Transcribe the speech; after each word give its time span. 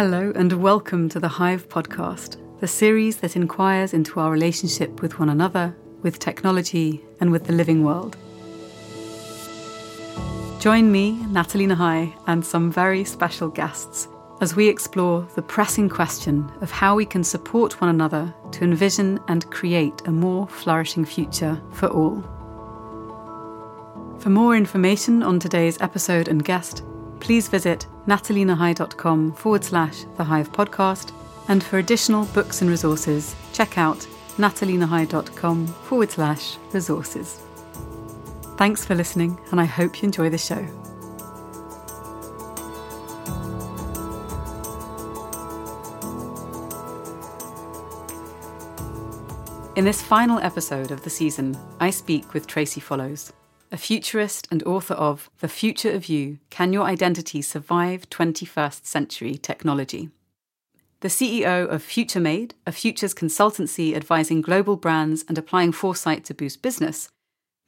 Hello, 0.00 0.32
and 0.36 0.52
welcome 0.52 1.08
to 1.08 1.18
the 1.18 1.26
Hive 1.26 1.68
podcast, 1.68 2.36
the 2.60 2.68
series 2.68 3.16
that 3.16 3.34
inquires 3.34 3.92
into 3.92 4.20
our 4.20 4.30
relationship 4.30 5.02
with 5.02 5.18
one 5.18 5.28
another, 5.28 5.74
with 6.02 6.20
technology, 6.20 7.04
and 7.18 7.32
with 7.32 7.42
the 7.42 7.52
living 7.52 7.82
world. 7.82 8.16
Join 10.60 10.92
me, 10.92 11.26
Nathalie 11.26 11.66
Nahai, 11.66 12.14
and 12.28 12.46
some 12.46 12.70
very 12.70 13.02
special 13.02 13.48
guests 13.48 14.06
as 14.40 14.54
we 14.54 14.68
explore 14.68 15.26
the 15.34 15.42
pressing 15.42 15.88
question 15.88 16.48
of 16.60 16.70
how 16.70 16.94
we 16.94 17.04
can 17.04 17.24
support 17.24 17.80
one 17.80 17.90
another 17.90 18.32
to 18.52 18.62
envision 18.62 19.18
and 19.26 19.50
create 19.50 20.06
a 20.06 20.12
more 20.12 20.46
flourishing 20.46 21.04
future 21.04 21.60
for 21.72 21.88
all. 21.88 22.22
For 24.20 24.30
more 24.30 24.54
information 24.54 25.24
on 25.24 25.40
today's 25.40 25.80
episode 25.80 26.28
and 26.28 26.44
guest, 26.44 26.84
please 27.18 27.48
visit 27.48 27.88
nathalienahai.com 28.08 29.32
forward 29.34 29.62
slash 29.62 30.04
the 30.16 30.24
Hive 30.24 30.50
podcast. 30.50 31.12
And 31.48 31.62
for 31.62 31.78
additional 31.78 32.24
books 32.26 32.62
and 32.62 32.70
resources, 32.70 33.36
check 33.52 33.78
out 33.78 33.98
nathalienahai.com 34.36 35.66
forward 35.66 36.10
slash 36.10 36.56
resources. 36.72 37.40
Thanks 38.56 38.84
for 38.84 38.94
listening, 38.94 39.38
and 39.52 39.60
I 39.60 39.66
hope 39.66 40.02
you 40.02 40.06
enjoy 40.06 40.30
the 40.30 40.38
show. 40.38 40.66
In 49.76 49.84
this 49.84 50.02
final 50.02 50.40
episode 50.40 50.90
of 50.90 51.02
the 51.02 51.10
season, 51.10 51.56
I 51.78 51.90
speak 51.90 52.34
with 52.34 52.48
Tracey 52.48 52.80
Follows 52.80 53.32
a 53.70 53.76
futurist 53.76 54.48
and 54.50 54.62
author 54.62 54.94
of 54.94 55.30
The 55.40 55.48
Future 55.48 55.92
of 55.92 56.08
You 56.08 56.38
Can 56.50 56.72
Your 56.72 56.84
Identity 56.84 57.42
Survive 57.42 58.08
21st 58.08 58.86
Century 58.86 59.34
Technology? 59.36 60.10
The 61.00 61.08
CEO 61.08 61.68
of 61.68 61.82
FutureMade, 61.82 62.52
a 62.66 62.72
futures 62.72 63.14
consultancy 63.14 63.94
advising 63.94 64.40
global 64.40 64.76
brands 64.76 65.24
and 65.28 65.36
applying 65.36 65.72
foresight 65.72 66.24
to 66.24 66.34
boost 66.34 66.62
business, 66.62 67.10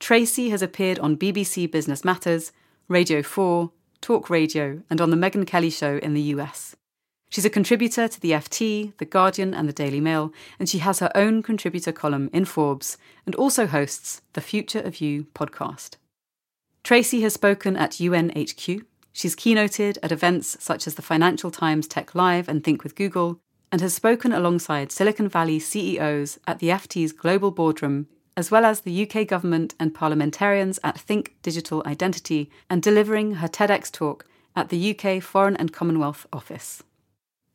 Tracey 0.01 0.49
has 0.49 0.63
appeared 0.63 0.99
on 0.99 1.17
BBC 1.17 1.71
Business 1.71 2.05
Matters, 2.05 2.53
Radio 2.89 3.23
4, 3.23 3.71
Talk 4.01 4.31
Radio, 4.31 4.83
and 4.89 5.01
on 5.01 5.11
The 5.11 5.17
Megyn 5.17 5.47
Kelly 5.47 5.71
Show 5.71 5.99
in 5.99 6.15
the 6.15 6.23
US. 6.35 6.75
She's 7.31 7.45
a 7.45 7.51
contributor 7.51 8.09
to 8.09 8.21
the 8.21 8.33
FT, 8.33 8.97
The 8.97 9.05
Guardian, 9.05 9.55
and 9.55 9.69
the 9.69 9.73
Daily 9.73 10.01
Mail, 10.01 10.33
and 10.59 10.69
she 10.69 10.79
has 10.79 10.99
her 10.99 11.13
own 11.15 11.45
contributor 11.45 11.93
column 11.93 12.29
in 12.33 12.45
Forbes 12.45 12.99
and 13.25 13.37
also 13.37 13.69
hosts 13.69 14.21
the 14.33 14.41
Future 14.41 14.81
of 14.81 15.01
You 15.01 15.27
podcast. 15.33 15.97
Tracey 16.83 17.21
has 17.23 17.35
spoken 17.35 17.77
at 17.77 17.93
UNHQ. 17.93 18.83
She's 19.13 19.37
keynoted 19.37 19.99
at 20.03 20.13
events 20.13 20.57
such 20.61 20.87
as 20.87 20.95
the 20.95 21.03
Financial 21.03 21.51
Times 21.51 21.87
Tech 21.87 22.15
Live 22.15 22.49
and 22.49 22.65
Think 22.65 22.83
with 22.83 22.95
Google, 22.95 23.41
and 23.71 23.81
has 23.81 23.95
spoken 23.95 24.33
alongside 24.33 24.91
Silicon 24.91 25.29
Valley 25.29 25.59
CEOs 25.59 26.39
at 26.47 26.59
the 26.59 26.69
FT's 26.69 27.13
Global 27.13 27.51
Boardroom, 27.51 28.09
as 28.37 28.51
well 28.51 28.65
as 28.65 28.81
the 28.81 29.09
UK 29.09 29.27
government 29.27 29.75
and 29.79 29.95
parliamentarians 29.95 30.79
at 30.83 30.99
Think 30.99 31.35
Digital 31.43 31.83
Identity, 31.87 32.51
and 32.69 32.83
delivering 32.83 33.35
her 33.35 33.49
TEDx 33.49 33.93
talk 33.93 34.27
at 34.57 34.71
the 34.71 34.99
UK 34.99 35.23
Foreign 35.23 35.57
and 35.57 35.73
Commonwealth 35.73 36.27
Office. 36.33 36.83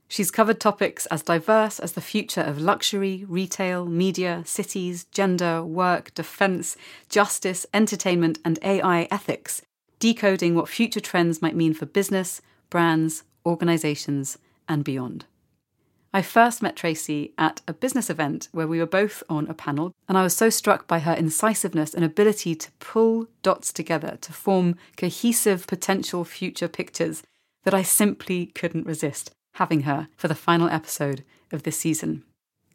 She's 0.08 0.32
covered 0.32 0.60
topics 0.60 1.08
as 1.08 1.24
diverse 1.24 1.80
as 1.80 1.94
the 1.94 2.02
future 2.02 2.42
of 2.42 2.62
luxury, 2.62 3.26
retail, 3.28 3.86
media, 3.86 4.44
cities, 4.46 5.06
gender, 5.06 5.64
work, 5.64 6.14
defence, 6.14 6.78
justice, 7.10 7.66
entertainment, 7.74 8.40
and 8.46 8.60
AI 8.62 9.08
ethics, 9.10 9.64
decoding 10.00 10.54
what 10.54 10.70
future 10.70 11.00
trends 11.00 11.42
might 11.42 11.56
mean 11.56 11.74
for 11.74 11.88
business, 11.88 12.42
brands, 12.70 13.24
organisations, 13.46 14.38
and 14.70 14.84
beyond. 14.84 15.26
I 16.14 16.22
first 16.22 16.62
met 16.62 16.78
Tracey 16.78 17.34
at 17.38 17.62
a 17.68 17.74
business 17.74 18.10
event 18.10 18.48
where 18.54 18.68
we 18.68 18.80
were 18.80 18.86
both 18.86 19.22
on 19.28 19.48
a 19.48 19.54
panel, 19.54 19.92
and 20.08 20.18
I 20.18 20.24
was 20.24 20.36
so 20.36 20.50
struck 20.50 20.88
by 20.88 21.00
her 21.00 21.14
incisiveness 21.14 21.94
and 21.94 22.06
ability 22.06 22.56
to 22.56 22.72
pull 22.80 23.28
dots 23.42 23.74
together 23.74 24.18
to 24.22 24.32
form 24.32 24.78
cohesive 24.96 25.68
potential 25.68 26.24
future 26.24 26.70
pictures 26.70 27.24
that 27.64 27.74
I 27.74 27.82
simply 27.82 28.46
couldn't 28.46 28.86
resist 28.86 29.32
having 29.56 29.82
her 29.82 30.08
for 30.16 30.28
the 30.28 30.36
final 30.36 30.70
episode 30.70 31.24
of 31.52 31.64
this 31.64 31.78
season. 31.78 32.24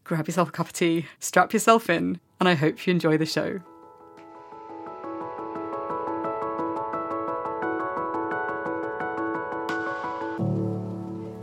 Grab 0.04 0.26
yourself 0.26 0.48
a 0.48 0.52
cup 0.52 0.66
of 0.66 0.72
tea, 0.72 1.06
strap 1.18 1.52
yourself 1.52 1.91
in, 1.91 2.20
and 2.38 2.48
I 2.48 2.54
hope 2.54 2.86
you 2.86 2.91
enjoy 2.91 3.18
the 3.18 3.26
show. 3.26 3.60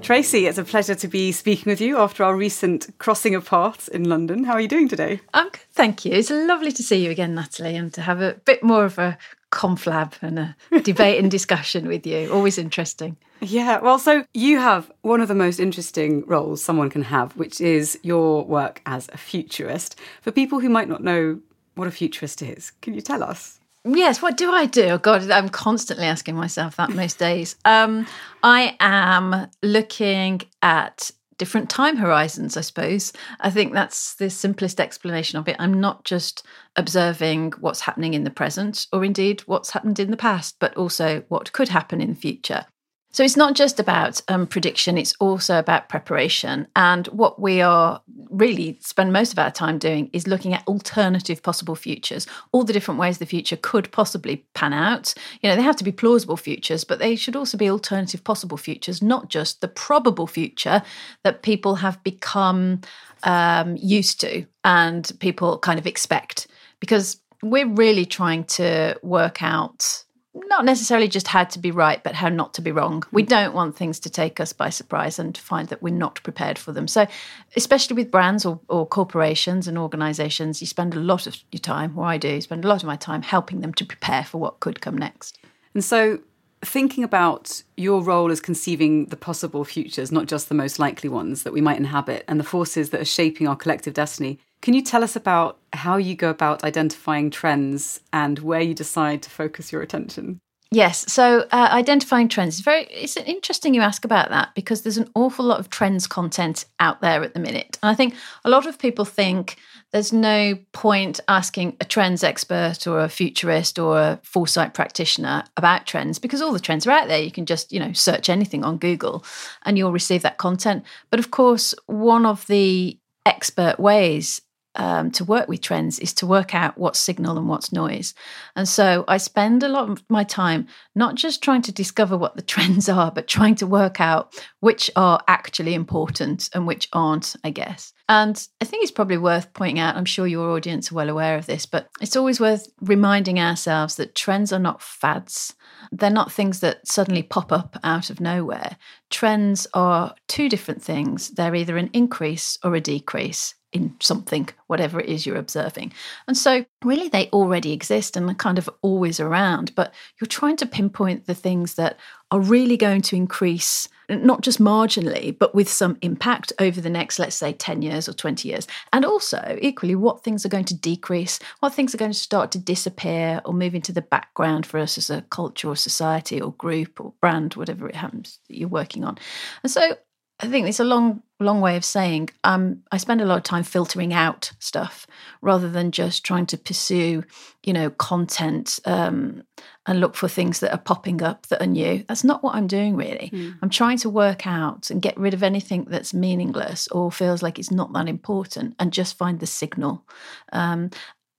Tracey, 0.01 0.47
it's 0.47 0.57
a 0.57 0.63
pleasure 0.63 0.95
to 0.95 1.07
be 1.07 1.31
speaking 1.31 1.69
with 1.69 1.81
you 1.81 1.97
after 1.97 2.23
our 2.23 2.35
recent 2.35 2.87
crossing 2.97 3.35
of 3.35 3.45
paths 3.45 3.89
in 3.89 4.07
London. 4.07 4.45
How 4.45 4.53
are 4.53 4.61
you 4.61 4.67
doing 4.67 4.87
today? 4.87 5.19
I'm 5.33 5.49
good, 5.49 5.59
thank 5.73 6.05
you. 6.05 6.13
It's 6.13 6.29
lovely 6.29 6.71
to 6.71 6.81
see 6.81 7.03
you 7.03 7.11
again, 7.11 7.35
Nathalie, 7.35 7.75
and 7.75 7.93
to 7.93 8.01
have 8.01 8.21
a 8.21 8.35
bit 8.45 8.63
more 8.63 8.85
of 8.85 8.97
a 8.97 9.17
conflab 9.51 10.13
and 10.21 10.39
a 10.39 10.55
debate 10.81 11.21
and 11.21 11.29
discussion 11.29 11.87
with 11.87 12.07
you. 12.07 12.31
Always 12.31 12.57
interesting. 12.57 13.17
Yeah, 13.41 13.79
well, 13.79 13.99
so 13.99 14.25
you 14.33 14.59
have 14.59 14.91
one 15.01 15.21
of 15.21 15.27
the 15.27 15.35
most 15.35 15.59
interesting 15.59 16.25
roles 16.25 16.63
someone 16.63 16.89
can 16.89 17.03
have, 17.03 17.35
which 17.37 17.61
is 17.61 17.99
your 18.03 18.43
work 18.45 18.81
as 18.85 19.09
a 19.13 19.17
futurist. 19.17 19.99
For 20.21 20.31
people 20.31 20.59
who 20.59 20.69
might 20.69 20.89
not 20.89 21.03
know 21.03 21.39
what 21.75 21.87
a 21.87 21.91
futurist 21.91 22.41
is, 22.41 22.71
can 22.81 22.93
you 22.93 23.01
tell 23.01 23.23
us? 23.23 23.59
Yes, 23.85 24.21
what 24.21 24.35
do 24.35 24.51
I 24.51 24.65
do? 24.65 24.83
Oh 24.85 24.97
God, 24.97 25.29
I'm 25.31 25.49
constantly 25.49 26.05
asking 26.05 26.35
myself 26.35 26.75
that 26.75 26.89
most 26.89 27.19
days. 27.19 27.55
Um, 27.63 28.05
I 28.43 28.75
am 28.79 29.47
looking 29.63 30.41
at 30.61 31.11
different 31.37 31.69
time 31.69 31.95
horizons, 31.97 32.57
I 32.57 32.61
suppose. 32.61 33.13
I 33.39 33.49
think 33.49 33.71
that's 33.71 34.15
the 34.15 34.29
simplest 34.29 34.81
explanation 34.81 35.37
of 35.39 35.47
it. 35.47 35.55
I'm 35.59 35.79
not 35.79 36.03
just 36.03 36.45
observing 36.75 37.53
what's 37.59 37.81
happening 37.81 38.13
in 38.13 38.23
the 38.23 38.29
present 38.29 38.87
or 38.91 39.05
indeed 39.05 39.41
what's 39.41 39.69
happened 39.69 39.99
in 39.99 40.11
the 40.11 40.17
past, 40.17 40.57
but 40.59 40.75
also 40.75 41.23
what 41.29 41.53
could 41.53 41.69
happen 41.69 42.01
in 42.01 42.09
the 42.09 42.15
future. 42.15 42.65
So 43.11 43.23
it's 43.23 43.37
not 43.37 43.55
just 43.55 43.79
about 43.79 44.21
um, 44.27 44.45
prediction, 44.45 44.97
it's 44.97 45.15
also 45.19 45.57
about 45.57 45.89
preparation. 45.89 46.67
And 46.75 47.07
what 47.07 47.41
we 47.41 47.61
are 47.61 48.01
really 48.29 48.77
spend 48.81 49.13
most 49.13 49.31
of 49.31 49.39
our 49.39 49.49
time 49.49 49.79
doing 49.79 50.09
is 50.13 50.27
looking 50.27 50.53
at 50.53 50.67
alternative 50.67 51.41
possible 51.41 51.75
futures, 51.75 52.27
all 52.51 52.63
the 52.63 52.73
different 52.73 52.99
ways 52.99 53.17
the 53.17 53.25
future 53.25 53.55
could 53.55 53.91
possibly 53.91 54.45
pan 54.53 54.73
out. 54.73 55.13
You 55.41 55.49
know, 55.49 55.55
they 55.55 55.63
have 55.63 55.77
to 55.77 55.83
be 55.83 55.91
plausible 55.91 56.37
futures, 56.37 56.83
but 56.83 56.99
they 56.99 57.15
should 57.15 57.35
also 57.35 57.57
be 57.57 57.69
alternative 57.69 58.23
possible 58.23 58.57
futures, 58.57 59.01
not 59.01 59.29
just 59.29 59.61
the 59.61 59.67
probable 59.67 60.27
future 60.27 60.83
that 61.23 61.41
people 61.41 61.75
have 61.75 62.03
become 62.03 62.81
um, 63.23 63.77
used 63.77 64.19
to 64.21 64.45
and 64.63 65.11
people 65.19 65.57
kind 65.59 65.79
of 65.79 65.87
expect. 65.87 66.47
Because 66.79 67.19
we're 67.41 67.67
really 67.67 68.05
trying 68.05 68.43
to 68.43 68.99
work 69.01 69.41
out 69.41 70.03
not 70.45 70.65
necessarily 70.65 71.07
just 71.07 71.27
how 71.27 71.43
to 71.43 71.59
be 71.59 71.71
right, 71.71 72.03
but 72.03 72.15
how 72.15 72.29
not 72.29 72.53
to 72.55 72.61
be 72.61 72.71
wrong. 72.71 73.03
We 73.11 73.23
mm. 73.23 73.27
don't 73.27 73.53
want 73.53 73.75
things 73.75 73.99
to 74.01 74.09
take 74.09 74.39
us 74.39 74.53
by 74.53 74.69
surprise 74.69 75.19
and 75.19 75.33
to 75.35 75.41
find 75.41 75.67
that 75.69 75.81
we're 75.81 75.93
not 75.93 76.21
prepared 76.23 76.57
for 76.57 76.71
them. 76.71 76.87
So, 76.87 77.07
especially 77.55 77.95
with 77.95 78.11
brands 78.11 78.45
or, 78.45 78.59
or 78.67 78.85
corporations 78.85 79.67
and 79.67 79.77
organizations, 79.77 80.61
you 80.61 80.67
spend 80.67 80.95
a 80.95 80.99
lot 80.99 81.27
of 81.27 81.37
your 81.51 81.59
time, 81.59 81.97
or 81.97 82.05
I 82.05 82.17
do, 82.17 82.39
spend 82.41 82.65
a 82.65 82.67
lot 82.67 82.83
of 82.83 82.87
my 82.87 82.95
time 82.95 83.21
helping 83.21 83.61
them 83.61 83.73
to 83.75 83.85
prepare 83.85 84.23
for 84.23 84.37
what 84.37 84.59
could 84.59 84.81
come 84.81 84.97
next. 84.97 85.39
And 85.73 85.83
so, 85.83 86.19
thinking 86.63 87.03
about 87.03 87.63
your 87.75 88.01
role 88.03 88.31
as 88.31 88.39
conceiving 88.39 89.05
the 89.05 89.17
possible 89.17 89.63
futures, 89.63 90.11
not 90.11 90.25
just 90.25 90.49
the 90.49 90.55
most 90.55 90.79
likely 90.79 91.09
ones 91.09 91.43
that 91.43 91.53
we 91.53 91.61
might 91.61 91.77
inhabit, 91.77 92.25
and 92.27 92.39
the 92.39 92.43
forces 92.43 92.89
that 92.89 93.01
are 93.01 93.05
shaping 93.05 93.47
our 93.47 93.55
collective 93.55 93.93
destiny, 93.93 94.39
can 94.61 94.73
you 94.73 94.81
tell 94.81 95.03
us 95.03 95.15
about 95.15 95.59
how 95.73 95.97
you 95.97 96.15
go 96.15 96.29
about 96.29 96.63
identifying 96.63 97.29
trends 97.29 97.99
and 98.11 98.39
where 98.39 98.61
you 98.61 98.73
decide 98.73 99.21
to 99.23 99.29
focus 99.29 99.71
your 99.71 99.81
attention? 99.81 100.39
Yes, 100.69 101.11
so 101.11 101.47
uh, 101.51 101.69
identifying 101.71 102.27
trends 102.27 102.55
is 102.55 102.61
very. 102.61 102.83
It's 102.85 103.15
interesting 103.15 103.73
you 103.73 103.81
ask 103.81 104.03
about 104.03 104.29
that 104.31 104.53
because 104.53 104.81
there's 104.81 104.97
an 104.97 105.09
awful 105.15 105.45
lot 105.45 105.61
of 105.61 105.69
trends 105.69 106.07
content 106.07 106.65
out 106.81 106.99
there 106.99 107.23
at 107.23 107.33
the 107.33 107.39
minute, 107.39 107.77
and 107.81 107.89
I 107.89 107.95
think 107.95 108.15
a 108.43 108.49
lot 108.49 108.65
of 108.67 108.77
people 108.77 109.05
think 109.05 109.55
there's 109.93 110.11
no 110.11 110.57
point 110.73 111.21
asking 111.29 111.77
a 111.79 111.85
trends 111.85 112.21
expert 112.21 112.85
or 112.85 112.99
a 112.99 113.07
futurist 113.07 113.79
or 113.79 113.97
a 113.97 114.19
foresight 114.23 114.73
practitioner 114.73 115.45
about 115.55 115.85
trends 115.85 116.19
because 116.19 116.41
all 116.41 116.51
the 116.51 116.59
trends 116.59 116.85
are 116.85 116.91
out 116.91 117.07
there. 117.07 117.21
You 117.21 117.31
can 117.31 117.45
just 117.45 117.71
you 117.71 117.79
know 117.79 117.93
search 117.93 118.27
anything 118.27 118.65
on 118.65 118.77
Google, 118.77 119.23
and 119.63 119.77
you'll 119.77 119.93
receive 119.93 120.23
that 120.23 120.37
content. 120.37 120.83
But 121.09 121.21
of 121.21 121.31
course, 121.31 121.73
one 121.85 122.25
of 122.25 122.45
the 122.47 122.99
expert 123.25 123.79
ways 123.79 124.41
um, 124.77 125.11
to 125.11 125.25
work 125.25 125.47
with 125.47 125.61
trends 125.61 125.99
is 125.99 126.13
to 126.13 126.27
work 126.27 126.55
out 126.55 126.77
what's 126.77 126.99
signal 126.99 127.37
and 127.37 127.49
what's 127.49 127.73
noise. 127.73 128.13
And 128.55 128.67
so 128.67 129.03
I 129.07 129.17
spend 129.17 129.63
a 129.63 129.67
lot 129.67 129.89
of 129.89 130.03
my 130.09 130.23
time 130.23 130.67
not 130.95 131.15
just 131.15 131.43
trying 131.43 131.63
to 131.63 131.71
discover 131.71 132.15
what 132.17 132.35
the 132.35 132.41
trends 132.53 132.87
are, 132.87 133.11
but 133.11 133.27
trying 133.27 133.55
to 133.55 133.67
work 133.67 133.99
out 133.99 134.33
which 134.59 134.89
are 134.95 135.19
actually 135.27 135.73
important 135.73 136.49
and 136.53 136.65
which 136.65 136.87
aren't, 136.93 137.35
I 137.43 137.49
guess. 137.49 137.93
And 138.09 138.47
I 138.61 138.65
think 138.65 138.83
it's 138.83 138.91
probably 138.91 139.17
worth 139.17 139.51
pointing 139.53 139.79
out, 139.79 139.97
I'm 139.97 140.05
sure 140.05 140.27
your 140.27 140.51
audience 140.51 140.91
are 140.91 140.95
well 140.95 141.09
aware 141.09 141.37
of 141.37 141.45
this, 141.45 141.65
but 141.65 141.89
it's 141.99 142.15
always 142.15 142.39
worth 142.39 142.69
reminding 142.81 143.39
ourselves 143.39 143.95
that 143.95 144.15
trends 144.15 144.53
are 144.53 144.59
not 144.59 144.81
fads. 144.81 145.55
They're 145.91 146.09
not 146.09 146.31
things 146.31 146.61
that 146.61 146.87
suddenly 146.87 147.23
pop 147.23 147.51
up 147.51 147.77
out 147.83 148.09
of 148.09 148.21
nowhere. 148.21 148.77
Trends 149.09 149.67
are 149.73 150.15
two 150.27 150.47
different 150.47 150.81
things. 150.81 151.29
They're 151.29 151.55
either 151.55 151.77
an 151.77 151.89
increase 151.93 152.57
or 152.63 152.75
a 152.75 152.81
decrease 152.81 153.55
in 153.73 153.95
something, 153.99 154.47
whatever 154.67 154.99
it 154.99 155.07
is 155.07 155.25
you're 155.25 155.35
observing. 155.35 155.91
And 156.27 156.37
so, 156.37 156.65
really, 156.83 157.09
they 157.09 157.27
already 157.29 157.73
exist 157.73 158.15
and 158.15 158.29
are 158.29 158.35
kind 158.35 158.57
of 158.57 158.69
always 158.81 159.19
around, 159.19 159.73
but 159.75 159.93
you're 160.19 160.27
trying 160.27 160.55
to 160.57 160.65
pinpoint 160.65 161.25
the 161.25 161.35
things 161.35 161.75
that 161.75 161.97
are 162.31 162.39
really 162.39 162.77
going 162.77 163.01
to 163.01 163.15
increase, 163.15 163.89
not 164.09 164.41
just 164.41 164.59
marginally, 164.59 165.37
but 165.37 165.53
with 165.53 165.69
some 165.69 165.97
impact 166.01 166.53
over 166.59 166.79
the 166.79 166.89
next, 166.89 167.19
let's 167.19 167.35
say, 167.35 167.51
10 167.53 167.81
years 167.81 168.07
or 168.07 168.13
20 168.13 168.47
years. 168.47 168.67
And 168.93 169.03
also, 169.03 169.57
equally, 169.61 169.95
what 169.95 170.23
things 170.23 170.45
are 170.45 170.49
going 170.49 170.65
to 170.65 170.75
decrease, 170.75 171.39
what 171.59 171.73
things 171.73 171.93
are 171.93 171.99
going 171.99 172.11
to 172.11 172.17
start 172.17 172.51
to 172.51 172.59
disappear 172.59 173.41
or 173.43 173.53
move 173.53 173.75
into 173.75 173.91
the 173.91 174.01
background 174.01 174.65
for 174.65 174.79
us 174.79 174.97
as 174.97 175.09
a 175.09 175.23
culture 175.23 175.67
or 175.67 175.75
society 175.75 176.41
or 176.41 176.53
group 176.53 177.01
or 177.01 177.13
brand, 177.19 177.55
whatever 177.55 177.87
it 177.89 177.95
happens 177.95 178.39
that 178.47 178.57
you're 178.57 178.69
working 178.69 179.03
on. 179.03 179.17
And 179.63 179.71
so, 179.71 179.97
I 180.39 180.47
think 180.47 180.67
it's 180.67 180.79
a 180.79 180.83
long, 180.83 181.23
long 181.43 181.61
way 181.61 181.75
of 181.75 181.85
saying 181.85 182.29
um, 182.43 182.83
I 182.91 182.97
spend 182.97 183.21
a 183.21 183.25
lot 183.25 183.37
of 183.37 183.43
time 183.43 183.63
filtering 183.63 184.13
out 184.13 184.51
stuff 184.59 185.05
rather 185.41 185.69
than 185.69 185.91
just 185.91 186.23
trying 186.23 186.47
to 186.47 186.57
pursue, 186.57 187.23
you 187.63 187.73
know, 187.73 187.89
content 187.91 188.79
um, 188.85 189.43
and 189.85 189.99
look 189.99 190.15
for 190.15 190.27
things 190.27 190.59
that 190.61 190.71
are 190.71 190.79
popping 190.79 191.21
up 191.21 191.47
that 191.47 191.61
are 191.61 191.67
new. 191.67 192.03
That's 192.07 192.23
not 192.23 192.43
what 192.43 192.55
I'm 192.55 192.67
doing 192.67 192.95
really. 192.95 193.29
Mm. 193.31 193.57
I'm 193.61 193.69
trying 193.69 193.97
to 193.99 194.09
work 194.09 194.47
out 194.47 194.89
and 194.89 195.01
get 195.01 195.17
rid 195.17 195.33
of 195.33 195.43
anything 195.43 195.85
that's 195.87 196.13
meaningless 196.13 196.87
or 196.87 197.11
feels 197.11 197.43
like 197.43 197.59
it's 197.59 197.71
not 197.71 197.93
that 197.93 198.09
important 198.09 198.75
and 198.79 198.91
just 198.91 199.17
find 199.17 199.39
the 199.39 199.47
signal. 199.47 200.03
Um, 200.51 200.89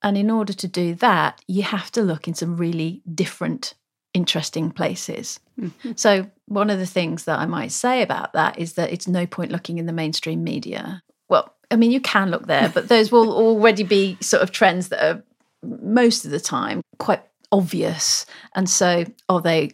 and 0.03 0.17
in 0.17 0.31
order 0.31 0.53
to 0.53 0.69
do 0.69 0.95
that, 0.97 1.43
you 1.49 1.63
have 1.63 1.91
to 1.93 2.03
look 2.03 2.29
in 2.29 2.35
some 2.35 2.57
really 2.57 3.03
different 3.13 3.75
interesting 4.19 4.73
places. 4.73 5.39
Mm-hmm. 5.61 5.93
So, 5.95 6.29
one 6.47 6.71
of 6.71 6.81
the 6.81 6.87
things 6.87 7.25
that 7.25 7.39
I 7.39 7.47
might 7.47 7.71
say 7.71 8.03
about 8.03 8.33
that 8.33 8.59
is 8.59 8.73
that 8.73 8.93
it's 8.93 9.07
no 9.07 9.27
point 9.27 9.53
looking 9.53 9.79
in 9.79 9.87
the 9.87 9.93
mainstream 9.93 10.43
media. 10.43 11.03
Well, 11.29 11.55
I 11.71 11.77
mean, 11.77 11.93
you 11.93 12.01
can 12.01 12.31
look 12.31 12.47
there, 12.49 12.69
but 12.69 12.89
those 12.89 13.13
will 13.13 13.33
already 13.33 13.85
be 13.85 14.19
sort 14.21 14.43
of 14.43 14.51
trends 14.51 14.89
that 14.89 15.05
are 15.09 15.23
most 15.63 16.25
of 16.25 16.33
the 16.33 16.41
time 16.41 16.83
quite 16.99 17.23
obvious. 17.53 18.27
And 18.57 18.69
so, 18.69 19.05
are 19.29 19.41
they, 19.41 19.71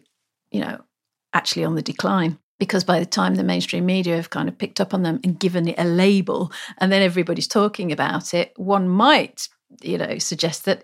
you 0.50 0.60
know, 0.60 0.78
actually 1.32 1.64
on 1.64 1.74
the 1.74 1.82
decline? 1.82 2.38
Because 2.60 2.84
by 2.84 2.98
the 3.00 3.06
time 3.06 3.34
the 3.34 3.44
mainstream 3.44 3.86
media 3.86 4.16
have 4.16 4.30
kind 4.30 4.48
of 4.48 4.58
picked 4.58 4.80
up 4.80 4.92
on 4.92 5.02
them 5.04 5.20
and 5.24 5.40
given 5.40 5.68
it 5.68 5.78
a 5.78 5.84
label, 5.84 6.52
and 6.78 6.92
then 6.92 7.02
everybody's 7.02 7.48
talking 7.48 7.92
about 7.92 8.34
it, 8.34 8.52
one 8.56 8.90
might 8.90 9.48
you 9.82 9.98
know 9.98 10.18
suggest 10.18 10.64
that 10.64 10.82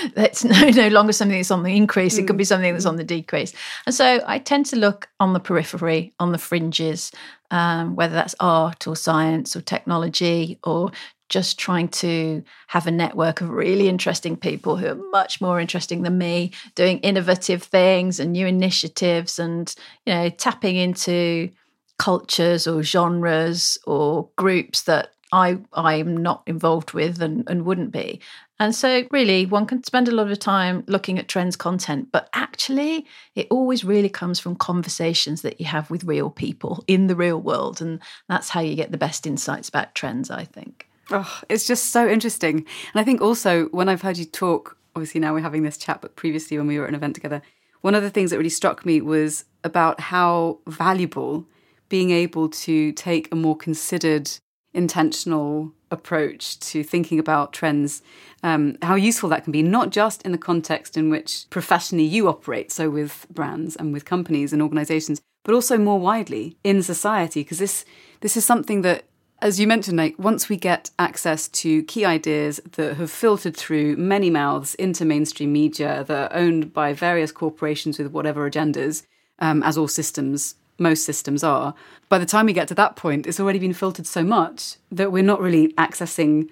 that's 0.14 0.44
no 0.44 0.70
no 0.70 0.88
longer 0.88 1.12
something 1.12 1.38
that's 1.38 1.50
on 1.50 1.62
the 1.62 1.76
increase 1.76 2.18
it 2.18 2.26
could 2.26 2.36
be 2.36 2.44
mm. 2.44 2.48
something 2.48 2.72
that's 2.72 2.86
on 2.86 2.96
the 2.96 3.04
decrease 3.04 3.52
and 3.86 3.94
so 3.94 4.20
i 4.26 4.38
tend 4.38 4.66
to 4.66 4.76
look 4.76 5.08
on 5.20 5.32
the 5.32 5.40
periphery 5.40 6.12
on 6.18 6.32
the 6.32 6.38
fringes 6.38 7.12
um, 7.50 7.96
whether 7.96 8.14
that's 8.14 8.34
art 8.40 8.86
or 8.86 8.94
science 8.94 9.56
or 9.56 9.62
technology 9.62 10.58
or 10.64 10.92
just 11.28 11.58
trying 11.58 11.88
to 11.88 12.42
have 12.68 12.86
a 12.86 12.90
network 12.90 13.40
of 13.40 13.50
really 13.50 13.88
interesting 13.88 14.36
people 14.36 14.76
who 14.76 14.86
are 14.86 15.10
much 15.10 15.40
more 15.40 15.60
interesting 15.60 16.02
than 16.02 16.16
me 16.18 16.52
doing 16.74 16.98
innovative 17.00 17.62
things 17.62 18.18
and 18.18 18.32
new 18.32 18.46
initiatives 18.46 19.38
and 19.38 19.74
you 20.06 20.12
know 20.12 20.28
tapping 20.28 20.76
into 20.76 21.50
cultures 21.98 22.66
or 22.66 22.82
genres 22.82 23.76
or 23.86 24.28
groups 24.36 24.82
that 24.82 25.12
I 25.32 25.58
I'm 25.72 26.16
not 26.16 26.42
involved 26.46 26.92
with 26.92 27.20
and, 27.20 27.48
and 27.48 27.64
wouldn't 27.64 27.92
be. 27.92 28.20
And 28.60 28.74
so 28.74 29.04
really 29.10 29.46
one 29.46 29.66
can 29.66 29.84
spend 29.84 30.08
a 30.08 30.12
lot 30.12 30.30
of 30.30 30.38
time 30.38 30.84
looking 30.88 31.18
at 31.18 31.28
trends 31.28 31.56
content, 31.56 32.08
but 32.10 32.28
actually 32.32 33.06
it 33.34 33.46
always 33.50 33.84
really 33.84 34.08
comes 34.08 34.40
from 34.40 34.56
conversations 34.56 35.42
that 35.42 35.60
you 35.60 35.66
have 35.66 35.90
with 35.90 36.04
real 36.04 36.30
people 36.30 36.82
in 36.88 37.06
the 37.06 37.16
real 37.16 37.40
world. 37.40 37.80
And 37.80 38.00
that's 38.28 38.48
how 38.48 38.60
you 38.60 38.74
get 38.74 38.90
the 38.90 38.98
best 38.98 39.26
insights 39.26 39.68
about 39.68 39.94
trends, 39.94 40.30
I 40.30 40.44
think. 40.44 40.88
Oh, 41.10 41.40
it's 41.48 41.66
just 41.66 41.90
so 41.90 42.08
interesting. 42.08 42.56
And 42.56 43.00
I 43.00 43.04
think 43.04 43.20
also 43.20 43.66
when 43.66 43.88
I've 43.88 44.02
heard 44.02 44.18
you 44.18 44.24
talk, 44.24 44.76
obviously 44.94 45.20
now 45.20 45.32
we're 45.32 45.40
having 45.40 45.62
this 45.62 45.78
chat, 45.78 46.02
but 46.02 46.16
previously 46.16 46.58
when 46.58 46.66
we 46.66 46.78
were 46.78 46.84
at 46.84 46.90
an 46.90 46.94
event 46.94 47.14
together, 47.14 47.40
one 47.80 47.94
of 47.94 48.02
the 48.02 48.10
things 48.10 48.30
that 48.30 48.36
really 48.36 48.48
struck 48.50 48.84
me 48.84 49.00
was 49.00 49.44
about 49.64 50.00
how 50.00 50.58
valuable 50.66 51.46
being 51.88 52.10
able 52.10 52.48
to 52.48 52.92
take 52.92 53.30
a 53.32 53.36
more 53.36 53.56
considered 53.56 54.30
intentional 54.74 55.72
approach 55.90 56.58
to 56.60 56.82
thinking 56.82 57.18
about 57.18 57.52
trends, 57.52 58.02
um, 58.42 58.76
how 58.82 58.94
useful 58.94 59.28
that 59.30 59.44
can 59.44 59.52
be, 59.52 59.62
not 59.62 59.90
just 59.90 60.22
in 60.22 60.32
the 60.32 60.38
context 60.38 60.96
in 60.96 61.10
which 61.10 61.46
professionally 61.50 62.04
you 62.04 62.28
operate, 62.28 62.70
so 62.70 62.90
with 62.90 63.26
brands 63.30 63.76
and 63.76 63.92
with 63.92 64.04
companies 64.04 64.52
and 64.52 64.62
organizations, 64.62 65.20
but 65.44 65.54
also 65.54 65.78
more 65.78 65.98
widely 65.98 66.56
in 66.62 66.82
society, 66.82 67.40
because 67.42 67.58
this 67.58 67.84
this 68.20 68.36
is 68.36 68.44
something 68.44 68.82
that 68.82 69.04
as 69.40 69.60
you 69.60 69.68
mentioned, 69.68 69.96
like 69.96 70.18
once 70.18 70.48
we 70.48 70.56
get 70.56 70.90
access 70.98 71.46
to 71.48 71.84
key 71.84 72.04
ideas 72.04 72.60
that 72.72 72.96
have 72.96 73.10
filtered 73.10 73.56
through 73.56 73.96
many 73.96 74.30
mouths 74.30 74.74
into 74.74 75.04
mainstream 75.04 75.52
media 75.52 76.04
that 76.08 76.32
are 76.32 76.36
owned 76.36 76.72
by 76.72 76.92
various 76.92 77.30
corporations 77.30 77.98
with 77.98 78.10
whatever 78.10 78.50
agendas, 78.50 79.06
um, 79.38 79.62
as 79.62 79.78
all 79.78 79.86
systems 79.88 80.56
most 80.78 81.04
systems 81.04 81.42
are, 81.42 81.74
by 82.08 82.18
the 82.18 82.26
time 82.26 82.46
we 82.46 82.52
get 82.52 82.68
to 82.68 82.74
that 82.74 82.96
point, 82.96 83.26
it's 83.26 83.40
already 83.40 83.58
been 83.58 83.72
filtered 83.72 84.06
so 84.06 84.22
much 84.22 84.76
that 84.90 85.12
we're 85.12 85.22
not 85.22 85.40
really 85.40 85.72
accessing 85.74 86.50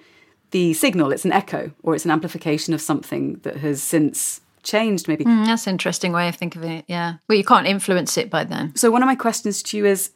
the 0.50 0.74
signal. 0.74 1.12
It's 1.12 1.24
an 1.24 1.32
echo 1.32 1.72
or 1.82 1.94
it's 1.94 2.04
an 2.04 2.10
amplification 2.10 2.74
of 2.74 2.80
something 2.80 3.34
that 3.42 3.58
has 3.58 3.82
since 3.82 4.40
changed, 4.62 5.08
maybe. 5.08 5.24
Mm, 5.24 5.46
that's 5.46 5.66
an 5.66 5.72
interesting 5.72 6.12
way 6.12 6.28
of 6.28 6.36
thinking 6.36 6.62
of 6.62 6.70
it. 6.70 6.84
Yeah. 6.88 7.14
Well, 7.28 7.38
you 7.38 7.44
can't 7.44 7.66
influence 7.66 8.18
it 8.18 8.28
by 8.28 8.44
then. 8.44 8.74
So, 8.76 8.90
one 8.90 9.02
of 9.02 9.06
my 9.06 9.14
questions 9.14 9.62
to 9.64 9.76
you 9.76 9.86
is 9.86 10.10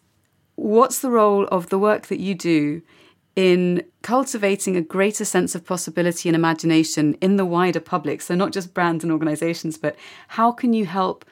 what's 0.57 1.01
the 1.01 1.11
role 1.11 1.47
of 1.47 1.71
the 1.71 1.79
work 1.79 2.09
that 2.09 2.21
you 2.21 2.35
do 2.35 2.83
in 3.37 3.85
cultivating 4.03 4.77
a 4.77 4.83
greater 4.83 5.25
sense 5.25 5.55
of 5.55 5.65
possibility 5.65 6.29
and 6.29 6.37
imagination 6.37 7.15
in 7.21 7.37
the 7.37 7.47
wider 7.47 7.81
public? 7.81 8.21
So, 8.21 8.35
not 8.35 8.53
just 8.53 8.75
brands 8.75 9.05
and 9.05 9.13
organizations, 9.13 9.79
but 9.79 9.97
how 10.29 10.53
can 10.53 10.73
you 10.75 10.85
help 10.85 11.25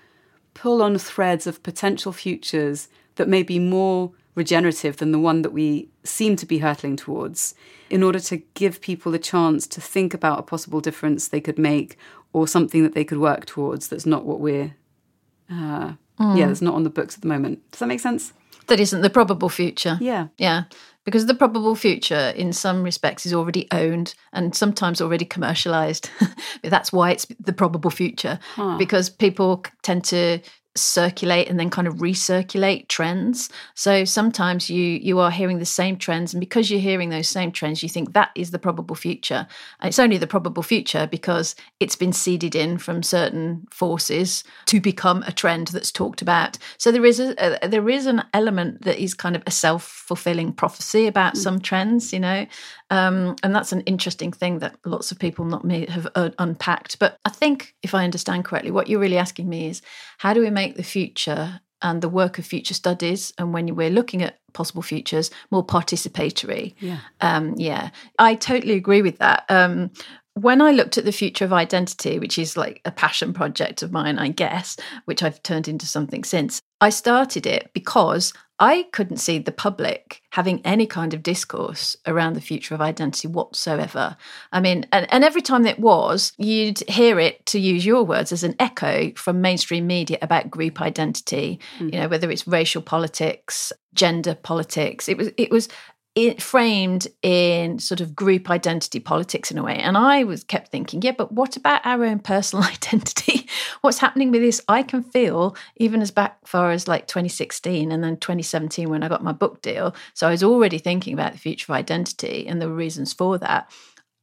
pull 0.60 0.82
on 0.82 0.98
threads 0.98 1.46
of 1.46 1.62
potential 1.62 2.12
futures 2.12 2.88
that 3.16 3.28
may 3.28 3.42
be 3.42 3.58
more 3.58 4.12
regenerative 4.34 4.96
than 4.96 5.12
the 5.12 5.18
one 5.18 5.42
that 5.42 5.52
we 5.52 5.88
seem 6.04 6.36
to 6.36 6.46
be 6.46 6.58
hurtling 6.58 6.96
towards 6.96 7.54
in 7.90 8.02
order 8.02 8.20
to 8.20 8.36
give 8.54 8.80
people 8.80 9.14
a 9.14 9.18
chance 9.18 9.66
to 9.66 9.80
think 9.80 10.14
about 10.14 10.38
a 10.38 10.42
possible 10.42 10.80
difference 10.80 11.28
they 11.28 11.40
could 11.40 11.58
make 11.58 11.96
or 12.32 12.46
something 12.46 12.82
that 12.82 12.94
they 12.94 13.04
could 13.04 13.18
work 13.18 13.46
towards 13.46 13.88
that's 13.88 14.06
not 14.06 14.24
what 14.24 14.38
we're 14.40 14.74
uh, 15.50 15.92
mm. 16.20 16.38
yeah 16.38 16.46
that's 16.46 16.62
not 16.62 16.74
on 16.74 16.84
the 16.84 16.90
books 16.90 17.14
at 17.16 17.20
the 17.20 17.28
moment 17.28 17.58
does 17.70 17.80
that 17.80 17.86
make 17.86 18.00
sense 18.00 18.32
that 18.68 18.80
isn't 18.80 19.02
the 19.02 19.10
probable 19.10 19.48
future. 19.48 19.98
Yeah. 20.00 20.28
Yeah. 20.38 20.64
Because 21.04 21.24
the 21.24 21.34
probable 21.34 21.74
future 21.74 22.34
in 22.36 22.52
some 22.52 22.82
respects 22.82 23.24
is 23.24 23.32
already 23.32 23.66
owned 23.72 24.14
and 24.34 24.54
sometimes 24.54 25.00
already 25.00 25.24
commercialized. 25.24 26.10
That's 26.62 26.92
why 26.92 27.12
it's 27.12 27.26
the 27.40 27.54
probable 27.54 27.90
future. 27.90 28.38
Huh. 28.54 28.76
because 28.76 29.08
people 29.08 29.64
tend 29.82 30.04
to 30.04 30.40
circulate 30.76 31.48
and 31.48 31.58
then 31.58 31.70
kind 31.70 31.88
of 31.88 31.96
recirculate 31.96 32.88
trends. 32.88 33.50
So 33.74 34.04
sometimes 34.04 34.70
you 34.70 34.82
you 34.82 35.18
are 35.18 35.30
hearing 35.30 35.58
the 35.58 35.64
same 35.64 35.96
trends, 35.96 36.32
and 36.32 36.40
because 36.40 36.70
you're 36.70 36.80
hearing 36.80 37.10
those 37.10 37.28
same 37.28 37.52
trends, 37.52 37.82
you 37.82 37.88
think 37.88 38.12
that 38.12 38.30
is 38.34 38.50
the 38.50 38.58
probable 38.58 38.94
future. 38.94 39.46
And 39.80 39.88
it's 39.88 39.98
only 39.98 40.18
the 40.18 40.26
probable 40.26 40.62
future 40.62 41.06
because 41.06 41.54
it's 41.80 41.96
been 41.96 42.12
seeded 42.12 42.54
in 42.54 42.78
from 42.78 43.02
certain 43.02 43.66
forces 43.70 44.44
to 44.66 44.80
become 44.80 45.22
a 45.24 45.32
trend 45.32 45.68
that's 45.68 45.92
talked 45.92 46.22
about. 46.22 46.58
So 46.78 46.92
there 46.92 47.04
is 47.04 47.20
a, 47.20 47.34
a 47.64 47.68
there 47.68 47.88
is 47.88 48.06
an 48.06 48.24
element 48.32 48.82
that 48.82 49.02
is 49.02 49.14
kind 49.14 49.36
of 49.36 49.42
a 49.46 49.50
self 49.50 49.84
fulfilling 49.84 50.52
prophecy 50.52 51.06
about 51.06 51.34
mm. 51.34 51.38
some 51.38 51.60
trends, 51.60 52.12
you 52.12 52.20
know, 52.20 52.46
um, 52.90 53.36
and 53.42 53.54
that's 53.54 53.72
an 53.72 53.82
interesting 53.82 54.32
thing 54.32 54.60
that 54.60 54.76
lots 54.84 55.12
of 55.12 55.18
people, 55.18 55.44
not 55.44 55.64
me, 55.64 55.86
have 55.86 56.08
uh, 56.14 56.30
unpacked. 56.38 56.98
But 56.98 57.18
I 57.24 57.30
think, 57.30 57.74
if 57.82 57.94
I 57.94 58.04
understand 58.04 58.44
correctly, 58.44 58.70
what 58.70 58.88
you're 58.88 59.00
really 59.00 59.18
asking 59.18 59.48
me 59.48 59.68
is 59.68 59.82
how 60.18 60.32
do 60.32 60.40
we 60.40 60.50
make 60.50 60.76
the 60.76 60.82
future 60.82 61.60
and 61.80 62.02
the 62.02 62.08
work 62.08 62.38
of 62.38 62.46
future 62.46 62.74
studies, 62.74 63.32
and 63.38 63.52
when 63.52 63.74
we're 63.76 63.90
looking 63.90 64.22
at 64.22 64.38
possible 64.52 64.82
futures, 64.82 65.30
more 65.50 65.64
participatory? 65.64 66.74
Yeah. 66.80 67.00
Um, 67.20 67.54
yeah. 67.56 67.90
I 68.18 68.34
totally 68.34 68.74
agree 68.74 69.02
with 69.02 69.18
that. 69.18 69.44
Um, 69.48 69.90
when 70.42 70.60
I 70.60 70.70
looked 70.70 70.98
at 70.98 71.04
the 71.04 71.12
future 71.12 71.44
of 71.44 71.52
identity, 71.52 72.18
which 72.18 72.38
is 72.38 72.56
like 72.56 72.80
a 72.84 72.90
passion 72.90 73.32
project 73.32 73.82
of 73.82 73.92
mine, 73.92 74.18
I 74.18 74.28
guess, 74.28 74.76
which 75.04 75.22
I've 75.22 75.42
turned 75.42 75.68
into 75.68 75.86
something 75.86 76.24
since, 76.24 76.60
I 76.80 76.90
started 76.90 77.46
it 77.46 77.70
because 77.72 78.32
I 78.60 78.86
couldn't 78.92 79.18
see 79.18 79.38
the 79.38 79.52
public 79.52 80.20
having 80.30 80.60
any 80.64 80.86
kind 80.86 81.14
of 81.14 81.22
discourse 81.22 81.96
around 82.06 82.34
the 82.34 82.40
future 82.40 82.74
of 82.74 82.80
identity 82.80 83.28
whatsoever. 83.28 84.16
I 84.52 84.60
mean, 84.60 84.86
and, 84.92 85.12
and 85.12 85.24
every 85.24 85.42
time 85.42 85.66
it 85.66 85.78
was, 85.78 86.32
you'd 86.38 86.80
hear 86.88 87.20
it, 87.20 87.44
to 87.46 87.60
use 87.60 87.86
your 87.86 88.04
words, 88.04 88.32
as 88.32 88.44
an 88.44 88.56
echo 88.58 89.12
from 89.14 89.40
mainstream 89.40 89.86
media 89.86 90.18
about 90.22 90.50
group 90.50 90.80
identity, 90.80 91.60
mm. 91.78 91.92
you 91.92 92.00
know, 92.00 92.08
whether 92.08 92.30
it's 92.30 92.48
racial 92.48 92.82
politics, 92.82 93.72
gender 93.94 94.34
politics. 94.34 95.08
It 95.08 95.16
was 95.16 95.30
it 95.36 95.50
was 95.50 95.68
it 96.18 96.42
framed 96.42 97.06
in 97.22 97.78
sort 97.78 98.00
of 98.00 98.16
group 98.16 98.50
identity 98.50 98.98
politics 98.98 99.52
in 99.52 99.58
a 99.58 99.62
way. 99.62 99.76
And 99.76 99.96
I 99.96 100.24
was 100.24 100.42
kept 100.42 100.72
thinking, 100.72 101.00
yeah, 101.00 101.12
but 101.16 101.30
what 101.30 101.56
about 101.56 101.86
our 101.86 102.04
own 102.04 102.18
personal 102.18 102.64
identity? 102.68 103.48
What's 103.82 103.98
happening 103.98 104.32
with 104.32 104.40
this? 104.40 104.60
I 104.66 104.82
can 104.82 105.04
feel 105.04 105.56
even 105.76 106.02
as 106.02 106.10
back 106.10 106.44
far 106.44 106.72
as 106.72 106.88
like 106.88 107.06
2016 107.06 107.92
and 107.92 108.02
then 108.02 108.16
2017 108.16 108.90
when 108.90 109.04
I 109.04 109.08
got 109.08 109.22
my 109.22 109.30
book 109.30 109.62
deal. 109.62 109.94
So 110.14 110.26
I 110.26 110.32
was 110.32 110.42
already 110.42 110.78
thinking 110.78 111.14
about 111.14 111.34
the 111.34 111.38
future 111.38 111.70
of 111.72 111.76
identity 111.76 112.48
and 112.48 112.60
the 112.60 112.68
reasons 112.68 113.12
for 113.12 113.38
that. 113.38 113.70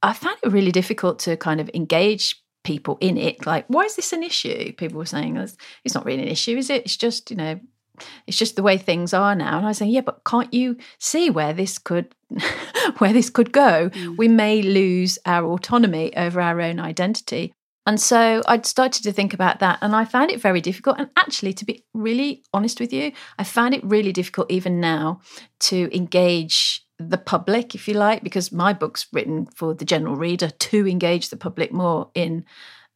I 0.04 0.12
found 0.12 0.38
it 0.44 0.52
really 0.52 0.74
difficult 0.74 1.20
to 1.20 1.38
kind 1.38 1.62
of 1.62 1.70
engage 1.74 2.44
people 2.66 2.98
in 3.00 3.16
it. 3.16 3.46
Like, 3.46 3.64
why 3.70 3.84
is 3.84 3.96
this 3.96 4.12
an 4.12 4.22
issue? 4.22 4.74
People 4.74 4.98
were 4.98 5.06
saying 5.06 5.38
it's 5.86 5.96
not 5.96 6.04
really 6.04 6.24
an 6.24 6.28
issue, 6.28 6.58
is 6.58 6.70
it? 6.70 6.84
It's 6.84 6.98
just, 6.98 7.32
you 7.32 7.38
know, 7.38 7.58
it's 8.28 8.38
just 8.38 8.56
the 8.56 8.64
way 8.64 8.78
things 8.78 9.14
are 9.14 9.36
now. 9.36 9.58
And 9.58 9.68
I 9.68 9.72
say, 9.72 9.88
yeah, 9.88 10.02
but 10.02 10.24
can't 10.25 10.54
you 10.54 10.78
see 11.00 11.30
where 11.30 11.54
this 11.54 11.78
could 11.78 12.16
where 12.98 13.14
this 13.14 13.30
could 13.30 13.52
go? 13.52 13.90
Mm. 13.90 14.18
We 14.18 14.28
may 14.28 14.62
lose 14.62 15.20
our 15.25 15.46
autonomy 15.46 16.16
over 16.16 16.42
our 16.42 16.62
own 16.62 16.80
identity. 16.80 17.54
And 17.88 18.02
so 18.02 18.42
I'd 18.48 18.66
started 18.66 19.04
to 19.04 19.12
think 19.12 19.34
about 19.34 19.60
that 19.60 19.78
and 19.82 19.96
I 19.96 20.06
found 20.06 20.32
it 20.32 20.42
very 20.42 20.60
difficult. 20.60 20.98
And 20.98 21.10
actually, 21.18 21.54
to 21.54 21.66
be 21.66 21.84
really 21.94 22.44
honest 22.52 22.80
with 22.80 22.92
you, 22.92 23.12
I 23.38 23.44
found 23.44 23.75
it 23.75 23.84
really 23.84 24.12
difficult 24.12 24.50
even 24.50 24.80
now 24.80 25.22
to 25.62 25.96
engage 25.96 26.82
the 26.98 27.18
public, 27.18 27.75
if 27.75 27.88
you 27.88 27.94
like, 27.94 28.24
because 28.24 28.52
my 28.52 28.74
book's 28.74 29.08
written 29.12 29.46
for 29.48 29.74
the 29.74 29.86
general 29.86 30.16
reader 30.16 30.50
to 30.50 30.88
engage 30.88 31.30
the 31.30 31.38
public 31.38 31.72
more 31.72 32.10
in 32.16 32.46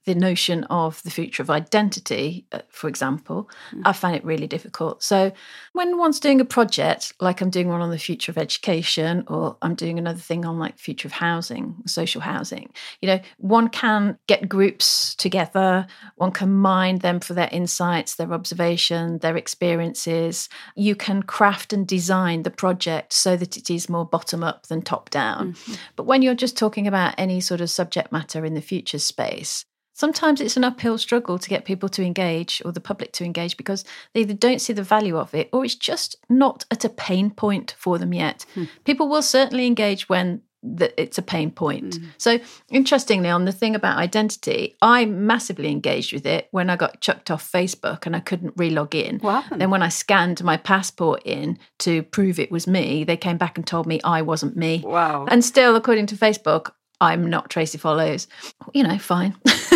the 0.09 0.15
notion 0.15 0.63
of 0.65 1.03
the 1.03 1.11
future 1.11 1.43
of 1.43 1.51
identity, 1.51 2.43
uh, 2.51 2.61
for 2.69 2.87
example, 2.87 3.47
mm. 3.71 3.83
I 3.85 3.93
find 3.93 4.15
it 4.15 4.25
really 4.25 4.47
difficult. 4.47 5.03
So, 5.03 5.31
when 5.73 5.99
one's 5.99 6.19
doing 6.19 6.41
a 6.41 6.45
project, 6.45 7.13
like 7.19 7.41
I'm 7.41 7.51
doing 7.51 7.67
one 7.67 7.81
on 7.81 7.91
the 7.91 7.99
future 7.99 8.31
of 8.31 8.37
education, 8.39 9.23
or 9.27 9.55
I'm 9.61 9.75
doing 9.75 9.99
another 9.99 10.17
thing 10.19 10.45
on 10.45 10.57
like 10.57 10.79
future 10.79 11.07
of 11.07 11.11
housing, 11.11 11.75
social 11.85 12.21
housing, 12.21 12.71
you 13.01 13.07
know, 13.07 13.19
one 13.37 13.69
can 13.69 14.17
get 14.25 14.49
groups 14.49 15.13
together, 15.13 15.85
one 16.15 16.31
can 16.31 16.51
mine 16.53 16.99
them 16.99 17.19
for 17.19 17.35
their 17.35 17.49
insights, 17.51 18.15
their 18.15 18.33
observation, 18.33 19.19
their 19.19 19.37
experiences. 19.37 20.49
You 20.75 20.95
can 20.95 21.21
craft 21.21 21.71
and 21.71 21.87
design 21.87 22.41
the 22.41 22.49
project 22.49 23.13
so 23.13 23.37
that 23.37 23.57
it 23.57 23.69
is 23.69 23.89
more 23.89 24.05
bottom 24.05 24.43
up 24.43 24.65
than 24.65 24.81
top 24.81 25.11
down. 25.11 25.53
Mm-hmm. 25.53 25.73
But 25.95 26.07
when 26.07 26.23
you're 26.23 26.33
just 26.33 26.57
talking 26.57 26.87
about 26.87 27.13
any 27.19 27.39
sort 27.41 27.61
of 27.61 27.69
subject 27.69 28.11
matter 28.11 28.43
in 28.43 28.55
the 28.55 28.61
future 28.61 28.97
space, 28.97 29.65
sometimes 29.99 30.39
it's 30.39 30.55
an 30.55 30.63
uphill 30.63 30.97
struggle 30.97 31.37
to 31.37 31.49
get 31.49 31.65
people 31.65 31.89
to 31.89 32.01
engage 32.01 32.61
or 32.63 32.71
the 32.71 32.79
public 32.79 33.11
to 33.11 33.25
engage 33.25 33.57
because 33.57 33.83
they 34.13 34.21
either 34.21 34.33
don't 34.33 34.61
see 34.61 34.71
the 34.71 34.81
value 34.81 35.17
of 35.17 35.35
it 35.35 35.49
or 35.51 35.65
it's 35.65 35.75
just 35.75 36.15
not 36.29 36.63
at 36.71 36.85
a 36.85 36.89
pain 36.89 37.29
point 37.29 37.75
for 37.77 37.97
them 37.97 38.13
yet. 38.13 38.45
Hmm. 38.53 38.63
People 38.85 39.09
will 39.09 39.21
certainly 39.21 39.67
engage 39.67 40.07
when 40.07 40.41
that 40.63 40.93
it's 40.97 41.17
a 41.17 41.21
pain 41.21 41.51
point. 41.51 41.99
Mm. 41.99 42.05
So 42.17 42.39
interestingly, 42.69 43.29
on 43.29 43.45
the 43.45 43.51
thing 43.53 43.75
about 43.75 43.97
identity, 43.97 44.75
I 44.81 45.05
massively 45.05 45.69
engaged 45.71 46.11
with 46.11 46.25
it 46.25 46.49
when 46.51 46.69
I 46.69 46.75
got 46.75 46.99
chucked 46.99 47.31
off 47.31 47.49
Facebook 47.49 48.05
and 48.05 48.13
I 48.13 48.19
couldn't 48.19 48.57
relog 48.57 48.93
in. 48.93 49.19
What 49.19 49.43
happened? 49.43 49.61
Then 49.61 49.69
when 49.69 49.81
I 49.83 49.87
scanned 49.87 50.43
my 50.43 50.57
passport 50.57 51.21
in 51.23 51.57
to 51.79 52.03
prove 52.03 52.39
it 52.39 52.51
was 52.51 52.67
me, 52.67 53.05
they 53.05 53.15
came 53.15 53.37
back 53.37 53.57
and 53.57 53.65
told 53.65 53.87
me 53.87 54.01
I 54.03 54.21
wasn't 54.21 54.57
me. 54.57 54.83
Wow. 54.85 55.27
And 55.29 55.45
still, 55.45 55.77
according 55.77 56.07
to 56.07 56.15
Facebook, 56.15 56.71
I'm 57.01 57.29
not 57.29 57.49
Tracey 57.49 57.77
Follows. 57.77 58.27
You 58.73 58.83
know, 58.83 58.97
fine. 58.97 59.35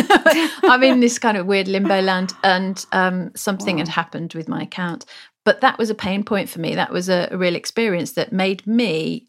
I'm 0.63 0.83
in 0.83 0.99
this 0.99 1.19
kind 1.19 1.37
of 1.37 1.45
weird 1.45 1.67
limbo 1.67 2.01
land, 2.01 2.33
and 2.43 2.85
um, 2.91 3.31
something 3.35 3.77
wow. 3.77 3.81
had 3.81 3.87
happened 3.87 4.33
with 4.33 4.47
my 4.47 4.63
account. 4.63 5.05
But 5.45 5.61
that 5.61 5.77
was 5.77 5.89
a 5.89 5.95
pain 5.95 6.23
point 6.23 6.49
for 6.49 6.59
me. 6.59 6.75
That 6.75 6.91
was 6.91 7.09
a, 7.09 7.27
a 7.31 7.37
real 7.37 7.55
experience 7.55 8.13
that 8.13 8.31
made 8.31 8.65
me 8.65 9.27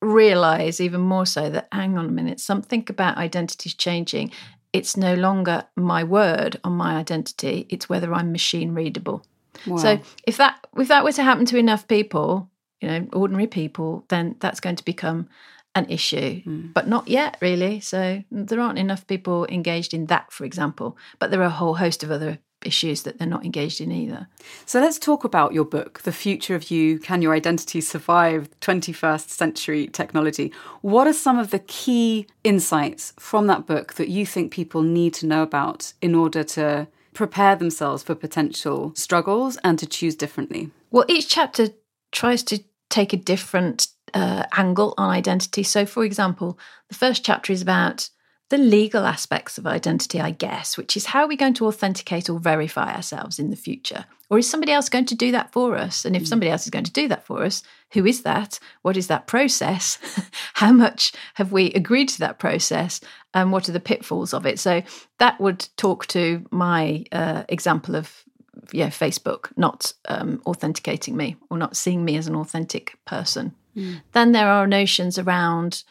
realize 0.00 0.80
even 0.80 1.00
more 1.00 1.26
so 1.26 1.50
that 1.50 1.68
hang 1.72 1.98
on 1.98 2.06
a 2.06 2.10
minute, 2.10 2.40
something 2.40 2.84
about 2.88 3.18
identity 3.18 3.68
is 3.68 3.74
changing. 3.74 4.32
It's 4.72 4.96
no 4.96 5.14
longer 5.14 5.64
my 5.76 6.04
word 6.04 6.58
on 6.64 6.72
my 6.72 6.96
identity; 6.96 7.66
it's 7.68 7.88
whether 7.88 8.12
I'm 8.14 8.32
machine 8.32 8.74
readable. 8.74 9.24
Wow. 9.66 9.76
So 9.76 10.00
if 10.26 10.36
that 10.36 10.66
if 10.76 10.88
that 10.88 11.04
were 11.04 11.12
to 11.12 11.22
happen 11.22 11.44
to 11.46 11.58
enough 11.58 11.86
people, 11.86 12.50
you 12.80 12.88
know, 12.88 13.08
ordinary 13.12 13.46
people, 13.46 14.04
then 14.08 14.36
that's 14.40 14.60
going 14.60 14.76
to 14.76 14.84
become 14.84 15.28
an 15.74 15.86
issue, 15.88 16.42
mm. 16.42 16.72
but 16.72 16.88
not 16.88 17.08
yet 17.08 17.36
really. 17.40 17.80
So 17.80 18.22
there 18.30 18.60
aren't 18.60 18.78
enough 18.78 19.06
people 19.06 19.46
engaged 19.46 19.94
in 19.94 20.06
that, 20.06 20.32
for 20.32 20.44
example. 20.44 20.96
But 21.18 21.30
there 21.30 21.40
are 21.40 21.44
a 21.44 21.50
whole 21.50 21.74
host 21.74 22.02
of 22.02 22.10
other 22.10 22.38
issues 22.64 23.02
that 23.02 23.18
they're 23.18 23.28
not 23.28 23.44
engaged 23.44 23.80
in 23.80 23.90
either. 23.90 24.28
So 24.66 24.80
let's 24.80 24.98
talk 24.98 25.24
about 25.24 25.54
your 25.54 25.64
book, 25.64 26.00
The 26.02 26.12
Future 26.12 26.54
of 26.54 26.70
You 26.70 26.98
Can 26.98 27.22
Your 27.22 27.34
Identity 27.34 27.80
Survive 27.80 28.50
21st 28.60 29.30
Century 29.30 29.86
Technology? 29.88 30.52
What 30.82 31.06
are 31.06 31.12
some 31.12 31.38
of 31.38 31.50
the 31.50 31.60
key 31.60 32.26
insights 32.44 33.14
from 33.18 33.46
that 33.46 33.66
book 33.66 33.94
that 33.94 34.08
you 34.08 34.26
think 34.26 34.52
people 34.52 34.82
need 34.82 35.14
to 35.14 35.26
know 35.26 35.42
about 35.42 35.92
in 36.02 36.14
order 36.14 36.42
to 36.44 36.88
prepare 37.14 37.56
themselves 37.56 38.02
for 38.02 38.14
potential 38.14 38.92
struggles 38.94 39.56
and 39.64 39.78
to 39.78 39.86
choose 39.86 40.14
differently? 40.14 40.70
Well, 40.90 41.04
each 41.08 41.28
chapter 41.28 41.68
tries 42.12 42.42
to 42.44 42.62
take 42.88 43.12
a 43.12 43.16
different 43.16 43.88
uh, 44.14 44.44
angle 44.52 44.94
on 44.96 45.10
identity. 45.10 45.62
So, 45.62 45.86
for 45.86 46.04
example, 46.04 46.58
the 46.88 46.94
first 46.94 47.24
chapter 47.24 47.52
is 47.52 47.62
about 47.62 48.10
the 48.50 48.58
legal 48.58 49.06
aspects 49.06 49.58
of 49.58 49.66
identity, 49.66 50.20
I 50.20 50.32
guess, 50.32 50.76
which 50.76 50.96
is 50.96 51.06
how 51.06 51.20
are 51.20 51.28
we 51.28 51.36
going 51.36 51.54
to 51.54 51.66
authenticate 51.66 52.28
or 52.28 52.40
verify 52.40 52.94
ourselves 52.94 53.38
in 53.38 53.50
the 53.50 53.56
future? 53.56 54.06
Or 54.28 54.38
is 54.38 54.50
somebody 54.50 54.72
else 54.72 54.88
going 54.88 55.06
to 55.06 55.14
do 55.14 55.30
that 55.32 55.52
for 55.52 55.76
us? 55.76 56.04
And 56.04 56.16
if 56.16 56.22
hmm. 56.22 56.26
somebody 56.26 56.50
else 56.50 56.64
is 56.64 56.70
going 56.70 56.84
to 56.84 56.92
do 56.92 57.06
that 57.08 57.24
for 57.24 57.44
us, 57.44 57.62
who 57.92 58.04
is 58.04 58.22
that? 58.22 58.58
What 58.82 58.96
is 58.96 59.06
that 59.06 59.28
process? 59.28 59.98
how 60.54 60.72
much 60.72 61.12
have 61.34 61.52
we 61.52 61.72
agreed 61.72 62.08
to 62.10 62.18
that 62.20 62.40
process? 62.40 63.00
And 63.34 63.52
what 63.52 63.68
are 63.68 63.72
the 63.72 63.80
pitfalls 63.80 64.34
of 64.34 64.46
it? 64.46 64.58
So 64.58 64.82
that 65.18 65.40
would 65.40 65.68
talk 65.76 66.06
to 66.08 66.44
my 66.50 67.04
uh, 67.12 67.44
example 67.48 67.94
of 67.94 68.24
yeah, 68.72 68.88
Facebook 68.88 69.52
not 69.56 69.92
um, 70.06 70.42
authenticating 70.46 71.16
me 71.16 71.36
or 71.50 71.58
not 71.58 71.76
seeing 71.76 72.04
me 72.04 72.16
as 72.16 72.26
an 72.26 72.34
authentic 72.34 72.98
person. 73.04 73.54
Mm. 73.80 74.02
Then 74.12 74.32
there 74.32 74.48
are 74.48 74.66
notions 74.66 75.18
around 75.18 75.84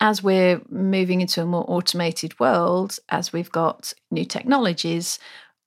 as 0.00 0.22
we're 0.22 0.60
moving 0.68 1.20
into 1.20 1.42
a 1.42 1.46
more 1.46 1.64
automated 1.68 2.38
world, 2.38 2.98
as 3.08 3.32
we've 3.32 3.50
got 3.50 3.92
new 4.10 4.24
technologies, 4.24 5.18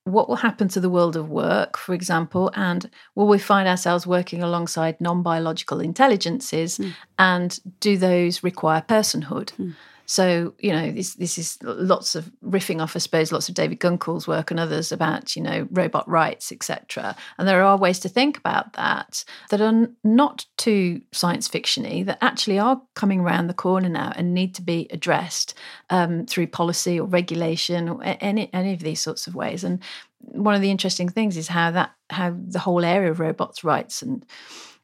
what 0.04 0.28
will 0.28 0.36
happen 0.36 0.68
to 0.68 0.80
the 0.80 0.88
world 0.88 1.16
of 1.16 1.28
work, 1.28 1.76
for 1.76 1.94
example, 1.94 2.50
and 2.54 2.90
will 3.14 3.26
we 3.26 3.38
find 3.38 3.68
ourselves 3.68 4.06
working 4.06 4.42
alongside 4.42 5.00
non 5.00 5.22
biological 5.22 5.80
intelligences, 5.80 6.78
mm. 6.78 6.92
and 7.18 7.60
do 7.80 7.96
those 7.96 8.42
require 8.42 8.82
personhood? 8.82 9.52
Mm. 9.58 9.74
So 10.10 10.54
you 10.58 10.72
know, 10.72 10.90
this 10.90 11.14
this 11.14 11.38
is 11.38 11.56
lots 11.62 12.16
of 12.16 12.32
riffing 12.44 12.82
off, 12.82 12.96
I 12.96 12.98
suppose, 12.98 13.30
lots 13.30 13.48
of 13.48 13.54
David 13.54 13.78
Gunkel's 13.78 14.26
work 14.26 14.50
and 14.50 14.58
others 14.58 14.90
about 14.90 15.36
you 15.36 15.42
know 15.42 15.68
robot 15.70 16.08
rights, 16.08 16.50
etc. 16.50 17.14
And 17.38 17.46
there 17.46 17.62
are 17.62 17.76
ways 17.76 18.00
to 18.00 18.08
think 18.08 18.36
about 18.36 18.72
that 18.72 19.24
that 19.50 19.60
are 19.60 19.88
not 20.02 20.46
too 20.58 21.00
science 21.12 21.48
fictiony, 21.48 22.04
that 22.06 22.18
actually 22.20 22.58
are 22.58 22.82
coming 22.96 23.20
around 23.20 23.46
the 23.46 23.54
corner 23.54 23.88
now 23.88 24.12
and 24.16 24.34
need 24.34 24.52
to 24.56 24.62
be 24.62 24.88
addressed 24.90 25.54
um, 25.90 26.26
through 26.26 26.48
policy 26.48 26.98
or 26.98 27.06
regulation 27.06 27.88
or 27.88 28.00
any 28.02 28.52
any 28.52 28.72
of 28.72 28.80
these 28.80 29.00
sorts 29.00 29.28
of 29.28 29.36
ways. 29.36 29.62
And 29.62 29.80
one 30.18 30.56
of 30.56 30.60
the 30.60 30.72
interesting 30.72 31.08
things 31.08 31.36
is 31.36 31.46
how 31.46 31.70
that 31.70 31.92
how 32.10 32.34
the 32.36 32.58
whole 32.58 32.84
area 32.84 33.12
of 33.12 33.20
robots' 33.20 33.62
rights 33.62 34.02
and 34.02 34.26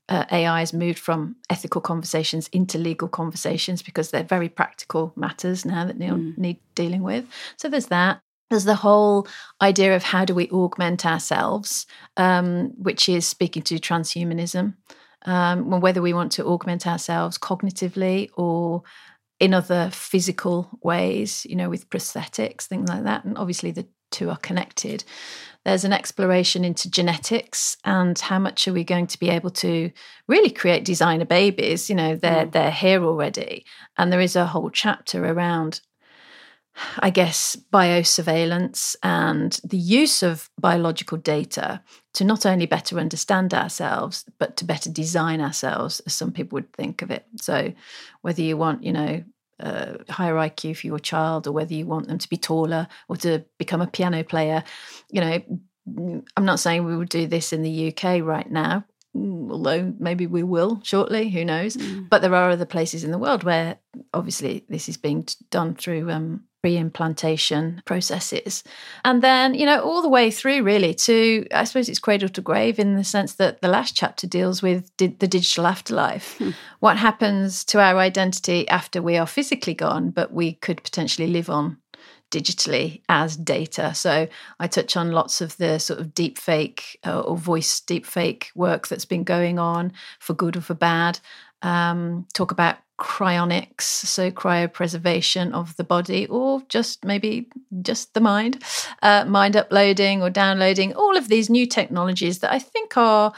uh, 0.08 0.24
AI 0.30 0.60
has 0.60 0.72
moved 0.72 0.98
from 0.98 1.36
ethical 1.50 1.80
conversations 1.80 2.48
into 2.48 2.78
legal 2.78 3.08
conversations 3.08 3.82
because 3.82 4.10
they're 4.10 4.22
very 4.22 4.48
practical 4.48 5.12
matters 5.16 5.64
now 5.64 5.84
that 5.84 5.98
mm. 5.98 6.36
need 6.38 6.58
dealing 6.74 7.02
with. 7.02 7.26
So 7.56 7.68
there's 7.68 7.86
that. 7.86 8.20
There's 8.50 8.64
the 8.64 8.76
whole 8.76 9.26
idea 9.60 9.96
of 9.96 10.04
how 10.04 10.24
do 10.24 10.34
we 10.34 10.48
augment 10.50 11.04
ourselves, 11.04 11.86
um, 12.16 12.72
which 12.80 13.08
is 13.08 13.26
speaking 13.26 13.62
to 13.62 13.76
transhumanism, 13.76 14.74
um, 15.24 15.80
whether 15.80 16.00
we 16.00 16.12
want 16.12 16.30
to 16.32 16.46
augment 16.46 16.86
ourselves 16.86 17.38
cognitively 17.38 18.30
or 18.36 18.84
in 19.40 19.52
other 19.52 19.90
physical 19.92 20.70
ways, 20.82 21.44
you 21.48 21.56
know, 21.56 21.68
with 21.68 21.90
prosthetics, 21.90 22.62
things 22.62 22.88
like 22.88 23.02
that. 23.02 23.24
And 23.24 23.36
obviously 23.36 23.72
the 23.72 23.86
two 24.12 24.30
are 24.30 24.36
connected. 24.36 25.02
There's 25.66 25.84
an 25.84 25.92
exploration 25.92 26.64
into 26.64 26.88
genetics 26.88 27.76
and 27.84 28.16
how 28.16 28.38
much 28.38 28.68
are 28.68 28.72
we 28.72 28.84
going 28.84 29.08
to 29.08 29.18
be 29.18 29.30
able 29.30 29.50
to 29.50 29.90
really 30.28 30.48
create 30.48 30.84
designer 30.84 31.24
babies? 31.24 31.90
You 31.90 31.96
know, 31.96 32.14
they're 32.14 32.46
mm. 32.46 32.52
they're 32.52 32.70
here 32.70 33.02
already, 33.02 33.66
and 33.98 34.12
there 34.12 34.20
is 34.20 34.36
a 34.36 34.46
whole 34.46 34.70
chapter 34.70 35.24
around 35.24 35.80
I 36.98 37.10
guess, 37.10 37.56
biosurveillance 37.72 38.96
and 39.02 39.58
the 39.64 39.78
use 39.78 40.22
of 40.22 40.50
biological 40.60 41.16
data 41.16 41.82
to 42.14 42.22
not 42.22 42.44
only 42.44 42.66
better 42.66 42.98
understand 43.00 43.54
ourselves, 43.54 44.24
but 44.38 44.58
to 44.58 44.64
better 44.66 44.90
design 44.90 45.40
ourselves, 45.40 46.00
as 46.00 46.12
some 46.12 46.32
people 46.32 46.56
would 46.56 46.72
think 46.74 47.02
of 47.02 47.10
it. 47.10 47.24
So, 47.40 47.72
whether 48.20 48.42
you 48.42 48.56
want, 48.56 48.84
you 48.84 48.92
know, 48.92 49.24
a 49.58 49.98
higher 50.10 50.34
IQ 50.34 50.76
for 50.78 50.86
your 50.86 50.98
child, 50.98 51.46
or 51.46 51.52
whether 51.52 51.74
you 51.74 51.86
want 51.86 52.08
them 52.08 52.18
to 52.18 52.28
be 52.28 52.36
taller 52.36 52.88
or 53.08 53.16
to 53.18 53.44
become 53.58 53.80
a 53.80 53.86
piano 53.86 54.22
player, 54.24 54.62
you 55.10 55.20
know, 55.20 56.22
I'm 56.36 56.44
not 56.44 56.60
saying 56.60 56.84
we 56.84 56.96
would 56.96 57.08
do 57.08 57.26
this 57.26 57.52
in 57.52 57.62
the 57.62 57.88
UK 57.88 58.22
right 58.22 58.50
now, 58.50 58.84
although 59.50 59.94
maybe 59.98 60.26
we 60.26 60.42
will 60.42 60.80
shortly, 60.82 61.30
who 61.30 61.44
knows? 61.44 61.76
Mm. 61.76 62.08
But 62.08 62.22
there 62.22 62.34
are 62.34 62.50
other 62.50 62.66
places 62.66 63.04
in 63.04 63.10
the 63.10 63.18
world 63.18 63.44
where 63.44 63.78
obviously 64.12 64.64
this 64.68 64.88
is 64.88 64.96
being 64.96 65.26
done 65.50 65.74
through 65.74 66.10
um, 66.10 66.44
pre-implantation 66.66 67.80
processes 67.84 68.64
and 69.04 69.22
then 69.22 69.54
you 69.54 69.64
know 69.64 69.80
all 69.82 70.02
the 70.02 70.08
way 70.08 70.32
through 70.32 70.64
really 70.64 70.92
to 70.92 71.46
i 71.52 71.62
suppose 71.62 71.88
it's 71.88 72.00
cradle 72.00 72.28
to 72.28 72.40
grave 72.40 72.80
in 72.80 72.96
the 72.96 73.04
sense 73.04 73.34
that 73.34 73.60
the 73.60 73.68
last 73.68 73.94
chapter 73.94 74.26
deals 74.26 74.62
with 74.62 74.90
di- 74.96 75.14
the 75.20 75.28
digital 75.28 75.64
afterlife 75.64 76.36
hmm. 76.38 76.50
what 76.80 76.96
happens 76.96 77.62
to 77.62 77.80
our 77.80 77.98
identity 77.98 78.66
after 78.68 79.00
we 79.00 79.16
are 79.16 79.28
physically 79.28 79.74
gone 79.74 80.10
but 80.10 80.32
we 80.32 80.54
could 80.54 80.82
potentially 80.82 81.28
live 81.28 81.48
on 81.48 81.76
digitally 82.30 83.02
as 83.08 83.36
data. 83.36 83.94
So 83.94 84.28
I 84.58 84.66
touch 84.66 84.96
on 84.96 85.12
lots 85.12 85.40
of 85.40 85.56
the 85.56 85.78
sort 85.78 86.00
of 86.00 86.14
deep 86.14 86.38
fake 86.38 86.98
uh, 87.06 87.20
or 87.20 87.36
voice 87.36 87.80
deep 87.80 88.06
fake 88.06 88.50
work 88.54 88.88
that's 88.88 89.04
been 89.04 89.24
going 89.24 89.58
on 89.58 89.92
for 90.18 90.34
good 90.34 90.56
or 90.56 90.60
for 90.60 90.74
bad. 90.74 91.20
Um, 91.62 92.26
talk 92.34 92.50
about 92.52 92.76
cryonics, 92.98 93.82
so 93.82 94.30
cryopreservation 94.30 95.52
of 95.52 95.76
the 95.76 95.84
body, 95.84 96.26
or 96.26 96.62
just 96.68 97.04
maybe 97.04 97.48
just 97.82 98.14
the 98.14 98.20
mind, 98.20 98.62
uh, 99.02 99.24
mind 99.26 99.56
uploading 99.56 100.22
or 100.22 100.30
downloading, 100.30 100.94
all 100.94 101.16
of 101.16 101.28
these 101.28 101.50
new 101.50 101.66
technologies 101.66 102.38
that 102.40 102.52
I 102.52 102.58
think 102.58 102.96
are 102.96 103.32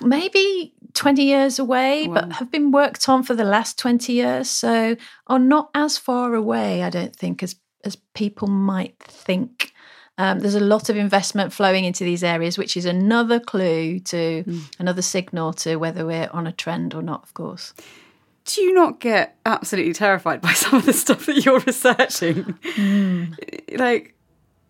maybe 0.00 0.74
20 0.94 1.22
years 1.22 1.58
away, 1.58 2.08
wow. 2.08 2.14
but 2.14 2.32
have 2.34 2.50
been 2.50 2.70
worked 2.70 3.08
on 3.08 3.22
for 3.22 3.34
the 3.34 3.44
last 3.44 3.78
20 3.78 4.12
years. 4.12 4.48
So 4.50 4.96
are 5.26 5.38
not 5.38 5.70
as 5.74 5.98
far 5.98 6.34
away, 6.34 6.82
I 6.82 6.90
don't 6.90 7.14
think, 7.14 7.42
as, 7.42 7.54
as 7.84 7.96
people 8.14 8.48
might 8.48 8.98
think. 9.00 9.72
Um, 10.18 10.40
there's 10.40 10.54
a 10.54 10.60
lot 10.60 10.88
of 10.88 10.96
investment 10.96 11.52
flowing 11.52 11.84
into 11.84 12.04
these 12.04 12.22
areas, 12.22 12.58
which 12.58 12.76
is 12.76 12.84
another 12.84 13.40
clue 13.40 13.98
to 14.00 14.44
mm. 14.44 14.74
another 14.78 15.02
signal 15.02 15.52
to 15.54 15.76
whether 15.76 16.04
we're 16.04 16.28
on 16.32 16.46
a 16.46 16.52
trend 16.52 16.94
or 16.94 17.02
not, 17.02 17.22
of 17.22 17.34
course 17.34 17.72
do 18.44 18.62
you 18.62 18.72
not 18.72 19.00
get 19.00 19.36
absolutely 19.46 19.92
terrified 19.92 20.40
by 20.40 20.52
some 20.54 20.78
of 20.78 20.86
the 20.86 20.92
stuff 20.92 21.26
that 21.26 21.44
you're 21.44 21.60
researching? 21.60 22.44
Mm. 22.76 23.78
Like, 23.78 24.14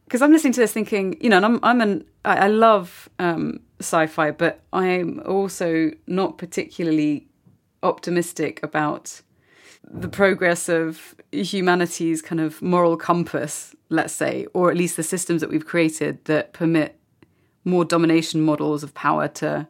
because 0.04 0.22
I'm 0.22 0.32
listening 0.32 0.52
to 0.54 0.60
this 0.60 0.72
thinking, 0.72 1.16
you 1.20 1.30
know, 1.30 1.38
and 1.38 1.46
I'm, 1.46 1.60
I'm 1.62 1.80
an, 1.80 2.04
I, 2.24 2.36
I 2.36 2.46
love 2.48 3.08
um, 3.18 3.60
sci-fi, 3.80 4.30
but 4.32 4.60
I'm 4.72 5.22
also 5.26 5.90
not 6.06 6.38
particularly 6.38 7.28
optimistic 7.82 8.62
about 8.62 9.22
the 9.84 10.08
progress 10.08 10.68
of 10.68 11.14
humanity's 11.32 12.22
kind 12.22 12.40
of 12.40 12.62
moral 12.62 12.96
compass, 12.96 13.74
let's 13.88 14.12
say, 14.12 14.46
or 14.54 14.70
at 14.70 14.76
least 14.76 14.96
the 14.96 15.02
systems 15.02 15.40
that 15.40 15.50
we've 15.50 15.66
created 15.66 16.24
that 16.24 16.52
permit 16.52 16.98
more 17.64 17.84
domination 17.84 18.40
models 18.40 18.82
of 18.82 18.94
power 18.94 19.28
to 19.28 19.68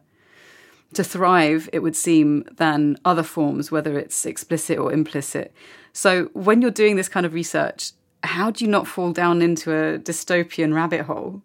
to 0.93 1.03
thrive, 1.03 1.67
it 1.73 1.79
would 1.79 1.95
seem, 1.95 2.45
than 2.57 2.97
other 3.03 3.23
forms, 3.23 3.71
whether 3.71 3.97
it's 3.97 4.27
explicit 4.27 4.77
or 4.77 4.93
implicit. 4.93 5.51
So 5.91 6.25
when 6.33 6.61
you're 6.61 6.69
doing 6.69 6.95
this 6.95 7.09
kind 7.09 7.25
of 7.25 7.33
research, 7.33 7.93
how 8.23 8.51
do 8.51 8.63
you 8.63 8.69
not 8.69 8.87
fall 8.87 9.11
down 9.11 9.41
into 9.41 9.71
a 9.71 9.97
dystopian 9.97 10.73
rabbit 10.73 11.01
hole? 11.01 11.41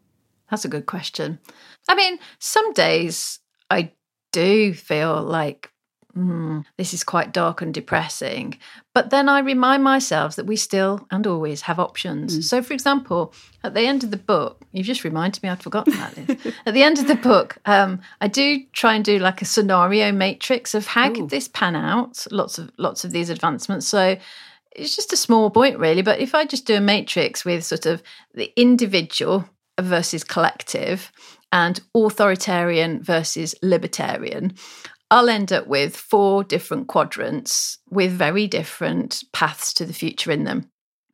That's 0.51 0.65
a 0.65 0.69
good 0.69 0.87
question. 0.87 1.39
I 1.89 1.95
mean, 1.95 2.19
some 2.39 2.73
days 2.73 3.41
I 3.71 3.93
do 4.33 4.73
feel 4.75 5.23
like 5.23 5.71
mm, 6.19 6.65
this 6.77 6.93
is 6.93 7.05
quite 7.05 7.33
dark 7.33 7.63
and 7.63 7.73
depressing. 7.73 8.59
But 8.95 9.11
then 9.11 9.29
I 9.29 9.41
remind 9.41 9.85
myself 9.85 10.37
that 10.37 10.47
we 10.47 10.57
still 10.57 11.07
and 11.11 11.27
always 11.27 11.63
have 11.63 11.79
options. 11.79 12.39
Mm. 12.39 12.45
So, 12.45 12.63
for 12.63 12.75
example, 12.75 13.33
at 13.63 13.75
the 13.75 13.83
end 13.83 14.03
of 14.03 14.11
the 14.11 14.17
book, 14.17 14.63
you've 14.73 14.87
just 14.87 15.05
reminded 15.05 15.43
me 15.43 15.49
I'd 15.49 15.63
forgotten 15.63 15.95
about 15.95 16.15
this. 16.15 16.55
at 16.67 16.75
the 16.75 16.83
end 16.83 16.99
of 16.99 17.07
the 17.07 17.15
book, 17.15 17.59
um, 17.67 18.01
I 18.21 18.29
do 18.29 18.65
try 18.73 18.95
and 18.95 19.05
do 19.05 19.19
like 19.19 19.41
a 19.41 19.45
scenario 19.45 20.11
matrix 20.13 20.75
of 20.75 20.87
how 20.87 21.11
Ooh. 21.11 21.15
could 21.15 21.31
this 21.31 21.49
pan 21.49 21.77
out? 21.77 22.27
Lots 22.31 22.59
of 22.59 22.71
lots 22.79 23.05
of 23.05 23.13
these 23.13 23.31
advancements. 23.31 23.87
So 23.87 24.17
it's 24.73 24.97
just 24.97 25.13
a 25.13 25.17
small 25.17 25.51
point 25.51 25.79
really, 25.79 26.03
but 26.03 26.21
if 26.21 26.35
I 26.35 26.45
just 26.45 26.67
do 26.67 26.77
a 26.77 26.81
matrix 26.81 27.45
with 27.45 27.65
sort 27.65 27.87
of 27.87 28.03
the 28.35 28.53
individual 28.57 29.49
versus 29.81 30.25
collective 30.25 31.13
and 31.53 31.81
authoritarian 31.95 33.03
versus 33.03 33.55
libertarian, 33.63 34.55
I'll 35.11 35.29
end 35.29 35.53
up 35.53 35.67
with 35.67 35.97
four 35.97 36.45
different 36.45 36.89
quadrants 36.89 37.78
with 37.91 38.13
very 38.13 38.47
different 38.47 39.25
paths 39.32 39.73
to 39.75 39.87
the 39.87 39.95
future 39.95 40.30
in 40.30 40.45
them. 40.45 40.71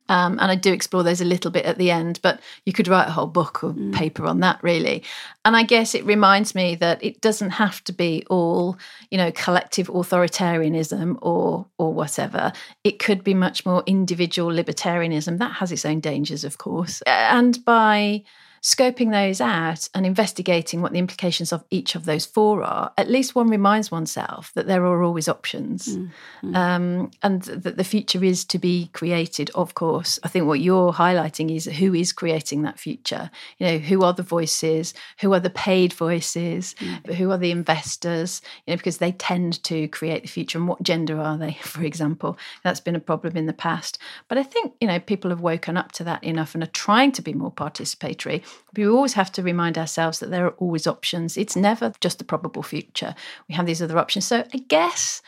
Um, 0.07 0.37
and 0.39 0.51
I 0.51 0.55
do 0.55 0.71
explore 0.71 1.01
those 1.01 1.21
a 1.21 1.25
little 1.25 1.49
bit 1.49 1.65
at 1.65 1.79
the 1.79 1.89
end, 1.89 2.19
but 2.21 2.39
you 2.65 2.73
could 2.73 2.87
write 2.87 3.07
a 3.07 3.11
whole 3.11 3.27
book 3.27 3.63
or 3.63 3.73
mm. 3.73 3.93
paper 3.93 4.25
on 4.25 4.39
that, 4.41 4.61
really. 4.61 5.03
And 5.43 5.55
I 5.55 5.63
guess 5.63 5.95
it 5.95 6.05
reminds 6.05 6.53
me 6.53 6.75
that 6.75 7.03
it 7.03 7.21
doesn't 7.21 7.51
have 7.51 7.83
to 7.85 7.93
be 7.93 8.23
all, 8.29 8.77
you 9.09 9.17
know, 9.17 9.31
collective 9.31 9.87
authoritarianism 9.87 11.17
or 11.23 11.65
or 11.79 11.91
whatever. 11.91 12.53
It 12.83 12.99
could 12.99 13.23
be 13.23 13.33
much 13.33 13.65
more 13.65 13.81
individual 13.87 14.51
libertarianism. 14.51 15.39
That 15.39 15.53
has 15.53 15.71
its 15.71 15.85
own 15.85 16.01
dangers, 16.01 16.43
of 16.43 16.59
course. 16.59 17.01
And 17.07 17.63
by 17.65 18.23
scoping 18.65 19.11
those 19.11 19.39
out 19.39 19.87
and 19.93 20.07
investigating 20.07 20.81
what 20.81 20.91
the 20.91 20.97
implications 20.97 21.53
of 21.53 21.63
each 21.69 21.93
of 21.93 22.05
those 22.05 22.25
four 22.25 22.63
are, 22.63 22.91
at 22.97 23.07
least 23.07 23.35
one 23.35 23.47
reminds 23.47 23.91
oneself 23.91 24.51
that 24.55 24.65
there 24.65 24.83
are 24.83 25.03
always 25.03 25.29
options 25.29 25.95
mm, 25.95 26.09
mm. 26.43 26.55
Um, 26.55 27.11
and 27.21 27.43
that 27.43 27.77
the 27.77 27.83
future 27.83 28.23
is 28.23 28.43
to 28.45 28.57
be 28.57 28.89
created, 28.91 29.51
of 29.53 29.75
course. 29.75 30.17
I 30.23 30.29
think 30.29 30.47
what 30.47 30.61
you're 30.61 30.91
highlighting 30.93 31.55
is 31.55 31.65
who 31.65 31.93
is 31.93 32.11
creating 32.11 32.63
that 32.63 32.79
future. 32.79 33.29
You 33.59 33.67
know, 33.67 33.77
who 33.77 34.03
are 34.03 34.13
the 34.13 34.23
voices, 34.23 34.95
who 35.19 35.31
are 35.35 35.39
the 35.39 35.51
paid 35.51 35.93
voices, 35.93 36.73
mm. 36.79 37.13
who 37.13 37.29
are 37.29 37.37
the 37.37 37.51
investors, 37.51 38.41
you 38.65 38.71
know, 38.71 38.77
because 38.77 38.97
they 38.97 39.11
tend 39.11 39.63
to 39.65 39.87
create 39.89 40.23
the 40.23 40.27
future 40.27 40.57
and 40.57 40.67
what 40.67 40.81
gender 40.81 41.19
are 41.19 41.37
they, 41.37 41.53
for 41.61 41.83
example. 41.83 42.35
That's 42.63 42.79
been 42.79 42.95
a 42.95 42.99
problem 42.99 43.37
in 43.37 43.45
the 43.45 43.53
past. 43.53 43.99
But 44.27 44.39
I 44.39 44.43
think, 44.43 44.73
you 44.81 44.87
know, 44.87 44.99
people 44.99 45.29
have 45.29 45.41
woken 45.41 45.77
up 45.77 45.91
to 45.93 46.03
that 46.05 46.23
enough 46.23 46.55
and 46.55 46.63
are 46.63 46.67
trying 46.67 47.11
to 47.11 47.21
be 47.21 47.33
more 47.33 47.51
participatory 47.51 48.43
we 48.75 48.87
always 48.87 49.13
have 49.13 49.31
to 49.33 49.43
remind 49.43 49.77
ourselves 49.77 50.19
that 50.19 50.31
there 50.31 50.45
are 50.45 50.55
always 50.57 50.87
options. 50.87 51.37
It's 51.37 51.55
never 51.55 51.93
just 52.01 52.17
the 52.17 52.25
probable 52.25 52.63
future. 52.63 53.15
We 53.47 53.55
have 53.55 53.65
these 53.65 53.81
other 53.81 53.97
options. 53.97 54.25
So 54.25 54.45
I 54.53 54.57
guess 54.67 55.21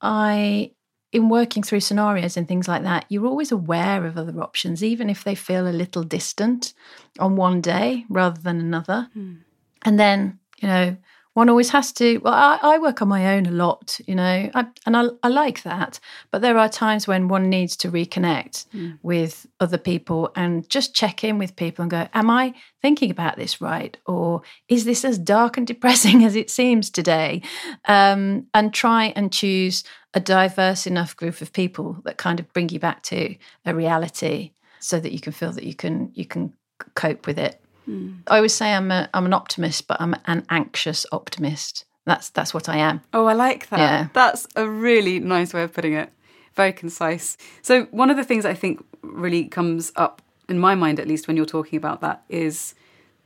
I 0.00 0.72
in 1.12 1.28
working 1.28 1.62
through 1.62 1.80
scenarios 1.80 2.36
and 2.36 2.46
things 2.46 2.68
like 2.68 2.82
that, 2.82 3.04
you're 3.08 3.26
always 3.26 3.50
aware 3.50 4.06
of 4.06 4.16
other 4.16 4.40
options, 4.40 4.84
even 4.84 5.10
if 5.10 5.24
they 5.24 5.34
feel 5.34 5.66
a 5.66 5.70
little 5.70 6.04
distant 6.04 6.72
on 7.18 7.36
one 7.36 7.60
day 7.60 8.04
rather 8.08 8.40
than 8.40 8.60
another. 8.60 9.08
Mm. 9.16 9.38
And 9.82 9.98
then, 9.98 10.38
you 10.58 10.68
know, 10.68 10.96
one 11.34 11.48
always 11.48 11.70
has 11.70 11.92
to 11.92 12.18
well 12.18 12.34
I, 12.34 12.58
I, 12.62 12.78
work 12.78 13.00
on 13.02 13.08
my 13.08 13.36
own 13.36 13.46
a 13.46 13.50
lot 13.50 14.00
you 14.06 14.14
know 14.14 14.50
I, 14.54 14.66
and 14.86 14.96
I, 14.96 15.08
I, 15.22 15.28
like 15.28 15.62
that 15.62 16.00
but 16.30 16.42
there 16.42 16.58
are 16.58 16.68
times 16.68 17.06
when 17.06 17.28
one 17.28 17.48
needs 17.48 17.76
to 17.78 17.90
reconnect 17.90 18.66
mm. 18.74 18.98
with 19.02 19.46
other 19.60 19.78
people 19.78 20.32
and 20.34 20.68
just 20.68 20.94
check 20.94 21.22
in 21.24 21.38
with 21.38 21.56
people 21.56 21.82
and 21.82 21.90
go 21.90 22.08
am 22.14 22.30
i 22.30 22.54
thinking 22.82 23.10
about 23.10 23.36
this 23.36 23.60
right? 23.60 23.96
Or 24.06 24.42
is 24.68 24.84
this 24.84 25.04
as 25.04 25.18
dark 25.18 25.56
and 25.56 25.66
depressing 25.66 26.24
as 26.24 26.36
it 26.36 26.50
seems 26.50 26.90
today? 26.90 27.42
Um, 27.86 28.46
and 28.54 28.72
try 28.72 29.12
and 29.16 29.32
choose 29.32 29.84
a 30.14 30.20
diverse 30.20 30.86
enough 30.86 31.16
group 31.16 31.40
of 31.40 31.52
people 31.52 31.98
that 32.04 32.16
kind 32.16 32.40
of 32.40 32.52
bring 32.52 32.68
you 32.68 32.80
back 32.80 33.02
to 33.04 33.36
a 33.64 33.74
reality 33.74 34.52
so 34.80 34.98
that 34.98 35.12
you 35.12 35.20
can 35.20 35.32
feel 35.32 35.52
that 35.52 35.64
you 35.64 35.74
can 35.74 36.10
you 36.14 36.24
can 36.24 36.52
cope 36.94 37.26
with 37.26 37.38
it 37.38 37.59
Mm. 37.88 38.18
I 38.26 38.36
always 38.36 38.54
say 38.54 38.72
I'm 38.72 38.90
a, 38.90 39.08
I'm 39.14 39.26
an 39.26 39.32
optimist, 39.32 39.86
but 39.88 40.00
I'm 40.00 40.14
an 40.26 40.44
anxious 40.50 41.06
optimist. 41.12 41.84
That's 42.06 42.30
that's 42.30 42.54
what 42.54 42.68
I 42.68 42.78
am. 42.78 43.02
Oh, 43.12 43.26
I 43.26 43.34
like 43.34 43.68
that. 43.68 43.78
Yeah. 43.78 44.08
That's 44.12 44.46
a 44.56 44.68
really 44.68 45.20
nice 45.20 45.52
way 45.52 45.62
of 45.62 45.72
putting 45.72 45.92
it. 45.92 46.10
Very 46.54 46.72
concise. 46.72 47.36
So 47.62 47.84
one 47.90 48.10
of 48.10 48.16
the 48.16 48.24
things 48.24 48.44
I 48.44 48.54
think 48.54 48.84
really 49.02 49.44
comes 49.44 49.92
up 49.96 50.22
in 50.48 50.58
my 50.58 50.74
mind, 50.74 50.98
at 50.98 51.06
least 51.06 51.28
when 51.28 51.36
you're 51.36 51.46
talking 51.46 51.76
about 51.76 52.00
that, 52.00 52.22
is 52.28 52.74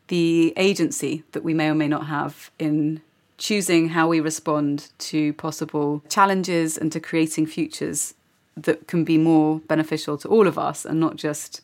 the 0.09 0.53
agency 0.57 1.25
that 1.33 1.43
we 1.43 1.55
may 1.55 1.71
or 1.71 1.75
may 1.75 1.88
not 1.88 2.07
have 2.07 2.51
in 2.59 3.01
choosing 3.38 3.88
how 3.88 4.07
we 4.07 4.21
respond 4.21 4.90
to 4.99 5.33
possible 5.35 6.03
challenges 6.09 6.77
and 6.77 6.93
to 6.93 7.01
creating 7.01 7.47
futures 7.47 8.14
that 8.57 8.87
can 8.87 9.03
be 9.05 9.19
more 9.19 9.61
beneficial 9.61 10.17
to 10.19 10.29
all 10.29 10.47
of 10.47 10.59
us 10.59 10.85
and 10.85 11.01
not 11.01 11.17
just 11.17 11.61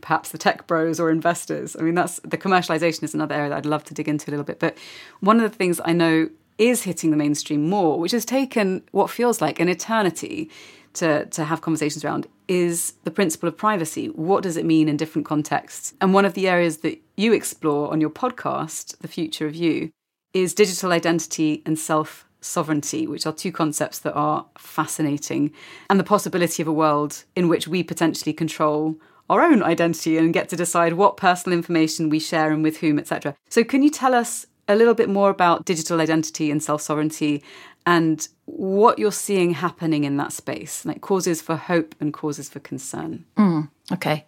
perhaps 0.00 0.30
the 0.30 0.38
tech 0.38 0.66
bros 0.66 1.00
or 1.00 1.10
investors. 1.10 1.76
I 1.78 1.82
mean, 1.82 1.94
that's 1.94 2.20
the 2.20 2.38
commercialization 2.38 3.02
is 3.02 3.14
another 3.14 3.34
area 3.34 3.50
that 3.50 3.58
I'd 3.58 3.66
love 3.66 3.84
to 3.84 3.94
dig 3.94 4.08
into 4.08 4.30
a 4.30 4.32
little 4.32 4.44
bit. 4.44 4.58
But 4.58 4.76
one 5.20 5.40
of 5.40 5.50
the 5.50 5.56
things 5.56 5.80
I 5.84 5.92
know 5.92 6.30
is 6.58 6.82
hitting 6.82 7.10
the 7.10 7.16
mainstream 7.16 7.68
more, 7.68 7.98
which 7.98 8.12
has 8.12 8.24
taken 8.24 8.82
what 8.90 9.10
feels 9.10 9.40
like 9.40 9.60
an 9.60 9.68
eternity 9.68 10.50
to, 10.94 11.26
to 11.26 11.44
have 11.44 11.60
conversations 11.60 12.04
around, 12.04 12.26
is 12.48 12.94
the 13.04 13.10
principle 13.10 13.48
of 13.48 13.56
privacy. 13.56 14.06
What 14.08 14.42
does 14.42 14.56
it 14.56 14.64
mean 14.64 14.88
in 14.88 14.96
different 14.96 15.26
contexts? 15.26 15.94
And 16.00 16.12
one 16.12 16.24
of 16.24 16.34
the 16.34 16.48
areas 16.48 16.78
that 16.78 17.00
you 17.16 17.32
explore 17.32 17.92
on 17.92 18.00
your 18.00 18.10
podcast, 18.10 18.98
The 18.98 19.08
Future 19.08 19.46
of 19.46 19.54
You, 19.54 19.90
is 20.34 20.54
digital 20.54 20.92
identity 20.92 21.62
and 21.64 21.78
self 21.78 22.26
sovereignty, 22.40 23.06
which 23.06 23.26
are 23.26 23.32
two 23.32 23.52
concepts 23.52 23.98
that 24.00 24.14
are 24.14 24.46
fascinating, 24.56 25.52
and 25.90 25.98
the 25.98 26.04
possibility 26.04 26.62
of 26.62 26.68
a 26.68 26.72
world 26.72 27.24
in 27.34 27.48
which 27.48 27.68
we 27.68 27.82
potentially 27.82 28.32
control 28.32 28.96
our 29.28 29.42
own 29.42 29.62
identity 29.62 30.16
and 30.16 30.32
get 30.32 30.48
to 30.48 30.56
decide 30.56 30.94
what 30.94 31.16
personal 31.16 31.56
information 31.56 32.08
we 32.08 32.18
share 32.18 32.50
and 32.52 32.62
with 32.62 32.78
whom, 32.78 32.98
etc. 32.98 33.34
So, 33.48 33.64
can 33.64 33.82
you 33.82 33.90
tell 33.90 34.14
us 34.14 34.46
a 34.68 34.76
little 34.76 34.94
bit 34.94 35.08
more 35.08 35.30
about 35.30 35.64
digital 35.64 36.00
identity 36.00 36.50
and 36.50 36.62
self 36.62 36.82
sovereignty 36.82 37.42
and 37.86 38.28
what 38.44 38.98
you're 38.98 39.12
seeing 39.12 39.52
happening 39.52 40.04
in 40.04 40.18
that 40.18 40.32
space, 40.32 40.84
like 40.84 41.00
causes 41.00 41.40
for 41.40 41.56
hope 41.56 41.94
and 42.00 42.12
causes 42.12 42.48
for 42.48 42.60
concern? 42.60 43.24
Mm, 43.36 43.70
okay. 43.92 44.26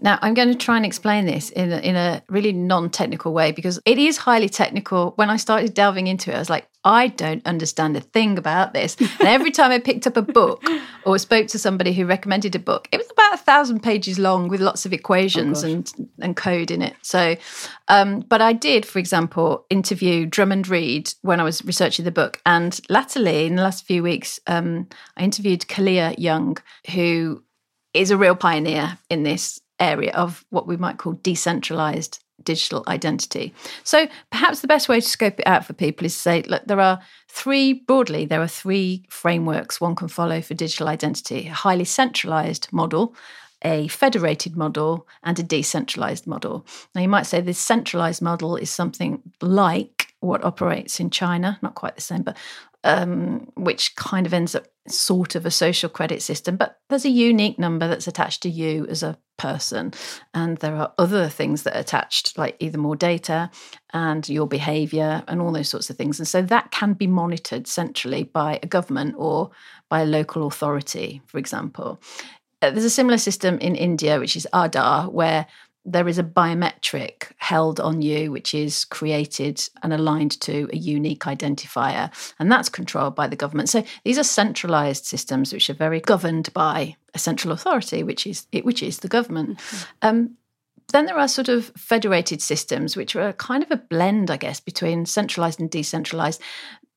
Now, 0.00 0.18
I'm 0.22 0.34
going 0.34 0.48
to 0.48 0.54
try 0.54 0.76
and 0.76 0.86
explain 0.86 1.26
this 1.26 1.50
in 1.50 1.72
a, 1.72 1.78
in 1.78 1.96
a 1.96 2.22
really 2.28 2.52
non 2.52 2.88
technical 2.88 3.32
way 3.32 3.50
because 3.50 3.80
it 3.84 3.98
is 3.98 4.16
highly 4.16 4.48
technical. 4.48 5.12
When 5.16 5.28
I 5.28 5.36
started 5.36 5.74
delving 5.74 6.06
into 6.06 6.30
it, 6.30 6.36
I 6.36 6.38
was 6.38 6.50
like, 6.50 6.68
I 6.84 7.08
don't 7.08 7.44
understand 7.44 7.96
a 7.96 8.00
thing 8.00 8.38
about 8.38 8.72
this. 8.72 8.96
And 9.00 9.28
every 9.28 9.50
time 9.50 9.72
I 9.72 9.80
picked 9.80 10.06
up 10.06 10.16
a 10.16 10.22
book 10.22 10.62
or 11.04 11.18
spoke 11.18 11.48
to 11.48 11.58
somebody 11.58 11.92
who 11.92 12.06
recommended 12.06 12.54
a 12.54 12.60
book, 12.60 12.88
it 12.92 12.98
was 12.98 13.10
about 13.10 13.34
a 13.34 13.38
thousand 13.38 13.82
pages 13.82 14.18
long 14.18 14.48
with 14.48 14.60
lots 14.60 14.86
of 14.86 14.92
equations 14.92 15.64
oh, 15.64 15.68
and, 15.68 15.92
and 16.20 16.36
code 16.36 16.70
in 16.70 16.80
it. 16.80 16.94
So, 17.02 17.36
um, 17.88 18.20
but 18.20 18.40
I 18.40 18.52
did, 18.52 18.86
for 18.86 19.00
example, 19.00 19.66
interview 19.68 20.26
Drummond 20.26 20.68
Reed 20.68 21.12
when 21.22 21.40
I 21.40 21.44
was 21.44 21.64
researching 21.64 22.04
the 22.04 22.12
book. 22.12 22.40
And 22.46 22.80
latterly, 22.88 23.46
in 23.46 23.56
the 23.56 23.62
last 23.62 23.84
few 23.84 24.04
weeks, 24.04 24.38
um, 24.46 24.88
I 25.16 25.24
interviewed 25.24 25.62
Kaliya 25.62 26.14
Young, 26.18 26.56
who 26.94 27.42
is 27.92 28.12
a 28.12 28.16
real 28.16 28.36
pioneer 28.36 28.98
in 29.10 29.24
this 29.24 29.60
area 29.80 30.12
of 30.12 30.44
what 30.50 30.66
we 30.66 30.76
might 30.76 30.98
call 30.98 31.14
decentralized 31.22 32.22
digital 32.42 32.84
identity. 32.86 33.52
So 33.84 34.08
perhaps 34.30 34.60
the 34.60 34.68
best 34.68 34.88
way 34.88 35.00
to 35.00 35.08
scope 35.08 35.40
it 35.40 35.46
out 35.46 35.64
for 35.64 35.72
people 35.72 36.06
is 36.06 36.14
to 36.14 36.20
say, 36.20 36.42
look, 36.42 36.64
there 36.66 36.80
are 36.80 37.00
three, 37.28 37.72
broadly, 37.72 38.24
there 38.24 38.42
are 38.42 38.48
three 38.48 39.04
frameworks 39.08 39.80
one 39.80 39.96
can 39.96 40.08
follow 40.08 40.40
for 40.40 40.54
digital 40.54 40.88
identity 40.88 41.48
a 41.48 41.52
highly 41.52 41.84
centralized 41.84 42.68
model, 42.72 43.14
a 43.64 43.88
federated 43.88 44.56
model, 44.56 45.06
and 45.24 45.38
a 45.38 45.42
decentralized 45.42 46.26
model. 46.26 46.64
Now, 46.94 47.02
you 47.02 47.08
might 47.08 47.26
say 47.26 47.40
this 47.40 47.58
centralized 47.58 48.22
model 48.22 48.56
is 48.56 48.70
something 48.70 49.22
like 49.40 50.14
what 50.20 50.44
operates 50.44 51.00
in 51.00 51.10
China, 51.10 51.58
not 51.62 51.74
quite 51.74 51.94
the 51.94 52.00
same, 52.00 52.22
but 52.22 52.36
um, 52.84 53.50
which 53.54 53.96
kind 53.96 54.26
of 54.26 54.34
ends 54.34 54.54
up 54.54 54.66
sort 54.86 55.34
of 55.34 55.44
a 55.44 55.50
social 55.50 55.88
credit 55.88 56.22
system. 56.22 56.56
But 56.56 56.78
there's 56.88 57.04
a 57.04 57.10
unique 57.10 57.58
number 57.58 57.88
that's 57.88 58.06
attached 58.08 58.42
to 58.42 58.50
you 58.50 58.86
as 58.88 59.02
a 59.02 59.18
person. 59.38 59.92
And 60.34 60.58
there 60.58 60.76
are 60.76 60.92
other 60.98 61.28
things 61.28 61.62
that 61.62 61.76
are 61.76 61.80
attached, 61.80 62.36
like 62.36 62.56
either 62.58 62.78
more 62.78 62.96
data 62.96 63.50
and 63.92 64.28
your 64.28 64.46
behavior 64.46 65.22
and 65.28 65.40
all 65.40 65.52
those 65.52 65.68
sorts 65.68 65.90
of 65.90 65.96
things. 65.96 66.18
And 66.18 66.28
so 66.28 66.42
that 66.42 66.70
can 66.70 66.92
be 66.92 67.06
monitored 67.06 67.66
centrally 67.66 68.24
by 68.24 68.58
a 68.62 68.66
government 68.66 69.14
or 69.16 69.50
by 69.88 70.02
a 70.02 70.06
local 70.06 70.46
authority, 70.46 71.22
for 71.26 71.38
example. 71.38 72.00
Uh, 72.60 72.70
there's 72.70 72.84
a 72.84 72.90
similar 72.90 73.18
system 73.18 73.58
in 73.58 73.76
India, 73.76 74.18
which 74.18 74.34
is 74.34 74.46
Aadhaar, 74.52 75.12
where 75.12 75.46
there 75.90 76.08
is 76.08 76.18
a 76.18 76.24
biometric 76.24 77.32
held 77.38 77.80
on 77.80 78.02
you, 78.02 78.30
which 78.30 78.54
is 78.54 78.84
created 78.84 79.68
and 79.82 79.92
aligned 79.92 80.40
to 80.42 80.68
a 80.72 80.76
unique 80.76 81.24
identifier, 81.24 82.10
and 82.38 82.50
that's 82.52 82.68
controlled 82.68 83.14
by 83.14 83.26
the 83.26 83.36
government. 83.36 83.68
So 83.68 83.84
these 84.04 84.18
are 84.18 84.24
centralized 84.24 85.04
systems 85.04 85.52
which 85.52 85.70
are 85.70 85.74
very 85.74 86.00
governed 86.00 86.52
by 86.52 86.96
a 87.14 87.18
central 87.18 87.52
authority, 87.52 88.02
which 88.02 88.26
is 88.26 88.46
which 88.62 88.82
is 88.82 88.98
the 88.98 89.08
government. 89.08 89.58
Mm-hmm. 89.58 90.08
Um, 90.08 90.36
then 90.92 91.04
there 91.04 91.18
are 91.18 91.28
sort 91.28 91.48
of 91.48 91.70
federated 91.76 92.40
systems, 92.40 92.96
which 92.96 93.14
are 93.14 93.34
kind 93.34 93.62
of 93.62 93.70
a 93.70 93.76
blend, 93.76 94.30
I 94.30 94.38
guess, 94.38 94.58
between 94.58 95.04
centralized 95.04 95.60
and 95.60 95.70
decentralized 95.70 96.40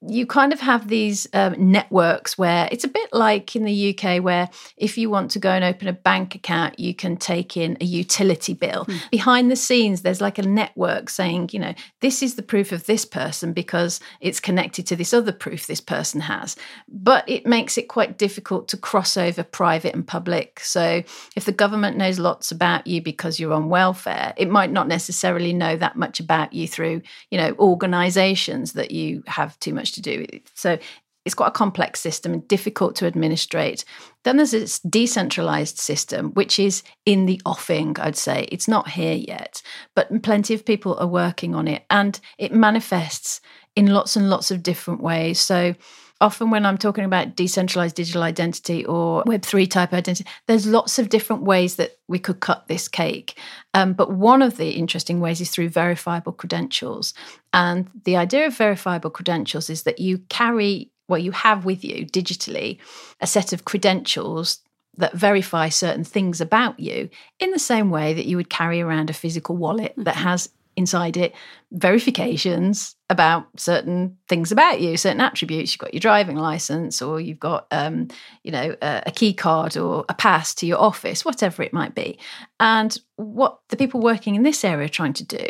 you 0.08 0.26
kind 0.26 0.52
of 0.52 0.60
have 0.60 0.88
these 0.88 1.28
um, 1.34 1.56
networks 1.72 2.36
where 2.36 2.68
it's 2.72 2.84
a 2.84 2.88
bit 2.88 3.14
like 3.14 3.56
in 3.56 3.66
the 3.66 3.96
UK, 3.96 4.24
where 4.24 4.50
if 4.76 4.98
you 4.98 5.12
want 5.12 5.30
to 5.32 5.40
go 5.40 5.52
and 5.52 5.64
open 5.64 5.88
a 5.88 5.94
bank 5.94 6.34
account, 6.34 6.80
you 6.80 6.96
can 6.96 7.16
take 7.16 7.56
in 7.56 7.78
a 7.80 7.86
utility 7.86 8.54
bill. 8.54 8.86
Mm. 8.86 9.10
Behind 9.12 9.52
the 9.52 9.56
scenes, 9.56 10.02
there's 10.02 10.20
like 10.20 10.40
a 10.40 10.44
network 10.44 11.10
saying, 11.10 11.52
you 11.54 11.60
know, 11.60 11.76
this 12.00 12.24
is 12.24 12.34
the 12.34 12.42
proof 12.42 12.72
of 12.72 12.88
this 12.88 13.06
person 13.06 13.54
because 13.54 14.00
it's 14.22 14.40
connected 14.40 14.88
to 14.88 14.96
this 14.96 15.14
other 15.14 15.32
proof 15.32 15.68
this 15.68 15.82
person 15.82 16.22
has. 16.22 16.56
But 16.88 17.24
it 17.30 17.46
makes 17.46 17.78
it 17.78 17.88
quite 17.88 18.18
difficult 18.18 18.68
to 18.70 18.78
cross 18.78 19.18
over 19.18 19.44
private 19.44 19.94
and 19.94 20.08
public. 20.08 20.62
So 20.62 21.04
if 21.36 21.46
the 21.46 21.52
government 21.52 21.98
knows 21.98 22.18
lots 22.18 22.52
about 22.52 22.88
you 22.88 23.04
because 23.04 23.40
you're 23.40 23.54
on 23.54 23.70
welfare, 23.70 24.34
it 24.36 24.50
might 24.50 24.72
not 24.72 24.88
necessarily 24.88 25.54
know 25.54 25.76
that 25.76 25.96
much 25.96 26.20
about 26.20 26.54
you 26.54 26.68
through, 26.68 27.04
you 27.30 27.38
know, 27.38 27.54
organizations 27.60 28.74
that 28.74 28.90
you 28.90 29.24
have 29.28 29.60
too 29.60 29.76
much 29.76 29.91
to 29.92 30.02
do. 30.02 30.26
So 30.54 30.78
it's 31.24 31.36
quite 31.36 31.50
a 31.50 31.52
complex 31.52 32.00
system 32.00 32.34
and 32.34 32.48
difficult 32.48 32.96
to 32.96 33.06
administrate. 33.06 33.86
Then 34.24 34.38
there's 34.38 34.52
this 34.52 34.80
decentralized 34.80 35.78
system, 35.78 36.32
which 36.32 36.58
is 36.58 36.82
in 37.06 37.28
the 37.28 37.40
offing, 37.46 37.96
I'd 38.00 38.18
say. 38.18 38.48
It's 38.52 38.68
not 38.68 38.90
here 38.90 39.14
yet, 39.14 39.62
but 39.96 40.24
plenty 40.24 40.54
of 40.54 40.66
people 40.66 40.98
are 40.98 41.08
working 41.08 41.54
on 41.54 41.68
it 41.68 41.84
and 41.90 42.20
it 42.40 42.54
manifests 42.54 43.40
in 43.76 43.88
lots 43.88 44.16
and 44.16 44.30
lots 44.30 44.50
of 44.50 44.64
different 44.64 45.02
ways. 45.02 45.40
So 45.40 45.76
often 46.22 46.52
when 46.52 46.66
I'm 46.66 46.78
talking 46.78 47.04
about 47.04 47.36
decentralized 47.36 47.96
digital 47.96 48.24
identity 48.24 48.86
or 48.86 49.24
Web3 49.24 49.70
type 49.70 49.92
identity, 49.92 50.30
there's 50.48 50.68
lots 50.68 51.00
of 51.00 51.10
different 51.10 51.42
ways 51.42 51.76
that 51.76 51.98
we 52.08 52.20
could 52.20 52.40
cut 52.40 52.68
this 52.68 52.88
cake. 52.88 53.38
Um, 53.74 53.94
but 53.94 54.14
one 54.14 54.42
of 54.42 54.58
the 54.58 54.72
interesting 54.72 55.20
ways 55.20 55.42
is 55.42 55.50
through 55.50 55.70
verifiable 55.70 56.32
credentials. 56.32 57.14
And 57.52 57.90
the 58.06 58.16
idea 58.18 58.48
of 58.48 58.56
verifiable 58.56 59.10
credentials 59.10 59.70
is 59.70 59.84
that 59.84 60.00
you 60.00 60.20
carry, 60.30 60.92
well, 61.08 61.20
you 61.20 61.32
have 61.32 61.66
with 61.66 61.84
you 61.84 62.06
digitally 62.06 62.78
a 63.20 63.28
set 63.28 63.52
of 63.52 63.66
credentials 63.66 64.60
that 64.98 65.14
verify 65.14 65.70
certain 65.70 66.04
things 66.04 66.40
about 66.40 66.80
you 66.80 67.10
in 67.40 67.52
the 67.52 67.60
same 67.60 67.90
way 67.90 68.14
that 68.14 68.26
you 68.26 68.38
would 68.38 68.50
carry 68.50 68.82
around 68.82 69.10
a 69.10 69.14
physical 69.14 69.58
wallet 69.58 69.94
that 69.98 70.16
mm-hmm. 70.16 70.24
has 70.24 70.50
inside 70.82 71.16
it 71.16 71.34
verifications 71.72 72.96
about 73.10 73.48
certain 73.58 74.18
things 74.28 74.52
about 74.52 74.82
you 74.82 74.98
certain 74.98 75.22
attributes. 75.22 75.72
You've 75.72 75.80
got 75.80 75.94
your 75.94 76.00
driving 76.00 76.38
license 76.38 77.02
or 77.02 77.22
you've 77.22 77.40
got 77.40 77.68
um, 77.72 78.08
you 78.44 78.52
know 78.52 78.76
a, 78.82 79.04
a 79.08 79.12
key 79.12 79.34
card 79.34 79.78
or 79.78 80.06
a 80.10 80.14
pass 80.14 80.54
to 80.56 80.66
your 80.66 80.80
office 80.80 81.24
whatever 81.24 81.64
it 81.64 81.74
might 81.74 81.96
be. 81.96 82.18
And 82.60 82.98
what 83.16 83.60
the 83.70 83.78
people 83.78 84.02
working 84.02 84.36
in 84.36 84.44
this 84.44 84.66
area 84.66 84.86
are 84.86 84.98
trying 85.00 85.14
to 85.14 85.26
do 85.26 85.48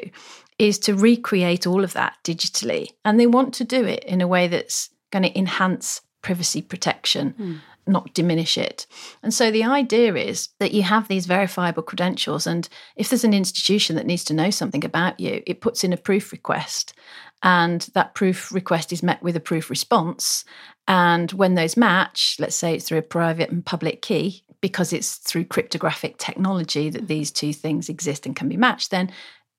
is 0.60 0.78
to 0.80 0.94
recreate 0.94 1.66
all 1.66 1.84
of 1.84 1.94
that 1.94 2.18
digitally. 2.24 2.90
And 3.04 3.20
they 3.20 3.28
want 3.28 3.54
to 3.56 3.64
do 3.64 3.84
it 3.86 4.04
in 4.04 4.22
a 4.22 4.28
way 4.28 4.48
that's 4.48 4.90
going 5.12 5.24
to 5.24 5.38
enhance 5.38 6.02
privacy 6.22 6.62
protection. 6.62 7.34
Mm 7.40 7.60
not 7.88 8.14
diminish 8.14 8.58
it. 8.58 8.86
And 9.24 9.34
so 9.34 9.52
the 9.52 9.64
idea 9.64 10.16
is 10.16 10.50
that 10.60 10.74
you 10.74 10.84
have 10.84 11.08
these 11.08 11.26
verifiable 11.26 11.84
credentials. 11.84 12.48
And 12.48 12.68
if 12.96 13.10
there's 13.10 13.24
an 13.24 13.34
institution 13.34 13.96
that 13.96 14.06
needs 14.06 14.24
to 14.26 14.34
know 14.34 14.50
something 14.50 14.86
about 14.86 15.20
you, 15.20 15.44
it 15.46 15.62
puts 15.62 15.84
in 15.84 15.94
a 15.94 15.98
proof 15.98 16.32
request. 16.32 16.94
And 17.44 17.82
that 17.94 18.14
proof 18.14 18.52
request 18.52 18.94
is 18.94 19.02
met 19.02 19.22
with 19.24 19.36
a 19.36 19.40
proof 19.40 19.70
response. 19.70 20.46
And 20.88 21.32
when 21.32 21.56
those 21.56 21.78
match, 21.78 22.36
let's 22.40 22.56
say 22.56 22.76
it's 22.76 22.88
through 22.88 23.00
a 23.00 23.04
private 23.04 23.50
and 23.50 23.66
public 23.66 24.02
key, 24.02 24.44
because 24.62 24.94
it's 24.94 25.16
through 25.16 25.46
cryptographic 25.46 26.18
technology 26.18 26.90
that 26.90 27.00
mm-hmm. 27.00 27.08
these 27.08 27.32
two 27.32 27.52
things 27.52 27.90
exist 27.90 28.26
and 28.26 28.36
can 28.36 28.48
be 28.48 28.58
matched, 28.58 28.92
then 28.92 29.12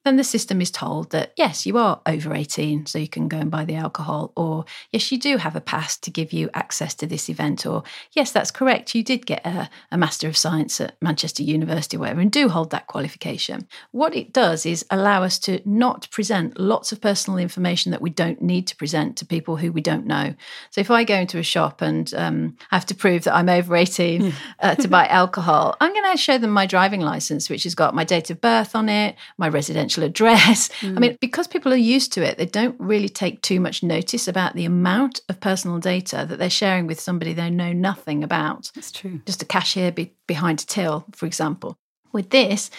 then 0.04 0.16
the 0.16 0.24
system 0.24 0.60
is 0.60 0.70
told 0.70 1.10
that 1.10 1.32
yes, 1.36 1.64
you 1.64 1.78
are 1.78 2.00
over 2.06 2.34
18, 2.34 2.86
so 2.86 2.98
you 2.98 3.08
can 3.08 3.28
go 3.28 3.38
and 3.38 3.50
buy 3.50 3.64
the 3.64 3.76
alcohol, 3.76 4.32
or 4.36 4.64
yes, 4.90 5.12
you 5.12 5.18
do 5.18 5.36
have 5.36 5.54
a 5.54 5.60
pass 5.60 5.96
to 5.98 6.10
give 6.10 6.32
you 6.32 6.50
access 6.54 6.94
to 6.94 7.06
this 7.06 7.28
event, 7.28 7.64
or 7.64 7.84
yes, 8.12 8.32
that's 8.32 8.50
correct, 8.50 8.94
you 8.94 9.04
did 9.04 9.26
get 9.26 9.46
a, 9.46 9.70
a 9.90 9.98
Master 9.98 10.26
of 10.26 10.36
Science 10.36 10.80
at 10.80 10.96
Manchester 11.00 11.42
University 11.42 11.96
or 11.96 12.00
whatever, 12.00 12.20
and 12.20 12.32
do 12.32 12.48
hold 12.48 12.70
that 12.70 12.88
qualification. 12.88 13.66
What 13.92 14.14
it 14.16 14.32
does 14.32 14.66
is 14.66 14.84
allow 14.90 15.22
us 15.22 15.38
to 15.40 15.60
not 15.64 16.10
present 16.10 16.58
lots 16.58 16.90
of 16.90 17.00
personal 17.00 17.38
information 17.38 17.92
that 17.92 18.02
we 18.02 18.10
don't 18.10 18.42
need 18.42 18.66
to 18.68 18.76
present 18.76 19.16
to 19.18 19.26
people 19.26 19.56
who 19.56 19.70
we 19.70 19.80
don't 19.80 20.06
know. 20.06 20.34
So 20.70 20.80
if 20.80 20.90
I 20.90 21.04
go 21.04 21.14
into 21.14 21.38
a 21.38 21.44
shop 21.44 21.80
and 21.80 22.12
um, 22.14 22.56
have 22.70 22.86
to 22.86 22.94
prove 22.94 23.24
that 23.24 23.34
I'm 23.34 23.48
over 23.48 23.76
18 23.76 24.32
uh, 24.60 24.74
to 24.76 24.88
buy 24.88 25.06
alcohol, 25.06 25.76
I'm 25.80 25.92
going 25.92 26.10
to 26.10 26.18
show 26.18 26.38
them 26.38 26.50
my 26.50 26.66
driving 26.66 27.00
license, 27.00 27.48
which 27.48 27.62
has 27.64 27.74
got 27.74 27.94
my 27.94 28.04
date 28.04 28.30
of 28.30 28.40
birth 28.40 28.74
on 28.74 28.88
it, 28.88 29.14
my 29.38 29.48
residential 29.48 29.91
address. 30.00 30.70
Mm. 30.82 30.96
I 30.96 31.00
mean, 31.00 31.18
because 31.20 31.46
people 31.46 31.72
are 31.72 31.76
used 31.76 32.12
to 32.14 32.22
it, 32.22 32.38
they 32.38 32.46
don't 32.46 32.74
really 32.80 33.08
take 33.08 33.40
too 33.42 33.60
much 33.60 33.82
notice 33.82 34.26
about 34.26 34.54
the 34.54 34.64
amount 34.64 35.20
of 35.28 35.38
personal 35.38 35.78
data 35.78 36.24
that 36.28 36.38
they're 36.38 36.50
sharing 36.50 36.86
with 36.86 36.98
somebody 36.98 37.32
they 37.32 37.50
know 37.50 37.72
nothing 37.72 38.24
about. 38.24 38.70
That's 38.74 38.90
true. 38.90 39.20
Just 39.26 39.42
a 39.42 39.46
cashier 39.46 39.92
be- 39.92 40.14
behind 40.26 40.60
a 40.60 40.66
till, 40.66 41.04
for 41.12 41.26
example. 41.26 41.76
With 42.12 42.30
this, 42.30 42.70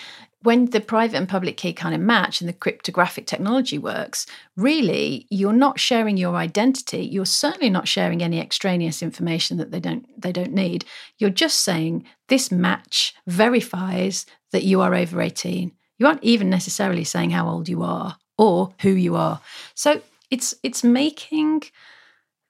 when 0.43 0.65
the 0.71 0.82
private 0.82 1.15
and 1.15 1.28
public 1.28 1.56
key 1.56 1.71
kind 1.71 1.95
of 1.95 2.02
match 2.02 2.41
and 2.41 2.49
the 2.49 2.54
cryptographic 2.54 3.26
technology 3.26 3.78
works, 3.78 4.26
really 4.58 5.26
you're 5.30 5.54
not 5.54 5.80
sharing 5.80 6.17
your 6.17 6.36
identity. 6.36 7.06
You're 7.06 7.26
certainly 7.26 7.69
not 7.69 7.88
sharing 7.88 8.21
any 8.21 8.39
extraneous 8.39 9.02
information 9.02 9.58
that 9.58 9.71
they 9.71 9.80
don't 9.80 10.06
they 10.21 10.34
don't 10.34 10.54
need. 10.54 10.86
You're 11.17 11.30
just 11.30 11.62
saying 11.62 12.06
this 12.28 12.52
match 12.52 13.15
verifies 13.26 14.26
that 14.52 14.63
you 14.63 14.82
are 14.82 14.93
over 14.93 15.21
18. 15.21 15.71
You 16.03 16.07
aren't 16.07 16.23
even 16.25 16.49
necessarily 16.49 17.05
saying 17.05 17.29
how 17.29 17.47
old 17.47 17.69
you 17.69 17.81
are 17.81 18.17
or 18.37 18.73
who 18.81 18.89
you 18.89 19.15
are. 19.15 19.39
So 19.73 20.01
it's 20.29 20.53
it's 20.61 20.83
making 20.83 21.63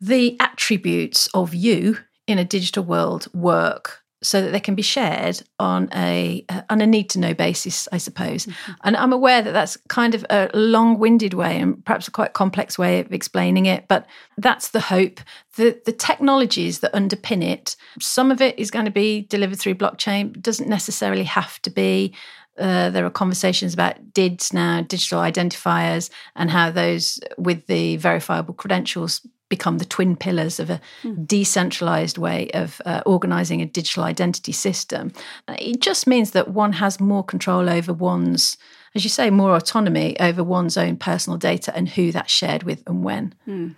the 0.02 0.36
attributes 0.40 1.28
of 1.36 1.54
you 1.54 2.00
in 2.26 2.40
a 2.40 2.46
digital 2.46 2.84
world 2.84 3.28
work 3.32 4.04
so 4.24 4.42
that 4.42 4.52
they 4.52 4.60
can 4.60 4.74
be 4.74 4.82
shared 4.82 5.44
on 5.60 5.88
a 5.94 6.44
uh, 6.50 6.62
on 6.72 6.82
a 6.82 6.88
need 6.88 7.12
to 7.12 7.20
know 7.20 7.36
basis, 7.36 7.88
I 7.92 8.00
suppose. 8.00 8.48
Mm-hmm. 8.48 8.72
And 8.86 8.98
I'm 8.98 9.14
aware 9.14 9.44
that 9.44 9.52
that's 9.52 9.78
kind 9.88 10.16
of 10.16 10.26
a 10.32 10.50
long-winded 10.56 11.36
way 11.36 11.60
and 11.60 11.86
perhaps 11.86 12.08
a 12.08 12.12
quite 12.12 12.34
complex 12.34 12.80
way 12.80 13.02
of 13.02 13.14
explaining 13.14 13.68
it, 13.68 13.88
but 13.88 14.08
that's 14.38 14.70
the 14.70 14.80
hope. 14.80 15.20
The 15.58 15.80
the 15.86 15.92
technologies 15.92 16.80
that 16.80 16.94
underpin 16.94 17.44
it, 17.44 17.76
some 18.00 18.32
of 18.32 18.42
it 18.42 18.58
is 18.58 18.72
going 18.72 18.86
to 18.86 18.92
be 18.92 19.28
delivered 19.30 19.60
through 19.60 19.76
blockchain, 19.76 20.42
doesn't 20.42 20.68
necessarily 20.68 21.26
have 21.26 21.62
to 21.62 21.70
be. 21.70 22.16
Uh, 22.58 22.90
there 22.90 23.06
are 23.06 23.10
conversations 23.10 23.74
about 23.74 24.14
DIDs 24.14 24.54
now, 24.54 24.82
digital 24.82 25.20
identifiers, 25.20 26.10
and 26.36 26.52
how 26.52 26.70
those 26.70 27.20
with 27.38 27.66
the 27.68 27.98
verifiable 27.98 28.54
credentials 28.54 29.26
become 29.50 29.78
the 29.78 29.86
twin 29.86 30.16
pillars 30.16 30.60
of 30.60 30.72
a 30.72 30.82
mm. 31.04 31.28
decentralized 31.28 32.18
way 32.18 32.50
of 32.56 32.82
uh, 32.86 33.04
organizing 33.06 33.62
a 33.62 33.68
digital 33.68 34.04
identity 34.04 34.52
system. 34.52 35.12
It 35.48 35.80
just 35.80 36.08
means 36.08 36.32
that 36.32 36.48
one 36.48 36.74
has 36.74 37.00
more 37.00 37.24
control 37.24 37.70
over 37.70 37.94
one's, 37.94 38.58
as 38.96 39.04
you 39.04 39.12
say, 39.12 39.30
more 39.30 39.56
autonomy 39.56 40.20
over 40.20 40.44
one's 40.44 40.76
own 40.76 40.98
personal 40.98 41.38
data 41.38 41.72
and 41.76 41.88
who 41.88 42.12
that's 42.12 42.32
shared 42.32 42.64
with 42.64 42.82
and 42.88 43.04
when. 43.04 43.36
Mm. 43.48 43.76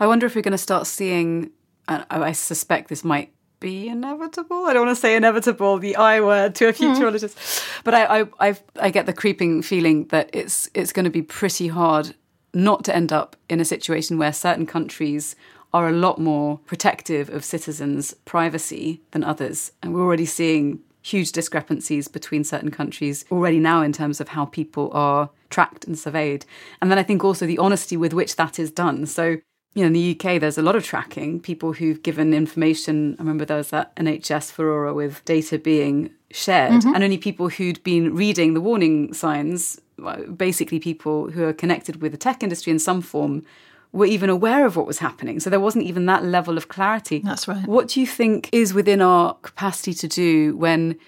I 0.00 0.06
wonder 0.06 0.24
if 0.24 0.34
we're 0.34 0.40
going 0.40 0.52
to 0.52 0.58
start 0.58 0.86
seeing, 0.86 1.50
uh, 1.88 2.04
I 2.08 2.32
suspect 2.32 2.88
this 2.88 3.04
might 3.04 3.34
be 3.62 3.88
inevitable. 3.88 4.66
I 4.66 4.74
don't 4.74 4.86
want 4.86 4.96
to 4.96 5.00
say 5.00 5.16
inevitable, 5.16 5.78
the 5.78 5.96
I 5.96 6.20
word 6.20 6.54
to 6.56 6.68
a 6.68 6.72
futurologist, 6.72 7.36
mm. 7.36 7.82
but 7.84 7.94
I, 7.94 8.20
I, 8.20 8.26
I, 8.40 8.56
I 8.80 8.90
get 8.90 9.06
the 9.06 9.12
creeping 9.12 9.62
feeling 9.62 10.06
that 10.06 10.28
it's 10.32 10.68
it's 10.74 10.92
going 10.92 11.04
to 11.04 11.10
be 11.10 11.22
pretty 11.22 11.68
hard 11.68 12.14
not 12.52 12.84
to 12.84 12.94
end 12.94 13.12
up 13.12 13.36
in 13.48 13.60
a 13.60 13.64
situation 13.64 14.18
where 14.18 14.32
certain 14.32 14.66
countries 14.66 15.36
are 15.72 15.88
a 15.88 15.92
lot 15.92 16.18
more 16.18 16.58
protective 16.66 17.30
of 17.30 17.44
citizens' 17.44 18.14
privacy 18.24 19.00
than 19.12 19.24
others. 19.24 19.72
And 19.82 19.94
we're 19.94 20.02
already 20.02 20.26
seeing 20.26 20.80
huge 21.02 21.32
discrepancies 21.32 22.08
between 22.08 22.44
certain 22.44 22.70
countries 22.70 23.24
already 23.30 23.58
now 23.58 23.82
in 23.82 23.92
terms 23.92 24.20
of 24.20 24.28
how 24.28 24.44
people 24.44 24.90
are 24.92 25.30
tracked 25.50 25.86
and 25.86 25.98
surveyed. 25.98 26.44
And 26.80 26.90
then 26.90 26.98
I 26.98 27.02
think 27.02 27.24
also 27.24 27.46
the 27.46 27.58
honesty 27.58 27.96
with 27.96 28.12
which 28.12 28.36
that 28.36 28.58
is 28.58 28.70
done. 28.70 29.06
So, 29.06 29.38
you 29.74 29.82
know, 29.82 29.86
in 29.86 29.92
the 29.92 30.18
UK, 30.18 30.40
there's 30.40 30.58
a 30.58 30.62
lot 30.62 30.76
of 30.76 30.84
tracking, 30.84 31.40
people 31.40 31.72
who've 31.72 32.02
given 32.02 32.34
information. 32.34 33.16
I 33.18 33.22
remember 33.22 33.44
there 33.44 33.56
was 33.56 33.70
that 33.70 33.94
NHS 33.96 34.52
furore 34.52 34.92
with 34.92 35.24
data 35.24 35.58
being 35.58 36.10
shared, 36.30 36.72
mm-hmm. 36.72 36.94
and 36.94 37.02
only 37.02 37.18
people 37.18 37.48
who'd 37.48 37.82
been 37.82 38.14
reading 38.14 38.54
the 38.54 38.60
warning 38.60 39.14
signs 39.14 39.80
basically 40.36 40.78
people 40.78 41.30
who 41.30 41.44
are 41.44 41.52
connected 41.52 42.02
with 42.02 42.12
the 42.12 42.18
tech 42.18 42.42
industry 42.42 42.72
in 42.72 42.78
some 42.78 43.00
form 43.00 43.44
were 43.92 44.06
even 44.06 44.30
aware 44.30 44.64
of 44.64 44.76
what 44.76 44.86
was 44.86 44.98
happening. 44.98 45.38
So 45.38 45.50
there 45.50 45.60
wasn't 45.60 45.84
even 45.84 46.06
that 46.06 46.24
level 46.24 46.56
of 46.56 46.68
clarity. 46.68 47.20
That's 47.20 47.46
right. 47.46 47.66
What 47.66 47.88
do 47.88 48.00
you 48.00 48.06
think 48.06 48.48
is 48.52 48.72
within 48.72 49.02
our 49.02 49.34
capacity 49.42 49.92
to 49.94 50.08
do 50.08 50.56
when 50.56 50.98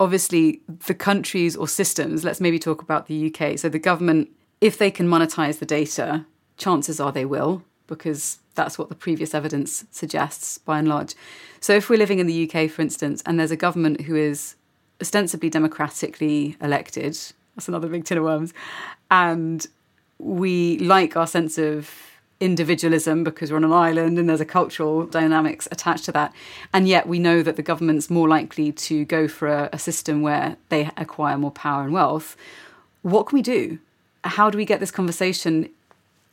obviously 0.00 0.60
the 0.86 0.94
countries 0.94 1.56
or 1.56 1.68
systems, 1.68 2.24
let's 2.24 2.40
maybe 2.40 2.58
talk 2.58 2.82
about 2.82 3.06
the 3.06 3.32
UK. 3.32 3.58
So 3.58 3.68
the 3.68 3.78
government, 3.78 4.30
if 4.60 4.76
they 4.76 4.90
can 4.90 5.08
monetize 5.08 5.60
the 5.60 5.66
data, 5.66 6.26
chances 6.56 6.98
are 6.98 7.12
they 7.12 7.24
will, 7.24 7.62
because 7.86 8.38
that's 8.54 8.78
what 8.78 8.88
the 8.88 8.94
previous 8.94 9.34
evidence 9.34 9.84
suggests 9.90 10.58
by 10.58 10.78
and 10.78 10.88
large. 10.88 11.14
So 11.60 11.74
if 11.74 11.88
we're 11.88 11.98
living 11.98 12.18
in 12.18 12.26
the 12.26 12.50
UK, 12.50 12.70
for 12.70 12.82
instance, 12.82 13.22
and 13.26 13.38
there's 13.38 13.50
a 13.50 13.56
government 13.56 14.02
who 14.02 14.16
is 14.16 14.56
ostensibly 15.00 15.50
democratically 15.50 16.56
elected, 16.60 17.18
that's 17.54 17.68
another 17.68 17.88
big 17.88 18.04
tin 18.04 18.18
of 18.18 18.24
worms. 18.24 18.52
And 19.10 19.66
we 20.18 20.78
like 20.78 21.16
our 21.16 21.26
sense 21.26 21.58
of 21.58 21.90
individualism 22.38 23.24
because 23.24 23.50
we're 23.50 23.56
on 23.56 23.64
an 23.64 23.72
island 23.72 24.18
and 24.18 24.28
there's 24.28 24.40
a 24.40 24.46
cultural 24.46 25.06
dynamics 25.06 25.66
attached 25.70 26.04
to 26.04 26.12
that. 26.12 26.34
And 26.72 26.86
yet 26.86 27.08
we 27.08 27.18
know 27.18 27.42
that 27.42 27.56
the 27.56 27.62
government's 27.62 28.10
more 28.10 28.28
likely 28.28 28.72
to 28.72 29.04
go 29.06 29.26
for 29.26 29.48
a, 29.48 29.70
a 29.72 29.78
system 29.78 30.22
where 30.22 30.56
they 30.68 30.90
acquire 30.96 31.38
more 31.38 31.50
power 31.50 31.84
and 31.84 31.92
wealth. 31.92 32.36
What 33.02 33.26
can 33.26 33.36
we 33.36 33.42
do? 33.42 33.78
How 34.24 34.50
do 34.50 34.58
we 34.58 34.64
get 34.64 34.80
this 34.80 34.90
conversation 34.90 35.70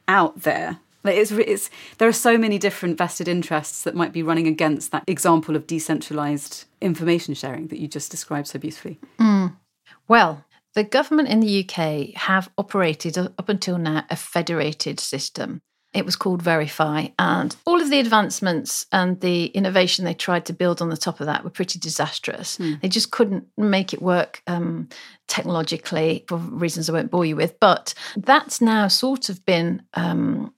out 0.08 0.42
there? 0.42 0.80
It's, 1.06 1.32
it's, 1.32 1.70
there 1.98 2.08
are 2.08 2.14
so 2.14 2.38
many 2.38 2.58
different 2.58 2.98
vested 2.98 3.28
interests 3.28 3.84
that 3.84 3.96
might 3.96 4.14
be 4.14 4.24
running 4.24 4.48
against 4.48 4.92
that 4.92 5.04
example 5.08 5.56
of 5.56 5.68
decentralized 5.68 6.66
information 6.82 7.34
sharing 7.34 7.68
that 7.68 7.80
you 7.80 7.88
just 7.88 8.12
described 8.12 8.48
so 8.48 8.60
beautifully. 8.60 9.00
Mm. 9.20 9.56
Well, 10.08 10.46
the 10.76 10.84
government 10.84 11.30
in 11.30 11.40
the 11.40 11.64
UK 11.64 12.16
have 12.16 12.50
operated 12.58 13.18
up 13.18 13.50
until 13.50 13.78
now 13.78 14.06
a 14.10 14.16
federated 14.16 15.00
system. 15.00 15.62
It 15.94 16.06
was 16.06 16.16
called 16.16 16.42
Verify, 16.42 17.10
and 17.20 17.56
all 17.66 17.80
of 17.80 17.92
the 17.92 18.00
advancements 18.00 18.88
and 18.92 19.22
the 19.22 19.46
innovation 19.48 20.06
they 20.06 20.16
tried 20.16 20.46
to 20.48 20.54
build 20.54 20.82
on 20.82 20.90
the 20.90 20.98
top 20.98 21.20
of 21.20 21.28
that 21.28 21.44
were 21.44 21.52
pretty 21.52 21.78
disastrous. 21.78 22.58
Mm. 22.58 22.82
They 22.82 22.90
just 22.90 23.12
couldn't 23.12 23.48
make 23.58 23.94
it 23.94 24.02
work 24.02 24.42
um, 24.48 24.90
technologically 25.28 26.26
for 26.28 26.38
reasons 26.38 26.90
I 26.90 26.94
won't 26.94 27.12
bore 27.12 27.26
you 27.26 27.36
with. 27.36 27.60
But 27.60 27.94
that's 28.18 28.60
now 28.60 28.88
sort 28.88 29.30
of 29.30 29.46
been, 29.46 29.84
um, 29.94 30.52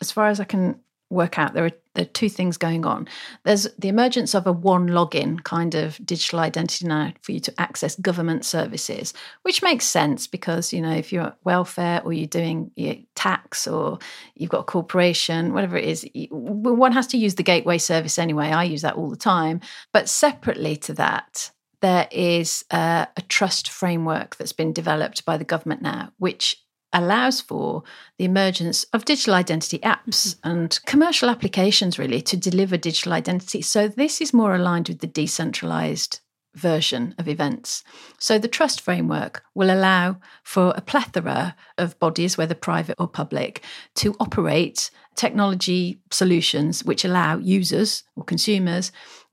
as 0.00 0.10
far 0.10 0.28
as 0.28 0.40
I 0.40 0.44
can 0.44 0.80
work 1.10 1.38
out 1.38 1.54
there 1.54 1.66
are, 1.66 1.72
there 1.94 2.04
are 2.04 2.08
two 2.08 2.28
things 2.28 2.56
going 2.56 2.86
on. 2.86 3.08
There's 3.44 3.66
the 3.78 3.88
emergence 3.88 4.34
of 4.34 4.46
a 4.46 4.52
one 4.52 4.88
login 4.88 5.42
kind 5.42 5.74
of 5.74 5.98
digital 6.06 6.38
identity 6.38 6.86
now 6.86 7.12
for 7.22 7.32
you 7.32 7.40
to 7.40 7.60
access 7.60 7.96
government 7.96 8.44
services, 8.44 9.12
which 9.42 9.60
makes 9.60 9.84
sense 9.86 10.28
because, 10.28 10.72
you 10.72 10.80
know, 10.80 10.92
if 10.92 11.12
you're 11.12 11.34
welfare 11.42 12.00
or 12.04 12.12
you're 12.12 12.28
doing 12.28 12.70
your 12.76 12.94
tax 13.16 13.66
or 13.66 13.98
you've 14.36 14.50
got 14.50 14.60
a 14.60 14.64
corporation, 14.64 15.52
whatever 15.52 15.76
it 15.76 15.84
is, 15.84 16.08
one 16.30 16.92
has 16.92 17.08
to 17.08 17.18
use 17.18 17.34
the 17.34 17.42
gateway 17.42 17.78
service 17.78 18.18
anyway. 18.18 18.46
I 18.46 18.64
use 18.64 18.82
that 18.82 18.94
all 18.94 19.10
the 19.10 19.16
time. 19.16 19.60
But 19.92 20.08
separately 20.08 20.76
to 20.76 20.94
that, 20.94 21.50
there 21.82 22.06
is 22.12 22.64
a, 22.70 23.08
a 23.16 23.22
trust 23.22 23.68
framework 23.68 24.36
that's 24.36 24.52
been 24.52 24.72
developed 24.72 25.24
by 25.24 25.36
the 25.38 25.44
government 25.44 25.82
now, 25.82 26.12
which 26.18 26.62
allows 26.92 27.40
for 27.40 27.82
the 28.18 28.24
emergence 28.24 28.84
of 28.92 29.04
digital 29.04 29.34
identity 29.34 29.78
apps 29.80 30.34
mm-hmm. 30.36 30.50
and 30.50 30.80
commercial 30.86 31.28
applications, 31.28 31.98
really, 31.98 32.20
to 32.22 32.36
deliver 32.36 32.76
digital 32.76 33.12
identity. 33.12 33.62
So, 33.62 33.88
this 33.88 34.20
is 34.20 34.34
more 34.34 34.54
aligned 34.54 34.88
with 34.88 35.00
the 35.00 35.06
decentralized 35.06 36.20
version 36.54 37.14
of 37.16 37.28
events. 37.28 37.84
So, 38.18 38.38
the 38.38 38.48
trust 38.48 38.80
framework 38.80 39.44
will 39.54 39.72
allow 39.72 40.18
for 40.42 40.72
a 40.76 40.80
plethora 40.80 41.56
of 41.78 41.98
bodies, 41.98 42.36
whether 42.36 42.54
private 42.54 42.96
or 42.98 43.08
public, 43.08 43.62
to 43.96 44.16
operate 44.18 44.90
technology 45.16 46.00
solutions 46.10 46.84
which 46.84 47.04
allow 47.04 47.36
users 47.36 48.04
or 48.16 48.24
consumers 48.24 48.90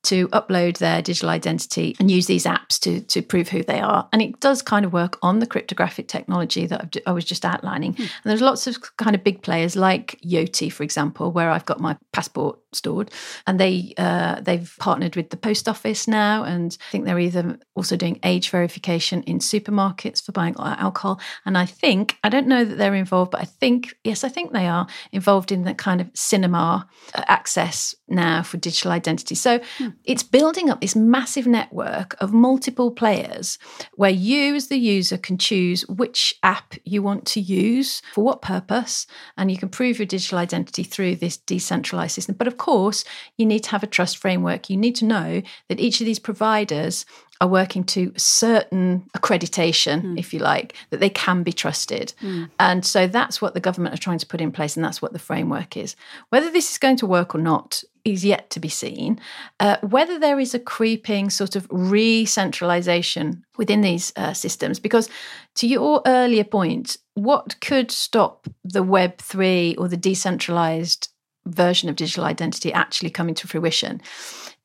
to 0.07 0.27
upload 0.29 0.77
their 0.77 1.01
digital 1.01 1.29
identity 1.29 1.95
and 1.99 2.09
use 2.09 2.27
these 2.27 2.45
apps 2.45 2.79
to, 2.79 3.01
to 3.01 3.21
prove 3.21 3.49
who 3.49 3.61
they 3.61 3.79
are. 3.79 4.07
And 4.13 4.21
it 4.21 4.39
does 4.39 4.61
kind 4.61 4.85
of 4.85 4.93
work 4.93 5.17
on 5.21 5.39
the 5.39 5.47
cryptographic 5.47 6.07
technology 6.07 6.65
that 6.67 6.95
I 7.05 7.11
was 7.11 7.25
just 7.25 7.43
outlining. 7.43 7.93
Hmm. 7.93 8.01
And 8.01 8.09
there's 8.23 8.41
lots 8.41 8.67
of 8.67 8.77
kind 8.97 9.15
of 9.15 9.23
big 9.23 9.41
players 9.41 9.75
like 9.75 10.19
Yoti, 10.25 10.71
for 10.71 10.83
example, 10.83 11.31
where 11.31 11.51
I've 11.51 11.65
got 11.65 11.79
my 11.79 11.97
passport 12.13 12.57
stored, 12.77 13.11
and 13.45 13.59
they 13.59 13.93
uh, 13.97 14.41
they've 14.41 14.73
partnered 14.79 15.15
with 15.15 15.29
the 15.29 15.37
post 15.37 15.67
office 15.67 16.07
now, 16.07 16.43
and 16.43 16.77
I 16.87 16.91
think 16.91 17.05
they're 17.05 17.19
either 17.19 17.59
also 17.75 17.95
doing 17.95 18.19
age 18.23 18.49
verification 18.49 19.23
in 19.23 19.39
supermarkets 19.39 20.23
for 20.23 20.31
buying 20.31 20.55
alcohol. 20.59 21.19
And 21.45 21.57
I 21.57 21.65
think 21.65 22.17
I 22.23 22.29
don't 22.29 22.47
know 22.47 22.63
that 22.63 22.77
they're 22.77 22.95
involved, 22.95 23.31
but 23.31 23.41
I 23.41 23.45
think 23.45 23.95
yes, 24.03 24.23
I 24.23 24.29
think 24.29 24.51
they 24.51 24.67
are 24.67 24.87
involved 25.11 25.51
in 25.51 25.63
the 25.63 25.73
kind 25.73 26.01
of 26.01 26.09
cinema 26.13 26.87
uh, 27.13 27.23
access 27.27 27.95
now 28.07 28.43
for 28.43 28.57
digital 28.57 28.91
identity. 28.91 29.35
So 29.35 29.59
hmm. 29.77 29.89
it's 30.05 30.23
building 30.23 30.69
up 30.69 30.81
this 30.81 30.95
massive 30.95 31.47
network 31.47 32.15
of 32.21 32.33
multiple 32.33 32.91
players 32.91 33.57
where 33.95 34.09
you, 34.09 34.55
as 34.55 34.67
the 34.67 34.77
user, 34.77 35.17
can 35.17 35.37
choose 35.37 35.87
which 35.87 36.33
app 36.43 36.75
you 36.83 37.01
want 37.01 37.25
to 37.25 37.39
use 37.39 38.01
for 38.13 38.23
what 38.23 38.41
purpose, 38.41 39.07
and 39.37 39.51
you 39.51 39.57
can 39.57 39.69
prove 39.69 39.99
your 39.99 40.05
digital 40.05 40.37
identity 40.37 40.83
through 40.83 41.15
this 41.15 41.37
decentralized 41.37 42.13
system. 42.13 42.35
But 42.35 42.47
of 42.47 42.57
course, 42.67 43.05
you 43.37 43.45
need 43.45 43.63
to 43.63 43.69
have 43.69 43.83
a 43.83 43.87
trust 43.87 44.17
framework. 44.17 44.69
You 44.69 44.75
need 44.75 44.95
to 44.97 45.05
know 45.05 45.41
that 45.69 45.79
each 45.79 46.01
of 46.01 46.05
these 46.05 46.19
providers 46.19 47.05
are 47.39 47.47
working 47.47 47.83
to 47.83 48.11
certain 48.17 49.07
accreditation, 49.15 50.01
mm. 50.01 50.19
if 50.19 50.33
you 50.33 50.39
like, 50.39 50.75
that 50.89 50.99
they 50.99 51.09
can 51.09 51.43
be 51.43 51.53
trusted. 51.53 52.13
Mm. 52.21 52.49
And 52.59 52.85
so 52.85 53.07
that's 53.07 53.41
what 53.41 53.53
the 53.53 53.61
government 53.61 53.95
are 53.95 54.01
trying 54.01 54.19
to 54.19 54.25
put 54.25 54.41
in 54.41 54.51
place, 54.51 54.75
and 54.75 54.83
that's 54.83 55.01
what 55.01 55.13
the 55.13 55.19
framework 55.19 55.77
is. 55.77 55.95
Whether 56.29 56.51
this 56.51 56.71
is 56.71 56.77
going 56.77 56.97
to 56.97 57.05
work 57.05 57.33
or 57.33 57.37
not 57.37 57.83
is 58.03 58.25
yet 58.25 58.49
to 58.49 58.59
be 58.59 58.69
seen. 58.69 59.19
Uh, 59.59 59.77
whether 59.81 60.17
there 60.19 60.39
is 60.39 60.53
a 60.53 60.59
creeping 60.59 61.29
sort 61.29 61.55
of 61.55 61.67
re 61.69 62.25
centralization 62.25 63.43
within 63.57 63.81
these 63.81 64.11
uh, 64.15 64.33
systems, 64.33 64.79
because 64.79 65.09
to 65.55 65.67
your 65.67 66.01
earlier 66.05 66.45
point, 66.45 66.97
what 67.13 67.59
could 67.61 67.91
stop 67.91 68.47
the 68.63 68.83
Web3 68.83 69.75
or 69.77 69.87
the 69.87 69.97
decentralized 69.97 71.09
version 71.47 71.89
of 71.89 71.95
digital 71.95 72.23
identity 72.23 72.71
actually 72.73 73.09
coming 73.09 73.35
to 73.35 73.47
fruition 73.47 74.01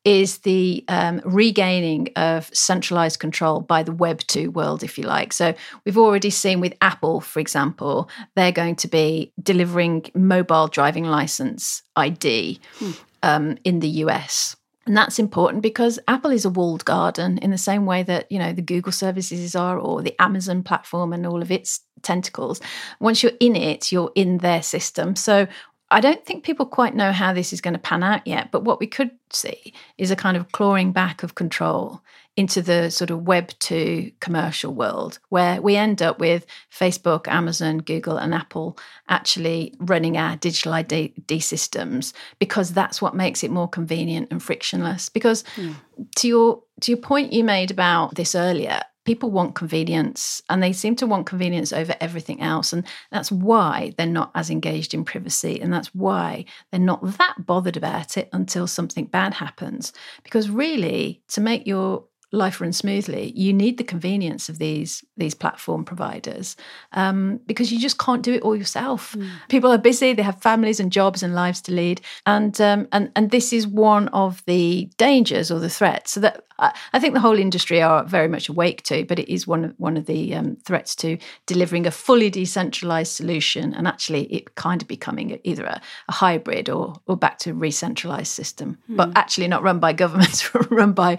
is 0.05 0.39
the 0.39 0.83
um, 0.89 1.21
regaining 1.23 2.09
of 2.15 2.49
centralized 2.53 3.19
control 3.19 3.61
by 3.61 3.83
the 3.83 3.91
Web 3.91 4.19
2 4.27 4.51
world, 4.51 4.83
if 4.83 4.97
you 4.97 5.05
like. 5.05 5.31
So 5.31 5.53
we've 5.85 5.97
already 5.97 6.29
seen 6.29 6.59
with 6.59 6.73
Apple, 6.81 7.21
for 7.21 7.39
example, 7.39 8.09
they're 8.35 8.51
going 8.51 8.75
to 8.77 8.87
be 8.87 9.31
delivering 9.41 10.05
mobile 10.13 10.67
driving 10.67 11.05
license 11.05 11.83
ID 11.95 12.59
hmm. 12.79 12.91
um, 13.21 13.57
in 13.63 13.79
the 13.79 13.87
US. 13.87 14.57
And 14.85 14.97
that's 14.97 15.19
important 15.19 15.63
because 15.63 15.97
Apple 16.09 16.31
is 16.31 16.43
a 16.43 16.49
walled 16.49 16.83
garden 16.83 17.37
in 17.37 17.51
the 17.51 17.57
same 17.57 17.85
way 17.85 18.03
that, 18.03 18.29
you 18.29 18.37
know, 18.37 18.51
the 18.51 18.61
Google 18.61 18.91
services 18.91 19.55
are 19.55 19.79
or 19.79 20.01
the 20.01 20.21
Amazon 20.21 20.61
platform 20.61 21.13
and 21.13 21.25
all 21.25 21.41
of 21.41 21.51
its 21.51 21.79
tentacles. 22.01 22.59
Once 22.99 23.23
you're 23.23 23.31
in 23.39 23.55
it, 23.55 23.93
you're 23.93 24.11
in 24.15 24.39
their 24.39 24.61
system. 24.61 25.15
So 25.15 25.47
I 25.93 25.99
don't 25.99 26.25
think 26.25 26.43
people 26.43 26.65
quite 26.65 26.95
know 26.95 27.11
how 27.11 27.33
this 27.33 27.53
is 27.53 27.61
going 27.61 27.75
to 27.75 27.79
pan 27.79 28.01
out 28.01 28.25
yet, 28.25 28.49
but 28.49 28.63
what 28.63 28.79
we 28.79 28.87
could 28.87 29.11
see 29.31 29.73
is 29.99 30.09
a 30.09 30.15
kind 30.15 30.35
of 30.35 30.51
clawing 30.51 30.91
back 30.91 31.21
of 31.21 31.35
control 31.35 32.01
into 32.35 32.63
the 32.63 32.89
sort 32.89 33.11
of 33.11 33.27
Web 33.27 33.51
2 33.59 34.11
commercial 34.19 34.73
world, 34.73 35.19
where 35.29 35.61
we 35.61 35.75
end 35.75 36.01
up 36.01 36.17
with 36.17 36.47
Facebook, 36.71 37.27
Amazon, 37.27 37.77
Google, 37.77 38.17
and 38.17 38.33
Apple 38.33 38.75
actually 39.07 39.75
running 39.77 40.17
our 40.17 40.35
digital 40.37 40.73
ID 40.73 41.39
systems 41.39 42.11
because 42.39 42.73
that's 42.73 42.99
what 42.99 43.15
makes 43.15 43.43
it 43.43 43.51
more 43.51 43.67
convenient 43.67 44.29
and 44.31 44.41
frictionless. 44.41 45.09
Because 45.09 45.43
mm. 45.55 45.75
to 46.15 46.27
your 46.27 46.63
to 46.81 46.91
your 46.91 47.01
point 47.01 47.33
you 47.33 47.43
made 47.43 47.69
about 47.69 48.15
this 48.15 48.33
earlier, 48.33 48.81
people 49.05 49.31
want 49.31 49.55
convenience 49.55 50.41
and 50.49 50.61
they 50.61 50.73
seem 50.73 50.95
to 50.97 51.07
want 51.07 51.25
convenience 51.25 51.73
over 51.73 51.95
everything 51.99 52.41
else. 52.41 52.73
And 52.73 52.85
that's 53.11 53.31
why 53.31 53.93
they're 53.97 54.07
not 54.07 54.31
as 54.35 54.49
engaged 54.49 54.93
in 54.93 55.03
privacy. 55.03 55.59
And 55.61 55.73
that's 55.73 55.93
why 55.93 56.45
they're 56.71 56.79
not 56.79 57.17
that 57.17 57.45
bothered 57.45 57.77
about 57.77 58.17
it 58.17 58.29
until 58.31 58.67
something 58.67 59.05
bad 59.05 59.33
happens. 59.33 59.93
Because 60.23 60.49
really, 60.49 61.21
to 61.29 61.41
make 61.41 61.67
your 61.67 62.05
life 62.33 62.59
run 62.59 62.73
smoothly, 62.73 63.31
you 63.35 63.53
need 63.53 63.77
the 63.77 63.83
convenience 63.83 64.49
of 64.49 64.57
these 64.57 65.03
these 65.15 65.35
platform 65.35 65.85
providers 65.85 66.57
um, 66.93 67.39
because 67.45 67.71
you 67.71 67.79
just 67.79 67.99
can't 67.99 68.23
do 68.23 68.33
it 68.33 68.41
all 68.41 68.55
yourself. 68.55 69.13
Mm. 69.13 69.29
People 69.47 69.71
are 69.71 69.77
busy; 69.77 70.13
they 70.13 70.23
have 70.23 70.41
families 70.41 70.79
and 70.79 70.91
jobs 70.91 71.23
and 71.23 71.35
lives 71.35 71.61
to 71.61 71.71
lead, 71.71 72.01
and 72.25 72.59
um, 72.59 72.87
and 72.91 73.11
and 73.15 73.31
this 73.31 73.53
is 73.53 73.67
one 73.67 74.07
of 74.09 74.43
the 74.45 74.89
dangers 74.97 75.51
or 75.51 75.59
the 75.59 75.69
threats. 75.69 76.11
So 76.11 76.19
that 76.21 76.43
I 76.59 76.99
think 76.99 77.13
the 77.13 77.19
whole 77.19 77.37
industry 77.37 77.81
are 77.81 78.03
very 78.03 78.27
much 78.27 78.47
awake 78.47 78.83
to, 78.83 79.05
but 79.05 79.19
it 79.19 79.31
is 79.31 79.47
one 79.47 79.65
of 79.65 79.73
one 79.77 79.97
of 79.97 80.05
the 80.05 80.35
um, 80.35 80.57
threats 80.65 80.95
to 80.97 81.17
delivering 81.45 81.85
a 81.85 81.91
fully 81.91 82.29
decentralized 82.29 83.11
solution, 83.11 83.73
and 83.73 83.87
actually 83.87 84.25
it 84.33 84.55
kind 84.55 84.81
of 84.81 84.87
becoming 84.87 85.39
either 85.43 85.65
a, 85.65 85.81
a 86.09 86.11
hybrid 86.11 86.69
or 86.69 86.95
or 87.07 87.17
back 87.17 87.39
to 87.39 87.63
a 87.63 87.71
centralized 87.71 88.31
system, 88.31 88.77
mm. 88.89 88.95
but 88.95 89.11
actually 89.15 89.47
not 89.47 89.63
run 89.63 89.79
by 89.79 89.93
governments, 89.93 90.53
run 90.69 90.93
by 90.93 91.17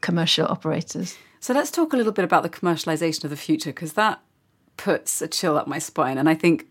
commercial 0.00 0.51
operators. 0.52 1.16
So 1.40 1.52
let's 1.52 1.72
talk 1.72 1.92
a 1.92 1.96
little 1.96 2.12
bit 2.12 2.24
about 2.24 2.44
the 2.44 2.48
commercialization 2.48 3.24
of 3.24 3.30
the 3.30 3.36
future 3.36 3.70
because 3.70 3.94
that 3.94 4.20
puts 4.76 5.20
a 5.20 5.28
chill 5.28 5.56
up 5.56 5.66
my 5.66 5.78
spine, 5.78 6.18
and 6.18 6.28
I 6.28 6.34
think, 6.34 6.66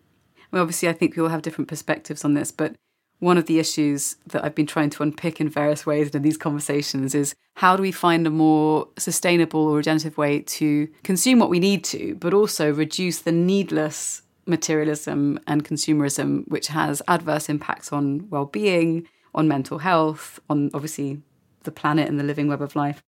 well, 0.52 0.62
obviously, 0.62 0.88
I 0.88 0.94
think 0.94 1.16
we 1.16 1.24
all 1.24 1.30
have 1.30 1.42
different 1.42 1.68
perspectives 1.68 2.24
on 2.24 2.34
this, 2.34 2.52
but 2.52 2.76
one 3.20 3.38
of 3.38 3.46
the 3.46 3.60
issues 3.60 4.16
that 4.28 4.44
I've 4.44 4.56
been 4.56 4.66
trying 4.66 4.90
to 4.92 5.04
unpick 5.04 5.40
in 5.40 5.48
various 5.48 5.86
ways 5.86 6.10
in 6.10 6.24
these 6.24 6.38
conversations 6.38 7.14
is 7.14 7.36
how 7.56 7.76
do 7.76 7.82
we 7.84 7.92
find 7.92 8.26
a 8.26 8.32
more 8.32 8.88
sustainable 8.98 9.68
or 9.68 9.78
regenerative 9.78 10.18
way 10.18 10.40
to 10.40 10.88
consume 11.04 11.38
what 11.38 11.50
we 11.50 11.60
need 11.60 11.84
to, 11.86 12.16
but 12.16 12.34
also 12.34 12.74
reduce 12.74 13.20
the 13.20 13.32
needless 13.32 14.24
materialism 14.48 15.40
and 15.46 15.64
consumerism, 15.64 16.48
which 16.48 16.68
has 16.68 17.02
adverse 17.08 17.48
impacts 17.48 17.94
on 17.94 18.28
well 18.32 18.46
being, 18.46 19.08
on 19.36 19.48
mental 19.48 19.78
health, 19.78 20.40
on 20.50 20.72
obviously 20.74 21.22
the 21.64 21.72
planet 21.72 22.10
and 22.10 22.20
the 22.20 22.24
living 22.24 22.48
web 22.48 22.62
of 22.62 22.76
life. 22.76 23.04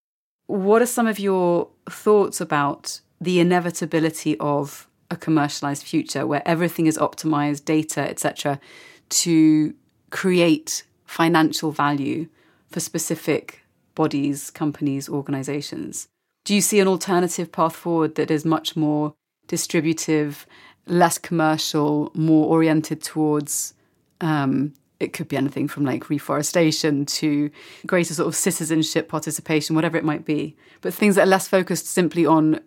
What 0.46 0.82
are 0.82 0.86
some 0.86 1.06
of 1.06 1.18
your 1.18 1.68
thoughts 1.88 2.40
about 2.40 3.00
the 3.20 3.40
inevitability 3.40 4.38
of 4.38 4.88
a 5.10 5.16
commercialized 5.16 5.84
future 5.84 6.26
where 6.26 6.46
everything 6.46 6.86
is 6.86 6.98
optimized, 6.98 7.64
data, 7.64 8.00
etc., 8.00 8.60
to 9.08 9.74
create 10.10 10.84
financial 11.06 11.70
value 11.70 12.28
for 12.70 12.80
specific 12.80 13.64
bodies, 13.94 14.50
companies, 14.50 15.08
organizations. 15.08 16.08
Do 16.44 16.54
you 16.54 16.60
see 16.60 16.80
an 16.80 16.88
alternative 16.88 17.52
path 17.52 17.76
forward 17.76 18.16
that 18.16 18.30
is 18.30 18.44
much 18.44 18.76
more 18.76 19.14
distributive, 19.46 20.46
less 20.86 21.16
commercial, 21.18 22.10
more 22.14 22.48
oriented 22.48 23.02
towards 23.02 23.74
um, 24.20 24.74
it 25.00 25.12
could 25.12 25.28
be 25.28 25.36
anything 25.36 25.68
from 25.68 25.84
like 25.84 26.08
reforestation 26.08 27.04
to 27.06 27.50
greater 27.86 28.14
sort 28.14 28.28
of 28.28 28.34
citizenship 28.34 29.08
participation, 29.08 29.74
whatever 29.74 29.96
it 29.96 30.04
might 30.04 30.24
be, 30.24 30.56
but 30.80 30.94
things 30.94 31.16
that 31.16 31.22
are 31.22 31.30
less 31.30 31.48
focused 31.48 31.86
simply 31.86 32.24
on 32.24 32.60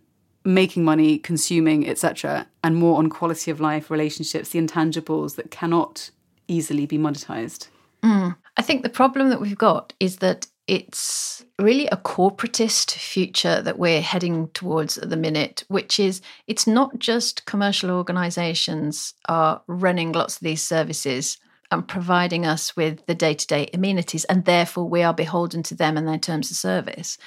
making 0.43 0.83
money, 0.83 1.17
consuming, 1.17 1.87
etc., 1.87 2.47
and 2.63 2.75
more 2.75 2.97
on 2.97 3.09
quality 3.09 3.51
of 3.51 3.59
life, 3.59 3.91
relationships, 3.91 4.49
the 4.49 4.59
intangibles 4.59 5.35
that 5.35 5.51
cannot 5.51 6.09
easily 6.47 6.85
be 6.85 6.97
monetized. 6.97 7.67
Mm. 8.03 8.35
I 8.55 8.61
think 8.61 8.83
the 8.83 8.89
problem 8.89 9.29
that 9.29 9.41
we've 9.41 9.57
got 9.57 9.93
is 9.99 10.17
that 10.17 10.47
it's 10.67 11.45
really 11.59 11.87
a 11.87 11.97
corporatist 11.97 12.91
future 12.91 13.61
that 13.61 13.79
we're 13.79 14.01
heading 14.01 14.49
towards 14.49 14.97
at 14.97 15.09
the 15.09 15.17
minute, 15.17 15.63
which 15.69 15.99
is 15.99 16.21
it's 16.45 16.67
not 16.67 16.97
just 16.99 17.45
commercial 17.45 17.89
organizations 17.89 19.13
are 19.29 19.61
running 19.67 20.11
lots 20.11 20.35
of 20.35 20.41
these 20.41 20.61
services 20.61 21.37
and 21.71 21.87
providing 21.87 22.45
us 22.45 22.75
with 22.75 23.05
the 23.05 23.15
day 23.15 23.33
to 23.33 23.47
day 23.47 23.69
amenities, 23.73 24.25
and 24.25 24.45
therefore 24.45 24.87
we 24.87 25.03
are 25.03 25.13
beholden 25.13 25.63
to 25.63 25.75
them 25.75 25.97
and 25.97 26.07
their 26.07 26.17
terms 26.17 26.49
of 26.51 26.57
service. 26.57 27.17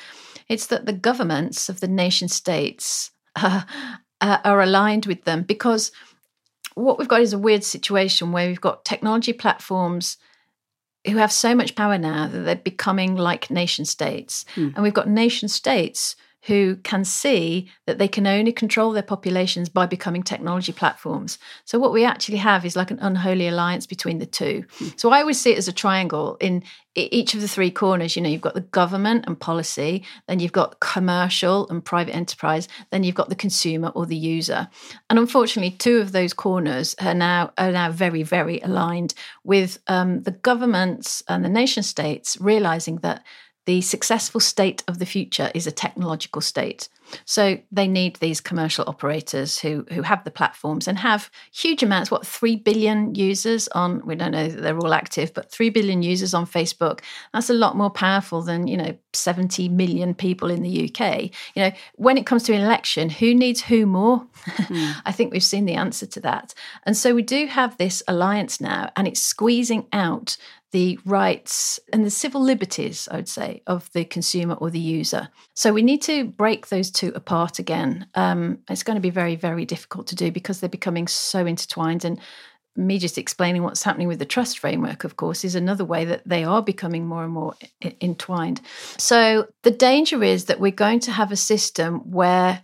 It's 0.48 0.66
that 0.66 0.86
the 0.86 0.92
governments 0.92 1.68
of 1.68 1.80
the 1.80 1.88
nation 1.88 2.28
states 2.28 3.10
uh, 3.36 3.62
uh, 4.20 4.38
are 4.44 4.60
aligned 4.60 5.06
with 5.06 5.24
them 5.24 5.42
because 5.42 5.92
what 6.74 6.98
we've 6.98 7.08
got 7.08 7.20
is 7.20 7.32
a 7.32 7.38
weird 7.38 7.64
situation 7.64 8.32
where 8.32 8.48
we've 8.48 8.60
got 8.60 8.84
technology 8.84 9.32
platforms 9.32 10.16
who 11.06 11.16
have 11.16 11.32
so 11.32 11.54
much 11.54 11.74
power 11.74 11.98
now 11.98 12.26
that 12.26 12.40
they're 12.40 12.56
becoming 12.56 13.16
like 13.16 13.50
nation 13.50 13.84
states. 13.84 14.44
Mm. 14.56 14.74
And 14.74 14.82
we've 14.82 14.94
got 14.94 15.08
nation 15.08 15.48
states 15.48 16.16
who 16.42 16.76
can 16.76 17.04
see 17.04 17.70
that 17.86 17.98
they 17.98 18.08
can 18.08 18.26
only 18.26 18.52
control 18.52 18.92
their 18.92 19.02
populations 19.02 19.68
by 19.68 19.86
becoming 19.86 20.22
technology 20.22 20.72
platforms. 20.72 21.38
So 21.64 21.78
what 21.78 21.92
we 21.92 22.04
actually 22.04 22.38
have 22.38 22.64
is 22.64 22.76
like 22.76 22.90
an 22.90 22.98
unholy 23.00 23.46
alliance 23.46 23.86
between 23.86 24.18
the 24.18 24.26
two. 24.26 24.64
Mm. 24.78 24.98
So 24.98 25.10
I 25.10 25.20
always 25.20 25.40
see 25.40 25.52
it 25.52 25.58
as 25.58 25.68
a 25.68 25.72
triangle 25.72 26.36
in 26.40 26.62
each 26.96 27.34
of 27.34 27.40
the 27.40 27.48
three 27.48 27.70
corners, 27.70 28.16
you 28.16 28.22
know, 28.22 28.28
you've 28.28 28.40
got 28.40 28.54
the 28.54 28.62
government 28.62 29.24
and 29.26 29.38
policy, 29.38 30.04
then 30.26 30.40
you've 30.40 30.52
got 30.52 30.80
commercial 30.80 31.68
and 31.68 31.84
private 31.84 32.14
enterprise, 32.14 32.66
then 32.90 33.04
you've 33.04 33.14
got 33.14 33.28
the 33.28 33.36
consumer 33.36 33.92
or 33.94 34.06
the 34.06 34.16
user. 34.16 34.68
And 35.08 35.18
unfortunately, 35.18 35.70
two 35.70 35.98
of 35.98 36.10
those 36.10 36.32
corners 36.32 36.96
are 37.00 37.14
now 37.14 37.52
are 37.56 37.70
now 37.70 37.92
very, 37.92 38.24
very 38.24 38.58
aligned 38.60 39.14
with 39.44 39.78
um, 39.86 40.22
the 40.22 40.32
governments 40.32 41.22
and 41.28 41.44
the 41.44 41.48
nation 41.48 41.84
states 41.84 42.36
realizing 42.40 42.96
that 42.98 43.22
the 43.66 43.80
successful 43.80 44.40
state 44.40 44.82
of 44.88 44.98
the 44.98 45.06
future 45.06 45.50
is 45.54 45.66
a 45.66 45.72
technological 45.72 46.40
state. 46.40 46.88
So 47.24 47.58
they 47.72 47.88
need 47.88 48.16
these 48.16 48.40
commercial 48.40 48.84
operators 48.86 49.58
who 49.58 49.84
who 49.92 50.02
have 50.02 50.24
the 50.24 50.30
platforms 50.30 50.86
and 50.86 50.98
have 50.98 51.30
huge 51.52 51.82
amounts. 51.82 52.10
What 52.10 52.26
three 52.26 52.56
billion 52.56 53.14
users 53.14 53.68
on? 53.68 54.04
We 54.06 54.14
don't 54.14 54.30
know 54.30 54.48
that 54.48 54.60
they're 54.60 54.78
all 54.78 54.94
active, 54.94 55.34
but 55.34 55.50
three 55.50 55.70
billion 55.70 56.02
users 56.02 56.34
on 56.34 56.46
Facebook. 56.46 57.00
That's 57.32 57.50
a 57.50 57.54
lot 57.54 57.76
more 57.76 57.90
powerful 57.90 58.42
than 58.42 58.66
you 58.66 58.76
know 58.76 58.96
seventy 59.12 59.68
million 59.68 60.14
people 60.14 60.50
in 60.50 60.62
the 60.62 60.88
UK. 60.88 61.24
You 61.54 61.64
know, 61.64 61.72
when 61.96 62.16
it 62.16 62.26
comes 62.26 62.44
to 62.44 62.54
an 62.54 62.62
election, 62.62 63.10
who 63.10 63.34
needs 63.34 63.60
who 63.60 63.86
more? 63.86 64.26
Mm. 64.46 64.94
I 65.04 65.12
think 65.12 65.32
we've 65.32 65.42
seen 65.42 65.64
the 65.64 65.74
answer 65.74 66.06
to 66.06 66.20
that. 66.20 66.54
And 66.84 66.96
so 66.96 67.14
we 67.14 67.22
do 67.22 67.46
have 67.46 67.76
this 67.76 68.02
alliance 68.06 68.60
now, 68.60 68.90
and 68.96 69.06
it's 69.08 69.20
squeezing 69.20 69.86
out 69.92 70.36
the 70.72 70.98
rights 71.04 71.80
and 71.92 72.04
the 72.04 72.10
civil 72.10 72.40
liberties, 72.40 73.08
I 73.10 73.16
would 73.16 73.28
say, 73.28 73.62
of 73.66 73.90
the 73.92 74.04
consumer 74.04 74.54
or 74.54 74.70
the 74.70 74.78
user. 74.78 75.28
So 75.54 75.72
we 75.72 75.82
need 75.82 76.02
to 76.02 76.24
break 76.24 76.68
those 76.68 76.90
two 76.90 77.12
apart 77.14 77.58
again. 77.58 78.06
Um, 78.14 78.58
it's 78.68 78.84
going 78.84 78.96
to 78.96 79.00
be 79.00 79.10
very, 79.10 79.36
very 79.36 79.64
difficult 79.64 80.06
to 80.08 80.16
do 80.16 80.30
because 80.30 80.60
they're 80.60 80.68
becoming 80.68 81.08
so 81.08 81.44
intertwined. 81.44 82.04
And 82.04 82.20
me 82.76 82.98
just 82.98 83.18
explaining 83.18 83.62
what's 83.62 83.82
happening 83.82 84.06
with 84.06 84.20
the 84.20 84.24
trust 84.24 84.58
framework, 84.58 85.02
of 85.02 85.16
course, 85.16 85.44
is 85.44 85.54
another 85.54 85.84
way 85.84 86.04
that 86.04 86.22
they 86.26 86.44
are 86.44 86.62
becoming 86.62 87.06
more 87.06 87.24
and 87.24 87.32
more 87.32 87.54
I- 87.82 87.96
entwined. 88.00 88.60
So 88.96 89.48
the 89.62 89.72
danger 89.72 90.22
is 90.22 90.44
that 90.44 90.60
we're 90.60 90.70
going 90.70 91.00
to 91.00 91.12
have 91.12 91.32
a 91.32 91.36
system 91.36 92.10
where 92.10 92.62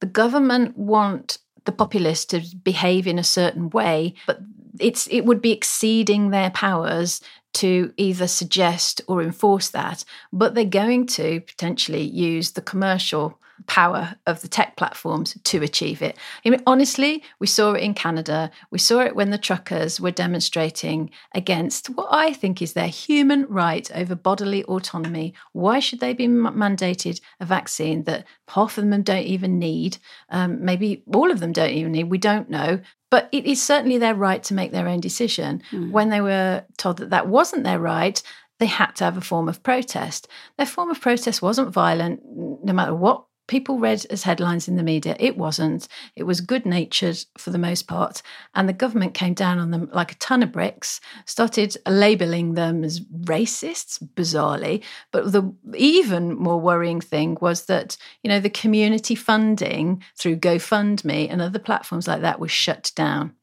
the 0.00 0.06
government 0.06 0.76
want 0.76 1.38
the 1.64 1.72
populace 1.72 2.24
to 2.26 2.42
behave 2.64 3.06
in 3.06 3.18
a 3.18 3.24
certain 3.24 3.70
way, 3.70 4.14
but 4.26 4.40
it's 4.80 5.06
it 5.08 5.20
would 5.26 5.42
be 5.42 5.52
exceeding 5.52 6.30
their 6.30 6.50
powers 6.50 7.20
to 7.54 7.92
either 7.96 8.26
suggest 8.26 9.00
or 9.08 9.22
enforce 9.22 9.68
that, 9.70 10.04
but 10.32 10.54
they're 10.54 10.64
going 10.64 11.06
to 11.06 11.40
potentially 11.40 12.02
use 12.02 12.52
the 12.52 12.62
commercial 12.62 13.38
power 13.66 14.16
of 14.26 14.40
the 14.40 14.48
tech 14.48 14.76
platforms 14.76 15.36
to 15.44 15.62
achieve 15.62 16.02
it. 16.02 16.16
I 16.44 16.50
mean, 16.50 16.62
honestly, 16.66 17.22
we 17.38 17.46
saw 17.46 17.72
it 17.72 17.82
in 17.82 17.94
Canada. 17.94 18.50
We 18.70 18.78
saw 18.78 19.00
it 19.00 19.16
when 19.16 19.30
the 19.30 19.38
truckers 19.38 20.00
were 20.00 20.10
demonstrating 20.10 21.10
against 21.34 21.88
what 21.88 22.08
I 22.10 22.32
think 22.32 22.60
is 22.60 22.72
their 22.72 22.88
human 22.88 23.46
right 23.46 23.90
over 23.94 24.14
bodily 24.14 24.64
autonomy. 24.64 25.34
Why 25.52 25.80
should 25.80 26.00
they 26.00 26.12
be 26.12 26.28
mandated 26.28 27.20
a 27.40 27.46
vaccine 27.46 28.04
that 28.04 28.26
half 28.48 28.78
of 28.78 28.88
them 28.88 29.02
don't 29.02 29.26
even 29.26 29.58
need? 29.58 29.98
Um, 30.28 30.64
maybe 30.64 31.02
all 31.12 31.30
of 31.30 31.40
them 31.40 31.52
don't 31.52 31.70
even 31.70 31.92
need. 31.92 32.04
We 32.04 32.18
don't 32.18 32.50
know. 32.50 32.80
But 33.12 33.28
it 33.30 33.44
is 33.44 33.62
certainly 33.62 33.98
their 33.98 34.14
right 34.14 34.42
to 34.44 34.54
make 34.54 34.72
their 34.72 34.88
own 34.88 35.00
decision. 35.00 35.62
Mm. 35.70 35.90
When 35.90 36.08
they 36.08 36.22
were 36.22 36.64
told 36.78 36.96
that 36.96 37.10
that 37.10 37.28
wasn't 37.28 37.62
their 37.62 37.78
right, 37.78 38.22
they 38.58 38.64
had 38.64 38.92
to 38.96 39.04
have 39.04 39.18
a 39.18 39.20
form 39.20 39.50
of 39.50 39.62
protest. 39.62 40.28
Their 40.56 40.64
form 40.64 40.88
of 40.88 40.98
protest 40.98 41.42
wasn't 41.42 41.74
violent, 41.74 42.22
no 42.24 42.72
matter 42.72 42.94
what 42.94 43.26
people 43.52 43.78
read 43.78 44.06
as 44.08 44.22
headlines 44.22 44.66
in 44.66 44.76
the 44.76 44.82
media. 44.82 45.14
It 45.20 45.36
wasn't. 45.36 45.86
It 46.16 46.22
was 46.22 46.40
good 46.40 46.64
natured 46.64 47.22
for 47.36 47.50
the 47.50 47.58
most 47.58 47.86
part. 47.86 48.22
And 48.54 48.66
the 48.66 48.72
government 48.72 49.12
came 49.12 49.34
down 49.34 49.58
on 49.58 49.70
them 49.70 49.90
like 49.92 50.12
a 50.12 50.14
ton 50.14 50.42
of 50.42 50.52
bricks, 50.52 51.02
started 51.26 51.76
labeling 51.86 52.54
them 52.54 52.82
as 52.82 53.00
racists, 53.00 54.02
bizarrely. 54.14 54.82
But 55.10 55.32
the 55.32 55.54
even 55.74 56.34
more 56.34 56.58
worrying 56.58 57.02
thing 57.02 57.36
was 57.42 57.66
that, 57.66 57.98
you 58.22 58.30
know, 58.30 58.40
the 58.40 58.48
community 58.48 59.14
funding 59.14 60.02
through 60.16 60.36
GoFundMe 60.36 61.28
and 61.30 61.42
other 61.42 61.58
platforms 61.58 62.08
like 62.08 62.22
that 62.22 62.40
was 62.40 62.50
shut 62.50 62.90
down. 62.96 63.34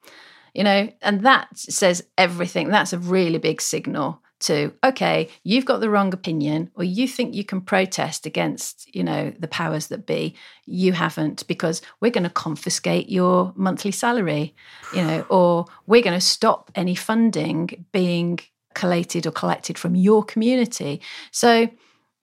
You 0.55 0.63
know, 0.63 0.89
and 1.03 1.23
that 1.23 1.49
says 1.55 2.03
everything. 2.17 2.69
That's 2.69 2.93
a 2.93 2.97
really 2.97 3.37
big 3.37 3.61
signal 3.61 4.23
to 4.39 4.73
okay 4.83 5.29
you've 5.43 5.65
got 5.65 5.79
the 5.79 5.89
wrong 5.89 6.13
opinion 6.13 6.71
or 6.75 6.83
you 6.83 7.07
think 7.07 7.35
you 7.35 7.43
can 7.43 7.59
protest 7.59 8.25
against 8.25 8.93
you 8.95 9.03
know 9.03 9.31
the 9.39 9.47
powers 9.47 9.87
that 9.87 10.05
be. 10.05 10.35
You 10.65 10.93
haven't 10.93 11.47
because 11.47 11.81
we're 11.99 12.11
going 12.11 12.23
to 12.23 12.29
confiscate 12.29 13.09
your 13.09 13.53
monthly 13.55 13.91
salary 13.91 14.55
you 14.93 15.03
know 15.03 15.25
or 15.29 15.65
we're 15.87 16.01
going 16.01 16.17
to 16.17 16.25
stop 16.25 16.71
any 16.75 16.95
funding 16.95 17.85
being 17.91 18.39
collated 18.75 19.27
or 19.27 19.31
collected 19.31 19.77
from 19.77 19.95
your 19.95 20.23
community. 20.23 21.01
So 21.31 21.69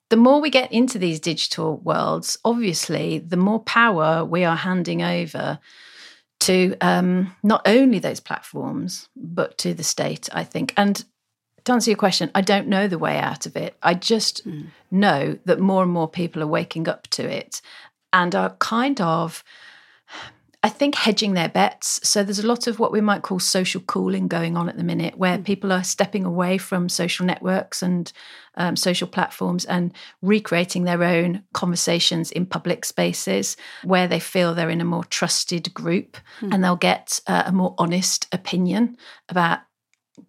the 0.09 0.17
more 0.17 0.41
we 0.41 0.51
get 0.51 0.73
into 0.73 0.99
these 0.99 1.21
digital 1.21 1.79
worlds 1.79 2.39
obviously 2.45 3.19
the 3.19 3.37
more 3.37 3.61
power 3.61 4.25
we 4.25 4.45
are 4.45 4.57
handing 4.57 5.03
over 5.03 5.59
to 6.39 6.77
um, 6.81 7.35
not 7.43 7.67
only 7.67 7.99
those 7.99 8.21
platforms 8.21 9.09
but 9.17 9.59
to 9.59 9.75
the 9.75 9.85
state 9.85 10.29
i 10.33 10.45
think. 10.45 10.73
And 10.77 11.05
to 11.67 11.73
answer 11.73 11.91
your 11.91 11.99
question, 11.99 12.31
I 12.35 12.41
don't 12.41 12.69
know 12.69 12.87
the 12.89 12.99
way 12.99 13.19
out 13.19 13.45
of 13.45 13.57
it. 13.57 13.77
I 13.83 13.95
just 13.95 14.47
mm. 14.47 14.67
know 14.91 15.37
that 15.45 15.61
more 15.61 15.83
and 15.83 15.93
more 15.93 16.09
people 16.09 16.43
are 16.43 16.47
waking 16.47 16.89
up 16.89 17.09
to 17.09 17.29
it 17.29 17.61
and 18.13 18.35
are 18.37 18.51
kind 18.61 19.01
of, 19.01 19.43
I 20.63 20.69
think, 20.69 20.95
hedging 20.95 21.35
their 21.35 21.49
bets. 21.49 21.99
So 22.09 22.23
there's 22.23 22.39
a 22.39 22.47
lot 22.47 22.69
of 22.69 22.79
what 22.79 22.93
we 22.93 23.01
might 23.01 23.23
call 23.23 23.41
social 23.41 23.81
cooling 23.81 24.29
going 24.29 24.57
on 24.57 24.69
at 24.69 24.77
the 24.77 24.85
minute, 24.85 25.19
where 25.19 25.39
mm. 25.39 25.45
people 25.45 25.73
are 25.73 25.83
stepping 25.83 26.25
away 26.25 26.57
from 26.57 26.89
social 26.89 27.27
networks 27.27 27.83
and 27.83 28.13
um, 28.57 28.77
social 28.77 29.09
platforms 29.09 29.65
and 29.65 29.93
recreating 30.23 30.85
their 30.85 31.03
own 31.03 31.43
conversations 31.53 32.31
in 32.31 32.47
public 32.47 32.85
spaces 32.85 33.57
where 33.83 34.07
they 34.07 34.21
feel 34.21 34.55
they're 34.55 34.71
in 34.71 34.81
a 34.81 34.85
more 34.85 35.05
trusted 35.05 35.75
group 35.75 36.17
mm. 36.41 36.55
and 36.55 36.63
they'll 36.63 36.77
get 36.77 37.21
uh, 37.27 37.43
a 37.47 37.53
more 37.53 37.75
honest 37.77 38.29
opinion 38.33 38.97
about 39.29 39.59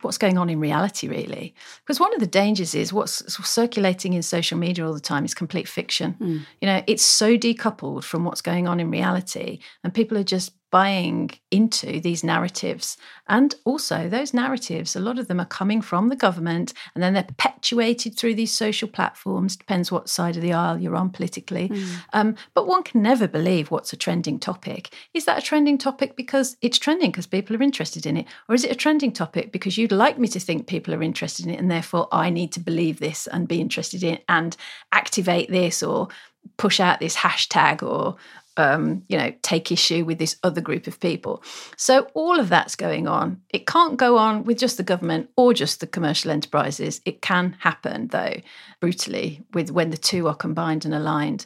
what's 0.01 0.17
going 0.17 0.37
on 0.37 0.49
in 0.49 0.59
reality 0.59 1.07
really 1.07 1.53
because 1.79 1.99
one 1.99 2.13
of 2.13 2.19
the 2.19 2.27
dangers 2.27 2.75
is 2.75 2.91
what's 2.91 3.23
circulating 3.47 4.13
in 4.13 4.21
social 4.21 4.57
media 4.57 4.85
all 4.85 4.93
the 4.93 4.99
time 4.99 5.23
is 5.23 5.33
complete 5.33 5.67
fiction 5.67 6.15
mm. 6.19 6.41
you 6.61 6.67
know 6.67 6.83
it's 6.87 7.03
so 7.03 7.37
decoupled 7.37 8.03
from 8.03 8.23
what's 8.25 8.41
going 8.41 8.67
on 8.67 8.79
in 8.79 8.91
reality 8.91 9.59
and 9.83 9.93
people 9.93 10.17
are 10.17 10.23
just 10.23 10.53
buying 10.69 11.31
into 11.49 12.01
these 12.01 12.23
narratives. 12.23 12.97
And 13.27 13.55
also, 13.63 14.09
those 14.09 14.33
narratives, 14.33 14.95
a 14.95 14.99
lot 14.99 15.17
of 15.17 15.27
them 15.27 15.39
are 15.39 15.45
coming 15.45 15.81
from 15.81 16.09
the 16.09 16.15
government 16.15 16.73
and 16.93 17.03
then 17.03 17.13
they're 17.13 17.23
perpetuated 17.23 18.17
through 18.17 18.35
these 18.35 18.51
social 18.51 18.87
platforms, 18.87 19.55
depends 19.55 19.91
what 19.91 20.09
side 20.09 20.35
of 20.35 20.41
the 20.41 20.53
aisle 20.53 20.79
you're 20.79 20.95
on 20.95 21.09
politically. 21.09 21.69
Mm. 21.69 21.87
Um, 22.13 22.35
but 22.53 22.67
one 22.67 22.83
can 22.83 23.01
never 23.01 23.27
believe 23.27 23.71
what's 23.71 23.93
a 23.93 23.97
trending 23.97 24.39
topic. 24.39 24.93
Is 25.13 25.25
that 25.25 25.39
a 25.39 25.45
trending 25.45 25.77
topic 25.77 26.15
because 26.15 26.57
it's 26.61 26.77
trending 26.77 27.11
because 27.11 27.27
people 27.27 27.55
are 27.55 27.63
interested 27.63 28.05
in 28.05 28.17
it? 28.17 28.25
Or 28.49 28.55
is 28.55 28.63
it 28.63 28.71
a 28.71 28.75
trending 28.75 29.11
topic 29.11 29.51
because 29.51 29.77
you'd 29.77 29.91
like 29.91 30.19
me 30.19 30.27
to 30.29 30.39
think 30.39 30.67
people 30.67 30.93
are 30.93 31.03
interested 31.03 31.45
in 31.45 31.53
it 31.53 31.59
and 31.59 31.71
therefore 31.71 32.07
I 32.11 32.29
need 32.29 32.51
to 32.53 32.59
believe 32.59 32.99
this 32.99 33.27
and 33.27 33.47
be 33.47 33.61
interested 33.61 34.03
in 34.03 34.15
it 34.15 34.23
and 34.27 34.55
activate 34.91 35.49
this 35.49 35.81
or 35.81 36.09
push 36.57 36.79
out 36.79 36.99
this 36.99 37.15
hashtag 37.15 37.83
or 37.83 38.15
um, 38.57 39.03
you 39.07 39.17
know, 39.17 39.33
take 39.43 39.71
issue 39.71 40.03
with 40.03 40.17
this 40.17 40.35
other 40.43 40.61
group 40.61 40.87
of 40.87 40.99
people. 40.99 41.43
So 41.77 42.09
all 42.13 42.39
of 42.39 42.49
that's 42.49 42.75
going 42.75 43.07
on. 43.07 43.41
It 43.49 43.67
can't 43.67 43.97
go 43.97 44.17
on 44.17 44.43
with 44.43 44.57
just 44.57 44.77
the 44.77 44.83
government 44.83 45.29
or 45.37 45.53
just 45.53 45.79
the 45.79 45.87
commercial 45.87 46.31
enterprises. 46.31 47.01
It 47.05 47.21
can 47.21 47.55
happen 47.59 48.07
though, 48.07 48.35
brutally, 48.79 49.43
with 49.53 49.71
when 49.71 49.91
the 49.91 49.97
two 49.97 50.27
are 50.27 50.35
combined 50.35 50.85
and 50.85 50.93
aligned. 50.93 51.45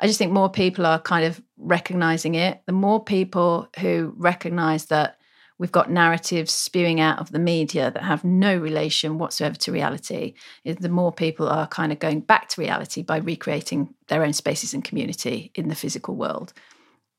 I 0.00 0.06
just 0.06 0.18
think 0.18 0.32
more 0.32 0.50
people 0.50 0.86
are 0.86 0.98
kind 0.98 1.26
of 1.26 1.40
recognizing 1.58 2.34
it. 2.34 2.62
The 2.66 2.72
more 2.72 3.04
people 3.04 3.68
who 3.78 4.14
recognize 4.16 4.86
that 4.86 5.18
we've 5.58 5.72
got 5.72 5.90
narratives 5.90 6.52
spewing 6.52 7.00
out 7.00 7.18
of 7.18 7.32
the 7.32 7.38
media 7.38 7.90
that 7.90 8.02
have 8.02 8.24
no 8.24 8.56
relation 8.56 9.18
whatsoever 9.18 9.56
to 9.56 9.72
reality, 9.72 10.34
the 10.64 10.88
more 10.88 11.12
people 11.12 11.48
are 11.48 11.66
kind 11.66 11.92
of 11.92 11.98
going 11.98 12.20
back 12.20 12.48
to 12.50 12.60
reality 12.60 13.02
by 13.02 13.16
recreating 13.16 13.94
their 14.08 14.22
own 14.22 14.32
spaces 14.32 14.74
and 14.74 14.84
community 14.84 15.50
in 15.54 15.68
the 15.68 15.74
physical 15.74 16.14
world. 16.14 16.52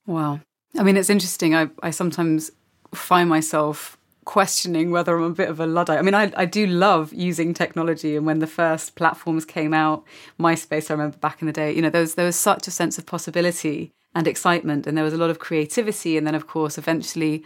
Wow. 0.06 0.42
I 0.78 0.84
mean, 0.84 0.98
it's 0.98 1.10
interesting. 1.10 1.56
I, 1.56 1.70
I 1.82 1.90
sometimes 1.90 2.52
find 2.94 3.30
myself 3.30 3.98
questioning 4.26 4.92
whether 4.92 5.18
I'm 5.18 5.24
a 5.24 5.30
bit 5.30 5.50
of 5.50 5.60
a 5.60 5.66
Luddite. 5.66 5.98
I 5.98 6.02
mean, 6.02 6.14
I, 6.14 6.32
I 6.36 6.46
do 6.46 6.68
love 6.68 7.14
using 7.14 7.54
technology. 7.54 8.16
And 8.16 8.26
when 8.26 8.40
the 8.40 8.48
first 8.48 8.96
platforms 8.96 9.46
came 9.46 9.74
out, 9.74 10.04
MySpace, 10.40 10.92
I 10.92 10.94
remember 10.94 11.18
back 11.18 11.42
in 11.42 11.48
the 11.48 11.54
day, 11.54 11.74
you 11.74 11.82
know, 11.82 11.90
there 11.90 12.02
was, 12.02 12.16
there 12.16 12.26
was 12.26 12.36
such 12.36 12.68
a 12.68 12.72
sense 12.72 12.98
of 12.98 13.06
possibility 13.06 13.94
and 14.14 14.28
excitement. 14.28 14.86
And 14.86 14.98
there 14.98 15.06
was 15.06 15.14
a 15.14 15.18
lot 15.18 15.30
of 15.30 15.40
creativity. 15.40 16.18
And 16.18 16.28
then, 16.28 16.36
of 16.36 16.46
course, 16.46 16.78
eventually 16.78 17.44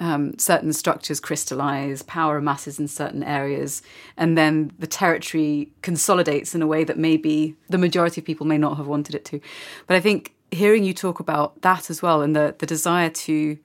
um, 0.00 0.36
certain 0.38 0.72
structures 0.72 1.20
crystallize, 1.20 2.02
power 2.02 2.36
amasses 2.36 2.78
in 2.78 2.88
certain 2.88 3.22
areas, 3.22 3.82
and 4.16 4.36
then 4.36 4.72
the 4.78 4.86
territory 4.86 5.70
consolidates 5.82 6.54
in 6.54 6.62
a 6.62 6.66
way 6.66 6.84
that 6.84 6.98
maybe 6.98 7.56
the 7.68 7.78
majority 7.78 8.20
of 8.20 8.24
people 8.24 8.46
may 8.46 8.58
not 8.58 8.76
have 8.76 8.86
wanted 8.86 9.14
it 9.14 9.24
to. 9.26 9.40
But 9.86 9.96
I 9.96 10.00
think 10.00 10.34
hearing 10.50 10.84
you 10.84 10.94
talk 10.94 11.20
about 11.20 11.60
that 11.62 11.90
as 11.90 12.02
well 12.02 12.22
and 12.22 12.34
the, 12.34 12.54
the 12.58 12.66
desire 12.66 13.10
to, 13.10 13.58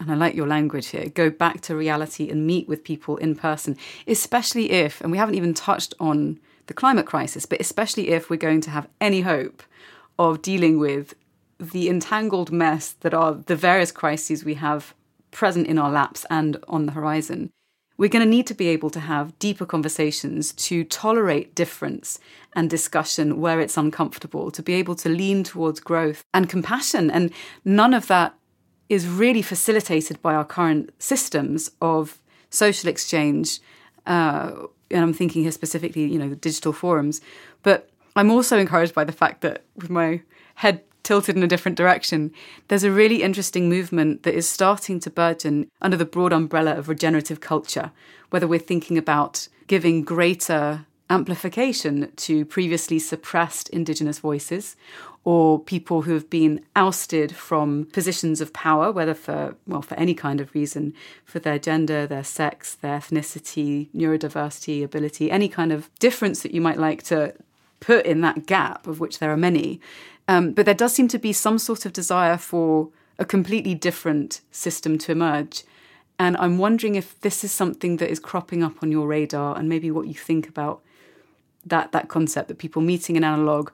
and 0.00 0.10
I 0.10 0.14
like 0.14 0.34
your 0.34 0.46
language 0.46 0.88
here, 0.88 1.08
go 1.08 1.30
back 1.30 1.60
to 1.62 1.76
reality 1.76 2.30
and 2.30 2.46
meet 2.46 2.68
with 2.68 2.84
people 2.84 3.16
in 3.16 3.34
person, 3.34 3.76
especially 4.06 4.70
if, 4.70 5.00
and 5.00 5.10
we 5.10 5.18
haven't 5.18 5.34
even 5.36 5.54
touched 5.54 5.94
on 5.98 6.38
the 6.66 6.74
climate 6.74 7.06
crisis, 7.06 7.46
but 7.46 7.60
especially 7.60 8.10
if 8.10 8.28
we're 8.28 8.36
going 8.36 8.60
to 8.60 8.70
have 8.70 8.88
any 9.00 9.22
hope 9.22 9.62
of 10.18 10.42
dealing 10.42 10.78
with 10.78 11.14
the 11.58 11.88
entangled 11.88 12.52
mess 12.52 12.92
that 13.00 13.14
are 13.14 13.34
the 13.34 13.56
various 13.56 13.90
crises 13.90 14.44
we 14.44 14.54
have 14.54 14.94
present 15.30 15.66
in 15.66 15.78
our 15.78 15.90
laps 15.90 16.24
and 16.30 16.56
on 16.68 16.86
the 16.86 16.92
horizon. 16.92 17.50
We're 17.96 18.08
going 18.08 18.24
to 18.24 18.30
need 18.30 18.46
to 18.46 18.54
be 18.54 18.68
able 18.68 18.90
to 18.90 19.00
have 19.00 19.36
deeper 19.40 19.66
conversations 19.66 20.52
to 20.52 20.84
tolerate 20.84 21.56
difference 21.56 22.20
and 22.54 22.70
discussion 22.70 23.40
where 23.40 23.60
it's 23.60 23.76
uncomfortable, 23.76 24.52
to 24.52 24.62
be 24.62 24.74
able 24.74 24.94
to 24.96 25.08
lean 25.08 25.42
towards 25.42 25.80
growth 25.80 26.22
and 26.32 26.48
compassion. 26.48 27.10
And 27.10 27.32
none 27.64 27.92
of 27.92 28.06
that 28.06 28.34
is 28.88 29.08
really 29.08 29.42
facilitated 29.42 30.22
by 30.22 30.34
our 30.34 30.44
current 30.44 30.90
systems 31.00 31.72
of 31.82 32.20
social 32.50 32.88
exchange. 32.88 33.58
Uh, 34.06 34.52
and 34.92 35.02
I'm 35.02 35.12
thinking 35.12 35.42
here 35.42 35.52
specifically, 35.52 36.04
you 36.06 36.20
know, 36.20 36.28
the 36.28 36.36
digital 36.36 36.72
forums. 36.72 37.20
But 37.64 37.90
I'm 38.14 38.30
also 38.30 38.58
encouraged 38.58 38.94
by 38.94 39.04
the 39.04 39.12
fact 39.12 39.40
that 39.40 39.64
with 39.76 39.90
my 39.90 40.22
head 40.54 40.82
tilted 41.08 41.38
in 41.38 41.42
a 41.42 41.48
different 41.48 41.78
direction, 41.78 42.30
there's 42.68 42.84
a 42.84 42.90
really 42.90 43.22
interesting 43.22 43.66
movement 43.66 44.24
that 44.24 44.34
is 44.34 44.46
starting 44.46 45.00
to 45.00 45.08
burgeon 45.08 45.66
under 45.80 45.96
the 45.96 46.04
broad 46.04 46.34
umbrella 46.34 46.74
of 46.76 46.86
regenerative 46.86 47.40
culture, 47.40 47.90
whether 48.28 48.46
we're 48.46 48.58
thinking 48.58 48.98
about 48.98 49.48
giving 49.68 50.02
greater 50.02 50.84
amplification 51.08 52.12
to 52.16 52.44
previously 52.44 52.98
suppressed 52.98 53.70
Indigenous 53.70 54.18
voices 54.18 54.76
or 55.24 55.58
people 55.58 56.02
who 56.02 56.12
have 56.12 56.28
been 56.28 56.62
ousted 56.76 57.34
from 57.34 57.86
positions 57.86 58.42
of 58.42 58.52
power, 58.52 58.92
whether 58.92 59.14
for 59.14 59.54
well 59.66 59.80
for 59.80 59.94
any 59.94 60.12
kind 60.12 60.42
of 60.42 60.54
reason, 60.54 60.92
for 61.24 61.38
their 61.38 61.58
gender, 61.58 62.06
their 62.06 62.22
sex, 62.22 62.74
their 62.74 62.98
ethnicity, 62.98 63.88
neurodiversity, 63.96 64.84
ability, 64.84 65.30
any 65.30 65.48
kind 65.48 65.72
of 65.72 65.88
difference 66.00 66.42
that 66.42 66.52
you 66.52 66.60
might 66.60 66.78
like 66.78 67.02
to 67.02 67.32
put 67.80 68.04
in 68.04 68.20
that 68.20 68.44
gap, 68.44 68.86
of 68.86 69.00
which 69.00 69.20
there 69.20 69.32
are 69.32 69.36
many, 69.38 69.80
um, 70.28 70.52
but 70.52 70.66
there 70.66 70.74
does 70.74 70.94
seem 70.94 71.08
to 71.08 71.18
be 71.18 71.32
some 71.32 71.58
sort 71.58 71.86
of 71.86 71.92
desire 71.92 72.36
for 72.36 72.90
a 73.18 73.24
completely 73.24 73.74
different 73.74 74.42
system 74.50 74.98
to 74.98 75.12
emerge. 75.12 75.64
And 76.18 76.36
I'm 76.36 76.58
wondering 76.58 76.94
if 76.94 77.18
this 77.20 77.42
is 77.42 77.50
something 77.50 77.96
that 77.96 78.10
is 78.10 78.20
cropping 78.20 78.62
up 78.62 78.82
on 78.82 78.92
your 78.92 79.06
radar 79.06 79.56
and 79.56 79.68
maybe 79.68 79.90
what 79.90 80.06
you 80.06 80.14
think 80.14 80.48
about 80.48 80.82
that 81.66 81.92
that 81.92 82.08
concept 82.08 82.48
that 82.48 82.58
people 82.58 82.80
meeting 82.80 83.16
in 83.16 83.24
analog 83.24 83.70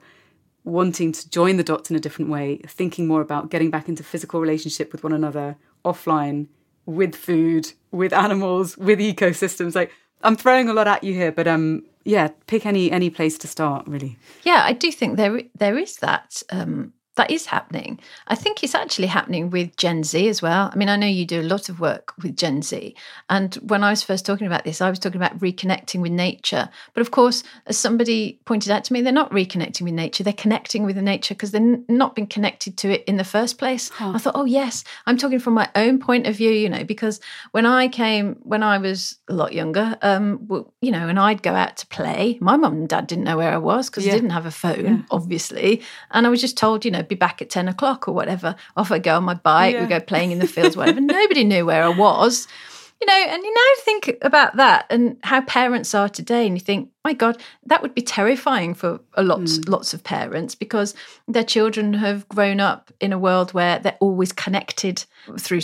wanting 0.63 1.11
to 1.11 1.29
join 1.29 1.57
the 1.57 1.63
dots 1.63 1.91
in 1.91 1.95
a 1.95 1.99
different 1.99 2.31
way, 2.31 2.57
thinking 2.65 3.05
more 3.07 3.21
about 3.21 3.51
getting 3.51 3.69
back 3.69 3.87
into 3.87 4.03
physical 4.03 4.41
relationship 4.41 4.91
with 4.91 5.03
one 5.03 5.13
another 5.13 5.55
offline, 5.85 6.47
with 6.87 7.15
food, 7.15 7.71
with 7.91 8.11
animals, 8.25 8.77
with 8.77 8.99
ecosystems. 8.99 9.75
Like 9.75 9.91
I'm 10.23 10.35
throwing 10.35 10.69
a 10.69 10.73
lot 10.73 10.87
at 10.87 11.03
you 11.03 11.13
here, 11.13 11.31
but 11.31 11.47
um 11.47 11.83
yeah, 12.05 12.29
pick 12.47 12.65
any 12.65 12.91
any 12.91 13.09
place 13.09 13.37
to 13.39 13.47
start, 13.47 13.85
really. 13.87 14.17
Yeah, 14.43 14.63
I 14.63 14.73
do 14.73 14.91
think 14.91 15.17
there 15.17 15.41
there 15.57 15.77
is 15.77 15.97
that 15.97 16.43
um 16.51 16.93
that 17.15 17.31
is 17.31 17.45
happening. 17.47 17.99
I 18.27 18.35
think 18.35 18.63
it's 18.63 18.75
actually 18.75 19.07
happening 19.07 19.49
with 19.49 19.75
Gen 19.77 20.03
Z 20.03 20.27
as 20.27 20.41
well. 20.41 20.69
I 20.71 20.75
mean, 20.75 20.89
I 20.89 20.95
know 20.95 21.07
you 21.07 21.25
do 21.25 21.41
a 21.41 21.43
lot 21.43 21.69
of 21.69 21.79
work 21.79 22.13
with 22.21 22.35
Gen 22.35 22.61
Z. 22.61 22.95
And 23.29 23.55
when 23.55 23.83
I 23.83 23.89
was 23.89 24.03
first 24.03 24.25
talking 24.25 24.47
about 24.47 24.63
this, 24.63 24.81
I 24.81 24.89
was 24.89 24.99
talking 24.99 25.21
about 25.21 25.39
reconnecting 25.39 26.01
with 26.01 26.11
nature. 26.11 26.69
But 26.93 27.01
of 27.01 27.11
course, 27.11 27.43
as 27.67 27.77
somebody 27.77 28.39
pointed 28.45 28.71
out 28.71 28.83
to 28.85 28.93
me, 28.93 29.01
they're 29.01 29.13
not 29.13 29.31
reconnecting 29.31 29.83
with 29.83 29.93
nature. 29.93 30.23
They're 30.23 30.33
connecting 30.33 30.85
with 30.85 30.95
the 30.95 31.01
nature 31.01 31.33
because 31.33 31.51
they've 31.51 31.79
not 31.87 32.15
been 32.15 32.27
connected 32.27 32.77
to 32.77 32.91
it 32.91 33.03
in 33.05 33.17
the 33.17 33.23
first 33.23 33.57
place. 33.57 33.89
Huh. 33.89 34.11
I 34.15 34.17
thought, 34.17 34.35
oh, 34.35 34.45
yes, 34.45 34.83
I'm 35.05 35.17
talking 35.17 35.39
from 35.39 35.53
my 35.53 35.69
own 35.75 35.99
point 35.99 36.27
of 36.27 36.35
view, 36.35 36.51
you 36.51 36.69
know, 36.69 36.83
because 36.83 37.19
when 37.51 37.65
I 37.65 37.87
came, 37.87 38.35
when 38.43 38.63
I 38.63 38.77
was 38.77 39.17
a 39.29 39.33
lot 39.33 39.53
younger, 39.53 39.97
um, 40.01 40.47
you 40.81 40.91
know, 40.91 41.07
and 41.07 41.19
I'd 41.19 41.43
go 41.43 41.53
out 41.53 41.77
to 41.77 41.87
play, 41.87 42.37
my 42.41 42.57
mum 42.57 42.73
and 42.73 42.89
dad 42.89 43.07
didn't 43.07 43.23
know 43.23 43.37
where 43.37 43.53
I 43.53 43.57
was 43.57 43.89
because 43.89 44.05
yeah. 44.05 44.13
I 44.13 44.15
didn't 44.15 44.31
have 44.31 44.45
a 44.45 44.51
phone, 44.51 44.85
yeah. 44.85 45.01
obviously. 45.11 45.81
And 46.11 46.27
I 46.27 46.29
was 46.29 46.41
just 46.41 46.57
told, 46.57 46.83
you 46.83 46.91
know, 46.91 47.04
be 47.07 47.15
back 47.15 47.41
at 47.41 47.49
10 47.49 47.67
o'clock 47.67 48.07
or 48.07 48.13
whatever. 48.13 48.55
Off 48.77 48.91
I 48.91 48.99
go 48.99 49.17
on 49.17 49.23
my 49.23 49.33
bike, 49.33 49.73
yeah. 49.73 49.81
we 49.81 49.87
go 49.87 49.99
playing 49.99 50.31
in 50.31 50.39
the 50.39 50.47
fields, 50.55 50.77
whatever. 50.77 51.01
Nobody 51.01 51.43
knew 51.43 51.65
where 51.65 51.83
I 51.83 51.89
was. 51.89 52.47
You 53.01 53.07
know, 53.07 53.13
and 53.13 53.43
you 53.43 53.53
now 53.53 53.83
think 53.83 54.17
about 54.21 54.55
that 54.55 54.85
and 54.89 55.17
how 55.23 55.41
parents 55.41 55.93
are 55.93 56.07
today, 56.07 56.47
and 56.47 56.55
you 56.55 56.61
think, 56.61 56.91
my 57.03 57.11
God, 57.11 57.41
that 57.65 57.81
would 57.81 57.93
be 57.93 58.01
terrifying 58.01 58.73
for 58.73 59.01
a 59.15 59.21
lots 59.21 59.59
mm. 59.59 59.69
lots 59.69 59.93
of 59.93 60.01
parents 60.01 60.55
because 60.55 60.95
their 61.27 61.43
children 61.43 61.93
have 61.95 62.27
grown 62.29 62.61
up 62.61 62.93
in 63.01 63.11
a 63.11 63.19
world 63.19 63.53
where 63.53 63.79
they're 63.79 63.97
always 63.99 64.31
connected 64.31 65.03
through 65.37 65.59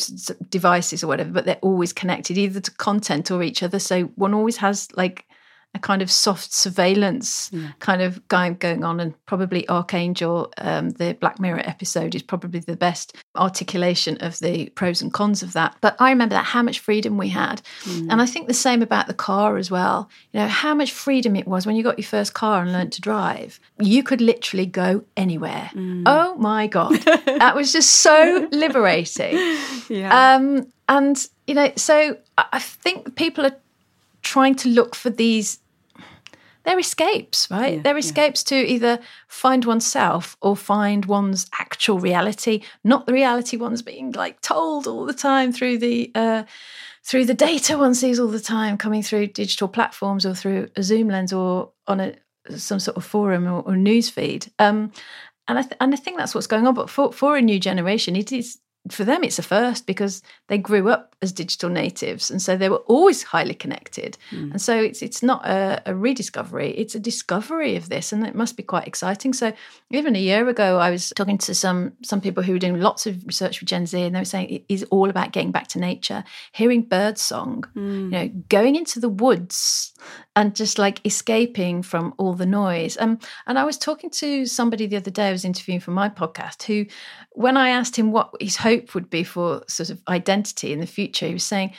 devices 0.49 1.05
or 1.05 1.07
whatever, 1.07 1.31
but 1.31 1.45
they're 1.45 1.55
always 1.61 1.93
connected 1.93 2.37
either 2.37 2.59
to 2.59 2.71
content 2.71 3.31
or 3.31 3.41
each 3.41 3.63
other. 3.63 3.79
So 3.79 4.03
one 4.15 4.33
always 4.33 4.57
has 4.57 4.89
like 4.97 5.25
a 5.73 5.79
kind 5.79 6.01
of 6.01 6.11
soft 6.11 6.51
surveillance 6.51 7.49
yeah. 7.53 7.71
kind 7.79 8.01
of 8.01 8.27
going 8.27 8.55
going 8.55 8.83
on, 8.83 8.99
and 8.99 9.25
probably 9.25 9.63
Arkangel, 9.63 10.51
um, 10.57 10.89
the 10.91 11.13
Black 11.13 11.39
Mirror 11.39 11.61
episode, 11.63 12.13
is 12.13 12.21
probably 12.21 12.59
the 12.59 12.75
best 12.75 13.15
articulation 13.35 14.17
of 14.19 14.37
the 14.39 14.69
pros 14.69 15.01
and 15.01 15.13
cons 15.13 15.41
of 15.41 15.53
that. 15.53 15.75
But 15.79 15.95
I 15.99 16.09
remember 16.09 16.35
that 16.35 16.45
how 16.45 16.61
much 16.61 16.79
freedom 16.79 17.17
we 17.17 17.29
had, 17.29 17.61
mm. 17.83 18.07
and 18.09 18.21
I 18.21 18.25
think 18.25 18.47
the 18.47 18.53
same 18.53 18.81
about 18.81 19.07
the 19.07 19.13
car 19.13 19.57
as 19.57 19.71
well. 19.71 20.09
You 20.33 20.41
know 20.41 20.47
how 20.47 20.75
much 20.75 20.91
freedom 20.91 21.35
it 21.35 21.47
was 21.47 21.65
when 21.65 21.75
you 21.75 21.83
got 21.83 21.97
your 21.97 22.07
first 22.07 22.33
car 22.33 22.61
and 22.61 22.73
learnt 22.73 22.93
to 22.93 23.01
drive. 23.01 23.59
You 23.79 24.03
could 24.03 24.19
literally 24.19 24.65
go 24.65 25.05
anywhere. 25.15 25.71
Mm. 25.73 26.03
Oh 26.05 26.35
my 26.35 26.67
god, 26.67 26.99
that 27.25 27.55
was 27.55 27.71
just 27.71 27.91
so 27.91 28.47
liberating. 28.51 29.37
Yeah. 29.89 30.35
Um, 30.35 30.67
and 30.87 31.27
you 31.47 31.55
know, 31.55 31.71
so 31.75 32.17
I 32.37 32.59
think 32.59 33.15
people 33.15 33.45
are 33.45 33.55
trying 34.21 34.55
to 34.55 34.69
look 34.69 34.95
for 34.95 35.09
these 35.09 35.59
they're 36.63 36.79
escapes, 36.79 37.49
right? 37.49 37.75
Yeah, 37.77 37.81
they're 37.81 37.97
escapes 37.97 38.43
yeah. 38.51 38.61
to 38.61 38.67
either 38.67 38.99
find 39.27 39.65
oneself 39.65 40.37
or 40.41 40.55
find 40.55 41.05
one's 41.05 41.49
actual 41.59 41.99
reality, 41.99 42.61
not 42.83 43.07
the 43.07 43.13
reality 43.13 43.57
one's 43.57 43.81
being 43.81 44.11
like 44.11 44.41
told 44.41 44.85
all 44.85 45.05
the 45.05 45.13
time 45.13 45.51
through 45.51 45.79
the 45.79 46.11
uh, 46.13 46.43
through 47.03 47.25
the 47.25 47.33
data 47.33 47.77
one 47.77 47.95
sees 47.95 48.19
all 48.19 48.27
the 48.27 48.39
time 48.39 48.77
coming 48.77 49.01
through 49.01 49.27
digital 49.27 49.67
platforms 49.67 50.25
or 50.25 50.35
through 50.35 50.69
a 50.75 50.83
Zoom 50.83 51.07
lens 51.07 51.33
or 51.33 51.71
on 51.87 51.99
a 51.99 52.15
some 52.55 52.79
sort 52.79 52.97
of 52.97 53.03
forum 53.03 53.47
or, 53.47 53.61
or 53.61 53.75
news 53.75 54.09
feed. 54.09 54.51
Um, 54.59 54.91
and 55.47 55.57
I 55.57 55.61
th- 55.63 55.77
and 55.79 55.93
I 55.93 55.97
think 55.97 56.17
that's 56.17 56.35
what's 56.35 56.47
going 56.47 56.67
on. 56.67 56.75
But 56.75 56.89
for 56.89 57.11
for 57.11 57.37
a 57.37 57.41
new 57.41 57.59
generation, 57.59 58.15
it 58.15 58.31
is 58.31 58.59
for 58.89 59.03
them 59.03 59.23
it's 59.23 59.37
a 59.37 59.43
first 59.43 59.85
because 59.85 60.23
they 60.47 60.57
grew 60.57 60.89
up 60.89 61.15
as 61.21 61.31
digital 61.31 61.69
natives 61.69 62.31
and 62.31 62.41
so 62.41 62.57
they 62.57 62.67
were 62.67 62.83
always 62.87 63.21
highly 63.21 63.53
connected 63.53 64.17
mm. 64.31 64.49
and 64.49 64.61
so 64.61 64.75
it's 64.75 65.03
it's 65.03 65.21
not 65.21 65.45
a, 65.45 65.81
a, 65.85 65.93
rediscovery 65.93 66.71
it's 66.71 66.95
a 66.95 66.99
discovery 66.99 67.75
of 67.75 67.89
this 67.89 68.11
and 68.11 68.25
it 68.25 68.33
must 68.33 68.57
be 68.57 68.63
quite 68.63 68.87
exciting 68.87 69.33
so 69.33 69.53
even 69.91 70.15
a 70.15 70.19
year 70.19 70.49
ago 70.49 70.79
i 70.79 70.89
was 70.89 71.13
talking 71.15 71.37
to 71.37 71.53
some 71.53 71.93
some 72.01 72.19
people 72.19 72.41
who 72.41 72.53
were 72.53 72.59
doing 72.59 72.79
lots 72.79 73.05
of 73.05 73.23
research 73.27 73.59
with 73.59 73.69
gen 73.69 73.85
z 73.85 74.01
and 74.01 74.15
they 74.15 74.19
were 74.19 74.25
saying 74.25 74.49
it 74.49 74.65
is 74.67 74.83
all 74.85 75.11
about 75.11 75.31
getting 75.31 75.51
back 75.51 75.67
to 75.67 75.79
nature 75.79 76.23
hearing 76.51 76.81
bird 76.81 77.19
song 77.19 77.63
mm. 77.75 78.05
you 78.05 78.09
know 78.09 78.27
going 78.49 78.75
into 78.75 78.99
the 78.99 79.09
woods 79.09 79.90
and 80.35 80.55
just 80.55 80.77
like 80.77 81.05
escaping 81.05 81.81
from 81.81 82.13
all 82.17 82.33
the 82.33 82.45
noise 82.45 82.97
um, 82.99 83.19
and 83.47 83.57
i 83.57 83.63
was 83.63 83.77
talking 83.77 84.09
to 84.09 84.45
somebody 84.45 84.87
the 84.87 84.97
other 84.97 85.11
day 85.11 85.29
i 85.29 85.31
was 85.31 85.45
interviewing 85.45 85.79
for 85.79 85.91
my 85.91 86.09
podcast 86.09 86.63
who 86.63 86.85
when 87.31 87.57
i 87.57 87.69
asked 87.69 87.95
him 87.95 88.11
what 88.11 88.31
his 88.39 88.57
hope 88.57 88.93
would 88.93 89.09
be 89.09 89.23
for 89.23 89.63
sort 89.67 89.89
of 89.89 90.01
identity 90.07 90.73
in 90.73 90.79
the 90.79 90.87
future. 90.87 91.27
He 91.27 91.33
was 91.33 91.43
saying 91.43 91.73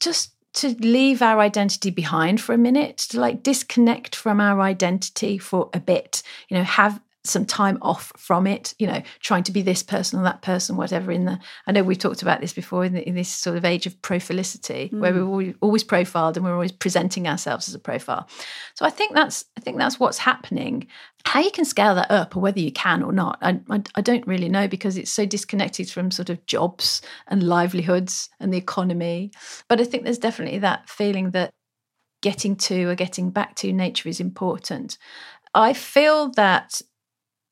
just 0.00 0.34
to 0.54 0.68
leave 0.80 1.22
our 1.22 1.40
identity 1.40 1.90
behind 1.90 2.40
for 2.40 2.52
a 2.52 2.58
minute, 2.58 2.98
to 2.98 3.20
like 3.20 3.42
disconnect 3.42 4.14
from 4.14 4.40
our 4.40 4.60
identity 4.60 5.38
for 5.38 5.70
a 5.72 5.80
bit, 5.80 6.22
you 6.48 6.56
know, 6.56 6.64
have 6.64 7.00
some 7.24 7.46
time 7.46 7.78
off 7.82 8.12
from 8.16 8.46
it, 8.46 8.74
you 8.78 8.86
know, 8.86 9.00
trying 9.20 9.44
to 9.44 9.52
be 9.52 9.62
this 9.62 9.82
person 9.82 10.18
or 10.18 10.24
that 10.24 10.42
person, 10.42 10.76
whatever. 10.76 11.12
In 11.12 11.24
the, 11.24 11.38
I 11.66 11.72
know 11.72 11.84
we've 11.84 11.98
talked 11.98 12.22
about 12.22 12.40
this 12.40 12.52
before 12.52 12.84
in, 12.84 12.94
the, 12.94 13.08
in 13.08 13.14
this 13.14 13.28
sort 13.28 13.56
of 13.56 13.64
age 13.64 13.86
of 13.86 14.00
profilicity, 14.02 14.90
mm. 14.92 14.98
where 14.98 15.12
we're 15.14 15.24
always, 15.24 15.54
always 15.60 15.84
profiled 15.84 16.36
and 16.36 16.44
we're 16.44 16.52
always 16.54 16.72
presenting 16.72 17.28
ourselves 17.28 17.68
as 17.68 17.74
a 17.74 17.78
profile. 17.78 18.28
So 18.74 18.84
I 18.84 18.90
think 18.90 19.14
that's, 19.14 19.44
I 19.56 19.60
think 19.60 19.78
that's 19.78 20.00
what's 20.00 20.18
happening. 20.18 20.88
How 21.24 21.40
you 21.40 21.52
can 21.52 21.64
scale 21.64 21.94
that 21.94 22.10
up, 22.10 22.36
or 22.36 22.40
whether 22.40 22.58
you 22.58 22.72
can 22.72 23.04
or 23.04 23.12
not, 23.12 23.38
I, 23.40 23.60
I, 23.70 23.82
I 23.94 24.00
don't 24.00 24.26
really 24.26 24.48
know 24.48 24.66
because 24.66 24.96
it's 24.96 25.10
so 25.10 25.24
disconnected 25.24 25.88
from 25.88 26.10
sort 26.10 26.28
of 26.28 26.44
jobs 26.46 27.02
and 27.28 27.44
livelihoods 27.44 28.30
and 28.40 28.52
the 28.52 28.58
economy. 28.58 29.30
But 29.68 29.80
I 29.80 29.84
think 29.84 30.02
there's 30.02 30.18
definitely 30.18 30.58
that 30.58 30.88
feeling 30.88 31.30
that 31.30 31.52
getting 32.20 32.56
to 32.56 32.88
or 32.88 32.96
getting 32.96 33.30
back 33.30 33.54
to 33.56 33.72
nature 33.72 34.08
is 34.08 34.18
important. 34.18 34.98
I 35.54 35.72
feel 35.72 36.30
that 36.30 36.80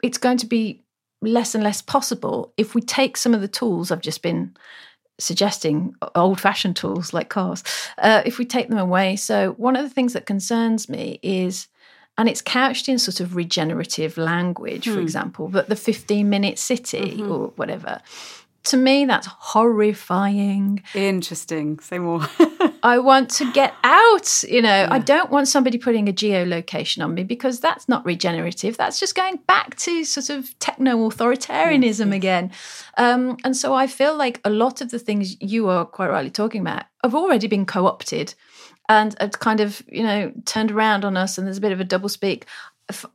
it's 0.03 0.19
going 0.19 0.39
to 0.39 0.47
be 0.47 0.83
less 1.23 1.55
and 1.55 1.63
less 1.63 1.83
possible 1.83 2.53
if 2.57 2.75
we 2.75 2.81
take 2.81 3.17
some 3.17 3.35
of 3.35 3.41
the 3.41 3.49
tools 3.49 3.91
I've 3.91 4.01
just 4.01 4.23
been 4.23 4.57
suggesting, 5.19 5.95
old 6.15 6.41
fashioned 6.41 6.77
tools 6.77 7.13
like 7.13 7.29
cars, 7.29 7.63
uh, 7.99 8.23
if 8.25 8.39
we 8.39 8.45
take 8.45 8.69
them 8.69 8.79
away. 8.79 9.17
So, 9.17 9.53
one 9.53 9.77
of 9.77 9.83
the 9.85 9.91
things 9.91 10.15
that 10.15 10.27
concerns 10.27 10.89
me 10.89 11.21
is, 11.23 11.69
and 12.17 12.29
it's 12.29 12.43
couched 12.43 12.89
in 12.89 12.99
sort 12.99 13.21
of 13.21 13.37
regenerative 13.37 14.17
language, 14.17 14.87
hmm. 14.87 14.95
for 14.95 15.01
example, 15.01 15.49
but 15.49 15.69
the 15.69 15.77
15 15.77 16.29
minute 16.29 16.59
city 16.59 17.17
mm-hmm. 17.19 17.31
or 17.31 17.49
whatever 17.57 18.01
to 18.65 18.77
me, 18.77 19.07
that's 19.07 19.27
horrifying. 19.27 20.83
Interesting. 20.95 21.79
Say 21.79 21.99
more. 21.99 22.23
I 22.83 22.99
want 22.99 23.31
to 23.31 23.51
get 23.53 23.75
out. 23.85 24.43
You 24.45 24.63
know, 24.63 24.69
yeah. 24.69 24.89
I 24.91 24.99
don't 24.99 25.31
want 25.31 25.49
somebody 25.49 25.79
putting 25.79 26.09
a 26.09 26.13
geolocation 26.13 27.03
on 27.03 27.15
me 27.15 27.25
because 27.25 27.61
that's 27.61 27.89
not 27.89 28.05
regenerative. 28.05 28.77
That's 28.77 29.01
just 29.01 29.15
going 29.15 29.37
back 29.47 29.77
to 29.77 30.05
sort 30.05 30.31
of 30.31 30.59
techno 30.59 31.09
authoritarianism 31.09 32.07
yes, 32.07 32.15
again. 32.15 32.51
Um, 32.97 33.39
and 33.45 33.57
so 33.57 33.75
I 33.75 33.87
feel 33.87 34.17
like 34.17 34.41
a 34.45 34.51
lot 34.51 34.81
of 34.81 34.91
the 34.91 34.99
things 34.99 35.41
you 35.41 35.69
are 35.69 35.85
quite 35.85 36.11
rightly 36.11 36.31
talking 36.31 36.61
about 36.61 36.85
have 37.03 37.15
already 37.15 37.47
been 37.47 37.65
co 37.65 37.87
opted 37.87 38.35
and 38.91 39.15
it's 39.21 39.37
kind 39.37 39.61
of, 39.61 39.83
you 39.89 40.03
know, 40.03 40.33
turned 40.45 40.71
around 40.71 41.05
on 41.05 41.17
us. 41.17 41.39
And 41.39 41.47
there's 41.47 41.59
a 41.59 41.63
bit 41.63 41.73
of 41.73 41.81
a 41.81 41.85
double 41.85 42.09
speak. 42.09 42.47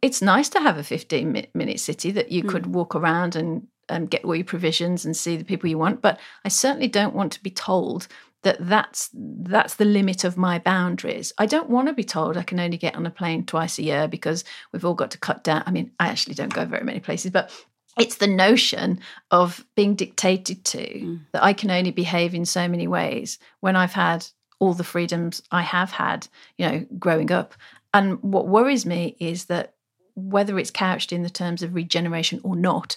It's 0.01 0.21
nice 0.21 0.47
to 0.49 0.59
have 0.61 0.77
a 0.77 0.83
15 0.83 1.47
minute 1.53 1.79
city 1.81 2.11
that 2.11 2.31
you 2.31 2.43
mm. 2.43 2.49
could 2.49 2.67
walk 2.67 2.95
around 2.95 3.35
and 3.35 3.67
um, 3.89 4.05
get 4.05 4.23
all 4.23 4.35
your 4.35 4.45
provisions 4.45 5.05
and 5.05 5.15
see 5.15 5.37
the 5.37 5.45
people 5.45 5.69
you 5.69 5.77
want. 5.77 6.01
But 6.01 6.19
I 6.43 6.49
certainly 6.49 6.87
don't 6.87 7.15
want 7.15 7.31
to 7.33 7.43
be 7.43 7.51
told 7.51 8.07
that 8.43 8.57
that's 8.59 9.09
that's 9.13 9.75
the 9.75 9.85
limit 9.85 10.23
of 10.23 10.37
my 10.37 10.59
boundaries. 10.59 11.33
I 11.37 11.47
don't 11.47 11.69
want 11.69 11.87
to 11.87 11.93
be 11.93 12.03
told 12.03 12.37
I 12.37 12.43
can 12.43 12.59
only 12.59 12.77
get 12.77 12.95
on 12.95 13.05
a 13.05 13.11
plane 13.11 13.45
twice 13.45 13.79
a 13.79 13.83
year 13.83 14.07
because 14.07 14.43
we've 14.71 14.85
all 14.85 14.93
got 14.93 15.11
to 15.11 15.17
cut 15.17 15.43
down. 15.43 15.63
I 15.65 15.71
mean, 15.71 15.91
I 15.99 16.07
actually 16.07 16.35
don't 16.35 16.53
go 16.53 16.63
very 16.63 16.83
many 16.83 16.99
places, 16.99 17.31
but 17.31 17.51
it's 17.97 18.17
the 18.17 18.27
notion 18.27 18.99
of 19.31 19.65
being 19.75 19.95
dictated 19.95 20.63
to 20.65 20.77
mm. 20.77 21.19
that 21.31 21.43
I 21.43 21.53
can 21.53 21.71
only 21.71 21.91
behave 21.91 22.35
in 22.35 22.45
so 22.45 22.67
many 22.67 22.87
ways 22.87 23.39
when 23.61 23.75
I've 23.75 23.93
had 23.93 24.27
all 24.59 24.73
the 24.73 24.83
freedoms 24.83 25.41
I 25.51 25.61
have 25.61 25.91
had, 25.91 26.27
you 26.57 26.67
know, 26.67 26.85
growing 26.99 27.31
up. 27.31 27.55
And 27.93 28.21
what 28.21 28.47
worries 28.47 28.85
me 28.85 29.15
is 29.19 29.45
that 29.45 29.73
whether 30.15 30.57
it's 30.57 30.71
couched 30.71 31.11
in 31.11 31.23
the 31.23 31.29
terms 31.29 31.61
of 31.61 31.75
regeneration 31.75 32.39
or 32.43 32.55
not, 32.55 32.95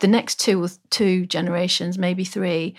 the 0.00 0.08
next 0.08 0.40
two 0.40 0.62
or 0.62 0.68
two 0.90 1.26
generations, 1.26 1.98
maybe 1.98 2.24
three, 2.24 2.74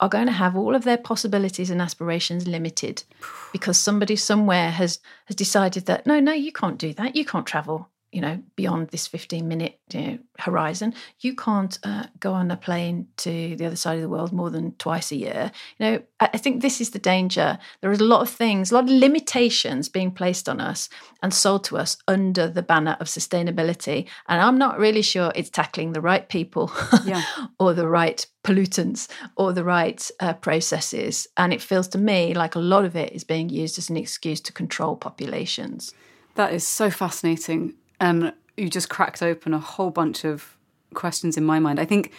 are 0.00 0.08
going 0.08 0.26
to 0.26 0.32
have 0.32 0.56
all 0.56 0.74
of 0.74 0.84
their 0.84 0.98
possibilities 0.98 1.70
and 1.70 1.80
aspirations 1.80 2.46
limited 2.46 3.04
because 3.52 3.78
somebody 3.78 4.16
somewhere 4.16 4.70
has 4.70 5.00
has 5.26 5.36
decided 5.36 5.86
that 5.86 6.06
no, 6.06 6.20
no, 6.20 6.32
you 6.32 6.52
can't 6.52 6.78
do 6.78 6.92
that. 6.94 7.16
You 7.16 7.24
can't 7.24 7.46
travel 7.46 7.88
you 8.14 8.20
know, 8.20 8.40
beyond 8.54 8.88
this 8.88 9.08
15 9.08 9.48
minute 9.48 9.80
you 9.90 10.00
know, 10.00 10.18
horizon. 10.38 10.94
You 11.18 11.34
can't 11.34 11.76
uh, 11.82 12.04
go 12.20 12.32
on 12.32 12.48
a 12.52 12.56
plane 12.56 13.08
to 13.18 13.56
the 13.56 13.66
other 13.66 13.74
side 13.74 13.96
of 13.96 14.02
the 14.02 14.08
world 14.08 14.32
more 14.32 14.50
than 14.50 14.72
twice 14.76 15.10
a 15.10 15.16
year. 15.16 15.50
You 15.78 15.86
know, 15.86 16.02
I 16.20 16.38
think 16.38 16.62
this 16.62 16.80
is 16.80 16.90
the 16.90 17.00
danger. 17.00 17.58
There 17.80 17.90
is 17.90 17.98
a 17.98 18.04
lot 18.04 18.22
of 18.22 18.30
things, 18.30 18.70
a 18.70 18.74
lot 18.76 18.84
of 18.84 18.90
limitations 18.90 19.88
being 19.88 20.12
placed 20.12 20.48
on 20.48 20.60
us 20.60 20.88
and 21.24 21.34
sold 21.34 21.64
to 21.64 21.76
us 21.76 21.96
under 22.06 22.46
the 22.46 22.62
banner 22.62 22.96
of 23.00 23.08
sustainability. 23.08 24.06
And 24.28 24.40
I'm 24.40 24.58
not 24.58 24.78
really 24.78 25.02
sure 25.02 25.32
it's 25.34 25.50
tackling 25.50 25.92
the 25.92 26.00
right 26.00 26.28
people 26.28 26.70
yeah. 27.04 27.24
or 27.58 27.74
the 27.74 27.88
right 27.88 28.24
pollutants 28.44 29.08
or 29.36 29.52
the 29.52 29.64
right 29.64 30.08
uh, 30.20 30.34
processes. 30.34 31.26
And 31.36 31.52
it 31.52 31.60
feels 31.60 31.88
to 31.88 31.98
me 31.98 32.32
like 32.32 32.54
a 32.54 32.60
lot 32.60 32.84
of 32.84 32.94
it 32.94 33.12
is 33.12 33.24
being 33.24 33.48
used 33.48 33.76
as 33.76 33.90
an 33.90 33.96
excuse 33.96 34.40
to 34.42 34.52
control 34.52 34.94
populations. 34.94 35.92
That 36.36 36.52
is 36.52 36.66
so 36.66 36.90
fascinating 36.90 37.74
and 38.00 38.32
you 38.56 38.68
just 38.68 38.88
cracked 38.88 39.22
open 39.22 39.54
a 39.54 39.58
whole 39.58 39.90
bunch 39.90 40.24
of 40.24 40.56
questions 40.94 41.36
in 41.36 41.44
my 41.44 41.58
mind. 41.58 41.80
I 41.80 41.84
think, 41.84 42.12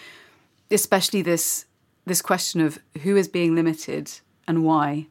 especially 0.72 1.22
this 1.22 1.66
this 2.06 2.22
question 2.22 2.62
of 2.62 2.80
who 3.02 3.16
is 3.16 3.28
being 3.28 3.56
limited 3.56 4.12
and 4.48 4.64
why, 4.64 5.08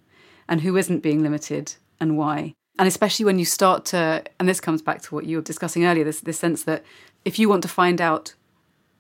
and 0.49 0.61
who 0.61 0.77
isn't 0.77 1.01
being 1.01 1.23
limited 1.23 1.75
and 1.99 2.17
why. 2.17 2.55
And 2.79 2.87
especially 2.87 3.25
when 3.25 3.39
you 3.39 3.45
start 3.45 3.85
to, 3.87 4.23
and 4.39 4.49
this 4.49 4.61
comes 4.61 4.83
back 4.83 5.03
to 5.03 5.15
what 5.15 5.27
you 5.27 5.39
were 5.39 5.43
discussing 5.43 5.85
earlier, 5.85 6.05
this 6.05 6.21
this 6.21 6.39
sense 6.39 6.65
that 6.65 6.85
if 7.25 7.39
you 7.39 7.49
want 7.49 7.63
to 7.63 7.69
find 7.69 8.01
out 8.01 8.35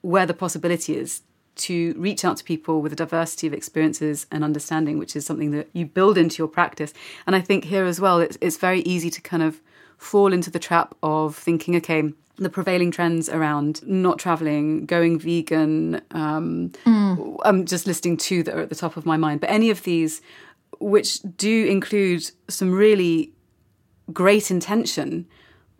where 0.00 0.26
the 0.26 0.34
possibility 0.34 0.96
is 0.96 1.22
to 1.56 1.94
reach 1.96 2.24
out 2.24 2.36
to 2.36 2.44
people 2.44 2.82
with 2.82 2.92
a 2.92 2.96
diversity 2.96 3.46
of 3.46 3.54
experiences 3.54 4.26
and 4.30 4.42
understanding, 4.42 4.98
which 4.98 5.14
is 5.14 5.24
something 5.24 5.50
that 5.52 5.68
you 5.72 5.86
build 5.86 6.18
into 6.18 6.38
your 6.38 6.48
practice. 6.48 6.92
And 7.26 7.36
I 7.36 7.40
think 7.40 7.64
here 7.64 7.84
as 7.84 8.00
well, 8.00 8.18
it's, 8.20 8.36
it's 8.40 8.56
very 8.56 8.80
easy 8.80 9.08
to 9.10 9.20
kind 9.20 9.42
of 9.42 9.60
fall 10.04 10.32
into 10.32 10.50
the 10.50 10.58
trap 10.58 10.94
of 11.02 11.36
thinking, 11.36 11.76
okay, 11.76 12.12
the 12.36 12.50
prevailing 12.50 12.90
trends 12.90 13.28
around 13.28 13.86
not 13.86 14.18
traveling, 14.18 14.86
going 14.86 15.18
vegan. 15.18 16.00
Um, 16.10 16.72
mm. 16.84 17.36
I'm 17.44 17.64
just 17.64 17.86
listing 17.86 18.16
two 18.16 18.42
that 18.42 18.54
are 18.54 18.60
at 18.60 18.68
the 18.68 18.74
top 18.74 18.96
of 18.96 19.06
my 19.06 19.16
mind, 19.16 19.40
but 19.40 19.50
any 19.50 19.70
of 19.70 19.82
these, 19.84 20.20
which 20.80 21.20
do 21.36 21.66
include 21.66 22.30
some 22.48 22.72
really 22.72 23.32
great 24.12 24.50
intention, 24.50 25.26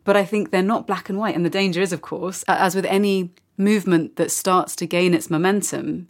but 0.05 0.17
I 0.17 0.25
think 0.25 0.51
they're 0.51 0.63
not 0.63 0.87
black 0.87 1.09
and 1.09 1.19
white. 1.19 1.35
And 1.35 1.45
the 1.45 1.51
danger 1.51 1.81
is, 1.81 1.93
of 1.93 2.03
course, 2.03 2.45
as 2.47 2.75
with 2.75 2.87
any 2.87 3.31
movement 3.57 4.17
that 4.17 4.31
starts 4.31 4.77
to 4.77 4.87
gain 4.87 5.15
its 5.15 5.31
momentum, 5.31 6.09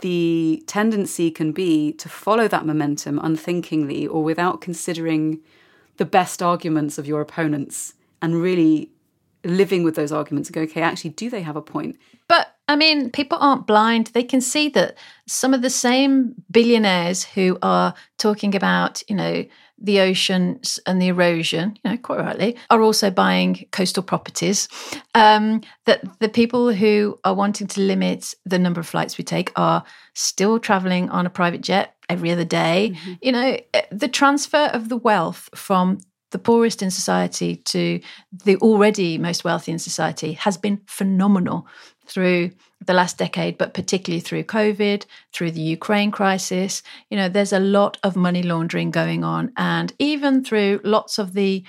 the 0.00 0.62
tendency 0.66 1.30
can 1.30 1.52
be 1.52 1.92
to 1.92 2.08
follow 2.08 2.48
that 2.48 2.66
momentum 2.66 3.20
unthinkingly 3.22 4.06
or 4.06 4.24
without 4.24 4.60
considering 4.60 5.40
the 6.00 6.06
best 6.06 6.42
arguments 6.42 6.96
of 6.96 7.06
your 7.06 7.20
opponents 7.20 7.92
and 8.22 8.34
really 8.40 8.90
living 9.44 9.82
with 9.82 9.96
those 9.96 10.10
arguments 10.10 10.48
and 10.48 10.54
go, 10.54 10.62
okay, 10.62 10.80
actually, 10.80 11.10
do 11.10 11.28
they 11.28 11.42
have 11.42 11.56
a 11.56 11.62
point? 11.62 11.98
But 12.26 12.56
I 12.68 12.76
mean, 12.76 13.10
people 13.10 13.36
aren't 13.38 13.66
blind. 13.66 14.06
They 14.06 14.22
can 14.22 14.40
see 14.40 14.70
that 14.70 14.96
some 15.26 15.52
of 15.52 15.60
the 15.60 15.68
same 15.68 16.34
billionaires 16.50 17.22
who 17.22 17.58
are 17.60 17.92
talking 18.16 18.54
about, 18.54 19.02
you 19.08 19.14
know, 19.14 19.44
the 19.80 20.00
oceans 20.00 20.78
and 20.86 21.00
the 21.00 21.08
erosion, 21.08 21.78
you 21.82 21.90
know, 21.90 21.96
quite 21.96 22.20
rightly, 22.20 22.56
are 22.68 22.82
also 22.82 23.10
buying 23.10 23.66
coastal 23.72 24.02
properties. 24.02 24.68
Um, 25.14 25.62
that 25.86 26.18
the 26.20 26.28
people 26.28 26.72
who 26.72 27.18
are 27.24 27.34
wanting 27.34 27.66
to 27.68 27.80
limit 27.80 28.34
the 28.44 28.58
number 28.58 28.80
of 28.80 28.86
flights 28.86 29.16
we 29.16 29.24
take 29.24 29.52
are 29.56 29.82
still 30.14 30.58
traveling 30.58 31.08
on 31.10 31.26
a 31.26 31.30
private 31.30 31.62
jet 31.62 31.96
every 32.08 32.30
other 32.30 32.44
day. 32.44 32.92
Mm-hmm. 32.94 33.12
You 33.22 33.32
know, 33.32 33.58
eh, 33.74 33.82
the 33.90 34.08
transfer 34.08 34.70
of 34.72 34.88
the 34.88 34.96
wealth 34.96 35.48
from 35.54 35.98
the 36.30 36.38
poorest 36.38 36.82
in 36.82 36.90
society 36.90 37.56
to 37.56 38.00
the 38.44 38.56
already 38.56 39.18
most 39.18 39.44
wealthy 39.44 39.72
in 39.72 39.78
society 39.78 40.32
has 40.34 40.56
been 40.56 40.80
phenomenal 40.86 41.66
through 42.06 42.50
the 42.84 42.94
last 42.94 43.18
decade, 43.18 43.58
but 43.58 43.74
particularly 43.74 44.20
through 44.20 44.44
COVID, 44.44 45.04
through 45.32 45.50
the 45.50 45.60
Ukraine 45.60 46.10
crisis. 46.10 46.82
You 47.10 47.16
know, 47.16 47.28
there's 47.28 47.52
a 47.52 47.60
lot 47.60 47.98
of 48.02 48.16
money 48.16 48.42
laundering 48.42 48.90
going 48.90 49.22
on. 49.22 49.52
And 49.56 49.92
even 49.98 50.42
through 50.42 50.80
lots 50.82 51.18
of 51.18 51.34
the 51.34 51.64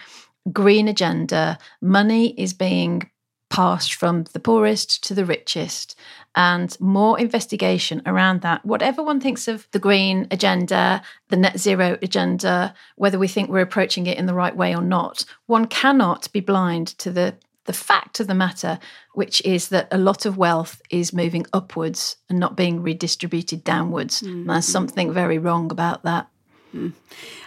green 0.51 0.87
agenda, 0.87 1.57
money 1.81 2.29
is 2.39 2.53
being 2.53 3.09
passed 3.49 3.93
from 3.93 4.23
the 4.31 4.39
poorest 4.39 5.03
to 5.03 5.13
the 5.13 5.25
richest 5.25 5.95
and 6.35 6.79
more 6.79 7.19
investigation 7.19 8.01
around 8.05 8.41
that. 8.41 8.65
Whatever 8.65 9.03
one 9.03 9.19
thinks 9.19 9.49
of 9.49 9.67
the 9.71 9.79
green 9.79 10.25
agenda, 10.31 11.01
the 11.27 11.35
net 11.35 11.59
zero 11.59 11.97
agenda, 12.01 12.73
whether 12.95 13.19
we 13.19 13.27
think 13.27 13.49
we're 13.49 13.59
approaching 13.59 14.07
it 14.07 14.17
in 14.17 14.25
the 14.25 14.33
right 14.33 14.55
way 14.55 14.73
or 14.73 14.81
not, 14.81 15.25
one 15.47 15.67
cannot 15.67 16.31
be 16.31 16.39
blind 16.39 16.87
to 16.99 17.11
the 17.11 17.35
the 17.65 17.73
fact 17.73 18.19
of 18.19 18.27
the 18.27 18.33
matter, 18.33 18.79
which 19.13 19.41
is 19.45 19.69
that 19.69 19.87
a 19.91 19.97
lot 19.97 20.25
of 20.25 20.37
wealth 20.37 20.81
is 20.89 21.13
moving 21.13 21.45
upwards 21.53 22.17
and 22.29 22.39
not 22.39 22.55
being 22.55 22.81
redistributed 22.81 23.63
downwards. 23.63 24.21
Mm. 24.21 24.47
There's 24.47 24.65
something 24.65 25.13
very 25.13 25.37
wrong 25.37 25.71
about 25.71 26.03
that. 26.03 26.27
Mm. 26.75 26.93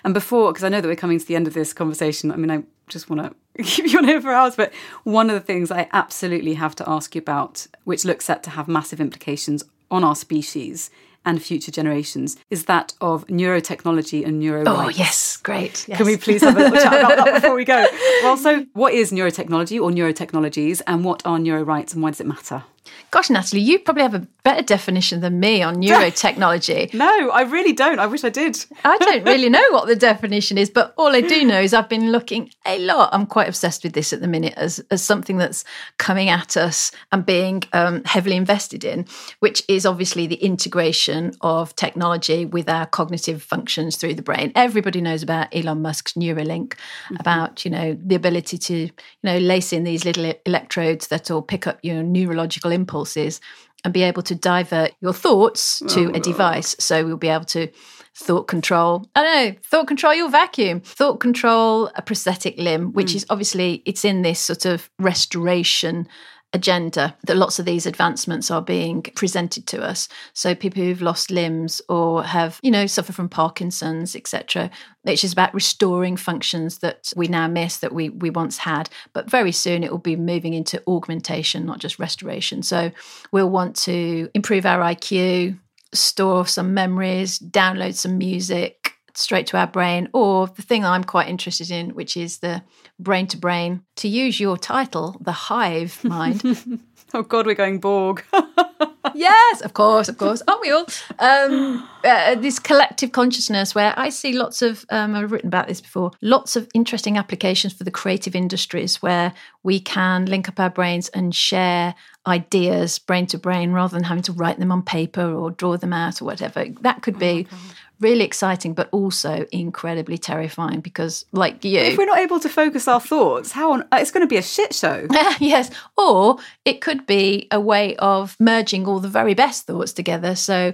And 0.05 0.15
before, 0.15 0.53
because 0.53 0.65
I 0.65 0.69
know 0.69 0.81
that 0.81 0.89
we're 0.89 0.97
coming 0.97 1.19
to 1.19 1.27
the 1.27 1.37
end 1.37 1.47
of 1.47 1.55
this 1.55 1.73
conversation, 1.73 2.31
I 2.31 2.37
mean, 2.37 2.51
I 2.51 2.63
just 2.89 3.11
want 3.11 3.23
to 3.23 3.63
keep 3.63 3.91
you 3.91 3.99
on 3.99 4.05
here 4.05 4.21
for 4.21 4.33
hours, 4.33 4.57
but 4.57 4.73
one 5.03 5.31
of 5.31 5.35
the 5.35 5.41
things 5.41 5.71
I 5.71 5.89
absolutely 5.93 6.55
have 6.55 6.77
to 6.77 6.89
ask 6.89 7.15
you 7.15 7.21
about, 7.21 7.67
which 7.85 8.05
looks 8.05 8.27
set 8.27 8.43
to 8.45 8.51
have 8.51 8.69
massive 8.69 9.01
implications 9.01 9.65
on 9.91 10.05
our 10.05 10.17
species, 10.17 10.91
and 11.25 11.43
future 11.43 11.71
generations 11.71 12.37
is 12.51 12.67
that 12.67 12.93
of 13.01 13.27
neurotechnology 13.27 14.25
and 14.27 14.39
neuro. 14.41 14.65
Oh, 14.67 14.89
yes, 14.89 15.37
great. 15.39 15.87
Yes. 15.89 15.99
Can 15.99 16.07
we 16.07 16.17
please 16.17 16.43
have 16.43 16.57
a 16.57 16.61
little 16.61 16.79
chat 16.83 16.93
about 16.93 17.25
that 17.25 17.35
before 17.43 17.55
we 17.55 17.65
go? 17.65 17.87
Well, 18.23 18.37
so 18.37 18.67
what 18.73 18.93
is 18.95 19.13
neurotechnology 19.13 19.81
or 19.81 19.91
neurotechnologies, 19.91 20.83
and 20.87 21.05
what 21.05 21.23
are 21.27 21.39
neuro 21.39 21.63
rights, 21.63 21.95
and 21.95 22.03
why 22.03 22.11
does 22.11 22.21
it 22.21 22.27
matter? 22.27 22.65
Gosh, 23.11 23.31
Nathalie, 23.31 23.63
you 23.63 23.79
probably 23.79 24.03
have 24.03 24.15
a 24.15 24.27
better 24.43 24.63
definition 24.63 25.21
than 25.21 25.41
me 25.41 25.63
on 25.63 25.77
neurotechnology. 25.77 26.93
no, 26.95 27.31
I 27.31 27.43
really 27.43 27.73
don't. 27.73 27.99
I 27.99 28.07
wish 28.07 28.25
I 28.25 28.29
did. 28.29 28.63
I 28.85 28.99
don't 28.99 29.25
really 29.25 29.49
know 29.49 29.65
what 29.71 29.87
the 29.87 29.97
definition 30.11 30.59
is, 30.59 30.69
but 30.69 30.93
all 30.99 31.15
I 31.15 31.23
do 31.23 31.45
know 31.45 31.61
is 31.61 31.73
I've 31.73 31.89
been 31.89 32.13
looking 32.13 32.51
a 32.67 32.79
lot. 32.79 33.11
I'm 33.13 33.27
quite 33.27 33.49
obsessed 33.49 33.85
with 33.85 33.95
this 33.95 34.13
at 34.13 34.21
the 34.21 34.29
minute 34.29 34.55
as, 34.57 34.81
as 34.91 35.03
something 35.03 35.39
that's 35.39 35.65
coming 35.99 36.29
at 36.29 36.57
us 36.57 36.93
and 37.11 37.25
being 37.25 37.63
um, 37.73 38.05
heavily 38.05 38.37
invested 38.37 38.85
in, 38.85 39.07
which 39.41 39.63
is 39.69 39.87
obviously 39.87 40.27
the 40.27 40.37
integration 40.37 41.33
of 41.41 41.75
technology 41.77 42.45
with 42.45 42.69
our 42.69 42.85
cognitive 42.85 43.43
functions 43.43 43.97
through 43.97 44.15
the 44.15 44.23
brain. 44.23 44.53
Everybody 44.55 45.01
knows 45.01 45.23
about 45.23 45.55
Elon 45.55 45.81
Musk's 45.81 46.13
Neuralink, 46.15 46.75
mm-hmm. 46.75 47.17
about, 47.19 47.65
you 47.65 47.71
know, 47.71 47.97
the 48.05 48.15
ability 48.15 48.59
to, 48.59 48.77
you 48.77 48.91
know, 49.23 49.39
lace 49.39 49.73
in 49.73 49.85
these 49.85 50.05
little 50.05 50.35
electrodes 50.45 51.07
that 51.09 51.31
will 51.31 51.43
pick 51.43 51.67
up 51.67 51.79
your 51.83 52.03
neurological 52.03 52.74
impulses 52.75 53.41
and 53.85 53.95
be 53.95 54.03
able 54.03 54.23
to 54.23 54.35
divert 54.35 54.93
your 55.01 55.13
thoughts 55.13 55.81
to 55.89 56.11
oh, 56.11 56.15
a 56.15 56.21
device. 56.21 56.75
So 56.79 57.05
we'll 57.05 57.17
be 57.17 57.29
able 57.29 57.45
to 57.47 57.69
thought 58.17 58.47
control. 58.47 59.07
I 59.15 59.23
don't 59.23 59.55
know, 59.55 59.61
thought 59.65 59.89
control 59.89 60.15
your 60.15 60.31
vacuum, 60.31 60.81
thought 60.81 61.21
control 61.21 61.91
a 61.97 62.03
prosthetic 62.03 62.57
limb, 62.59 62.93
which 62.93 63.13
mm. 63.13 63.17
is 63.17 63.27
obviously 63.29 63.83
it's 63.85 64.05
in 64.05 64.23
this 64.23 64.41
sort 64.41 64.65
of 64.67 64.89
restoration 64.99 66.07
agenda 66.55 67.15
that 67.27 67.37
lots 67.37 67.59
of 67.59 67.67
these 67.67 67.85
advancements 67.85 68.51
are 68.51 68.63
being 68.63 69.03
presented 69.03 69.67
to 69.67 69.83
us. 69.83 70.09
So 70.33 70.55
people 70.55 70.83
who've 70.83 71.03
lost 71.03 71.31
limbs 71.31 71.83
or 71.89 72.23
have 72.23 72.61
you 72.63 72.71
know 72.71 72.87
suffer 72.87 73.13
from 73.13 73.29
parkinson's 73.29 74.15
etc 74.17 74.71
which 75.03 75.25
is 75.25 75.33
about 75.33 75.53
restoring 75.53 76.17
functions 76.17 76.79
that 76.79 77.13
we 77.17 77.27
now 77.27 77.49
miss 77.49 77.79
that 77.79 77.93
we 77.93 78.09
we 78.09 78.31
once 78.31 78.57
had. 78.57 78.89
But 79.13 79.29
very 79.29 79.53
soon 79.53 79.83
it 79.83 79.91
will 79.91 79.99
be 79.99 80.17
moving 80.17 80.55
into 80.55 80.83
augmentation 80.87 81.67
not 81.67 81.81
just 81.81 81.99
restoration. 81.99 82.63
So 82.63 82.93
we'll 83.33 83.51
want 83.51 83.77
to 83.83 84.31
improve 84.35 84.65
our 84.65 84.81
iq 84.95 85.59
store 85.93 86.47
some 86.47 86.75
memories 86.75 87.39
download 87.39 87.95
some 87.95 88.19
music 88.19 88.95
straight 89.17 89.47
to 89.47 89.57
our 89.57 89.67
brain, 89.67 90.09
or 90.13 90.49
the 90.49 90.63
thing 90.63 90.85
I'm 90.85 91.05
quite 91.05 91.29
interested 91.29 91.71
in, 91.71 91.91
which 91.91 92.17
is 92.17 92.39
the 92.39 92.63
brain 92.99 93.27
to 93.29 93.37
brain. 93.37 93.83
To 93.97 94.09
use 94.09 94.41
your 94.41 94.57
title, 94.57 95.17
the 95.21 95.33
hive 95.33 96.03
mind. 96.05 96.43
oh 97.15 97.23
God, 97.23 97.47
we're 97.47 97.55
going 97.55 97.79
Borg. 97.79 98.25
yes, 99.15 99.61
of 99.61 99.75
course, 99.75 100.09
of 100.09 100.19
course. 100.19 100.43
Aren't 100.47 100.61
we 100.61 100.71
all? 100.71 100.87
Um, 101.19 101.89
uh, 102.05 102.35
this 102.37 102.59
collective 102.59 103.13
consciousness 103.13 103.75
where 103.75 103.95
I 103.97 104.09
see 104.09 104.33
lots 104.33 104.63
of, 104.63 104.85
um, 104.91 105.15
I've 105.15 105.33
written 105.33 105.49
about 105.49 105.69
this 105.69 105.81
before, 105.81 106.13
lots 106.23 106.57
of 106.57 106.69
interesting 106.75 107.17
applications 107.17 107.73
for 107.73 107.85
the 107.85 107.91
creative 107.91 108.35
industries 108.35 109.03
where 109.03 109.33
we 109.63 109.81
can 109.81 110.27
link 110.27 110.49
up 110.49 110.61
our 110.61 110.71
brains 110.71 111.09
and 111.11 111.35
share 111.35 111.95
ideas 112.27 112.99
brain 112.99 113.27
to 113.27 113.39
brain 113.39 113.73
rather 113.73 113.95
than 113.95 114.05
having 114.05 114.23
to 114.23 114.33
write 114.33 114.59
them 114.59 114.73
on 114.73 114.83
paper 114.83 115.33
or 115.33 115.51
draw 115.51 115.77
them 115.77 115.93
out 115.93 116.23
or 116.23 116.25
whatever. 116.25 116.65
That 116.81 117.03
could 117.03 117.19
be. 117.19 117.47
Oh 117.53 117.75
really 118.01 118.25
exciting, 118.25 118.75
but 118.75 118.89
also 118.93 119.47
incredibly 119.53 120.19
terrifying 120.19 120.81
because, 120.81 121.25
like 121.33 121.65
you, 121.65 121.79
if 121.79 121.99
we're 121.99 122.07
not 122.07 122.19
able 122.19 122.41
to 122.41 122.49
focus 122.49 122.89
our 122.89 123.01
thoughts, 123.01 123.53
how 123.53 123.73
on 123.73 123.83
uh, 123.93 123.99
it's 124.01 124.11
going 124.11 124.27
to 124.27 124.29
be 124.29 124.37
a 124.37 124.43
shit 124.43 124.75
show. 124.75 125.07
yes, 125.41 125.71
or 125.97 126.39
it 126.65 126.81
could 126.81 127.07
be 127.07 127.49
a 127.51 127.61
way 127.61 127.97
of 127.97 128.37
merging 128.39 128.87
all 128.87 129.01
the 129.01 129.09
very 129.09 129.35
best 129.35 129.67
thoughts 129.67 129.93
together. 129.93 130.35
So, 130.35 130.73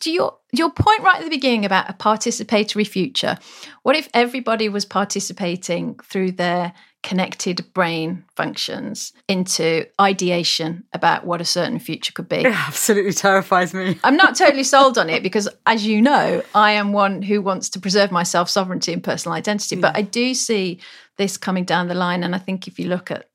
do 0.00 0.10
your 0.10 0.36
your 0.52 0.70
point 0.70 1.02
right 1.02 1.16
at 1.16 1.24
the 1.24 1.30
beginning 1.30 1.64
about 1.64 1.88
a 1.88 1.94
participatory 1.94 2.86
future. 2.86 3.38
What 3.82 3.96
if 3.96 4.08
everybody 4.12 4.68
was 4.68 4.84
participating 4.84 5.94
through 6.04 6.32
their 6.32 6.74
connected 7.02 7.64
brain 7.74 8.24
functions 8.36 9.12
into 9.28 9.84
ideation 10.00 10.84
about 10.92 11.26
what 11.26 11.40
a 11.40 11.44
certain 11.44 11.78
future 11.78 12.12
could 12.12 12.28
be? 12.28 12.36
It 12.36 12.46
absolutely 12.46 13.12
terrifies 13.12 13.74
me. 13.74 13.98
I'm 14.04 14.16
not 14.16 14.36
totally 14.36 14.64
sold 14.64 14.98
on 14.98 15.10
it 15.10 15.22
because, 15.22 15.48
as 15.66 15.86
you 15.86 16.00
know, 16.00 16.42
I 16.54 16.72
am 16.72 16.92
one 16.92 17.22
who 17.22 17.42
wants 17.42 17.68
to 17.70 17.80
preserve 17.80 18.10
my 18.12 18.22
self 18.22 18.48
sovereignty 18.48 18.92
and 18.92 19.02
personal 19.02 19.36
identity. 19.36 19.76
But 19.76 19.96
I 19.96 20.02
do 20.02 20.34
see 20.34 20.80
this 21.16 21.36
coming 21.36 21.64
down 21.64 21.88
the 21.88 21.94
line. 21.94 22.22
And 22.22 22.34
I 22.34 22.38
think 22.38 22.66
if 22.66 22.78
you 22.78 22.88
look 22.88 23.10
at 23.10 23.28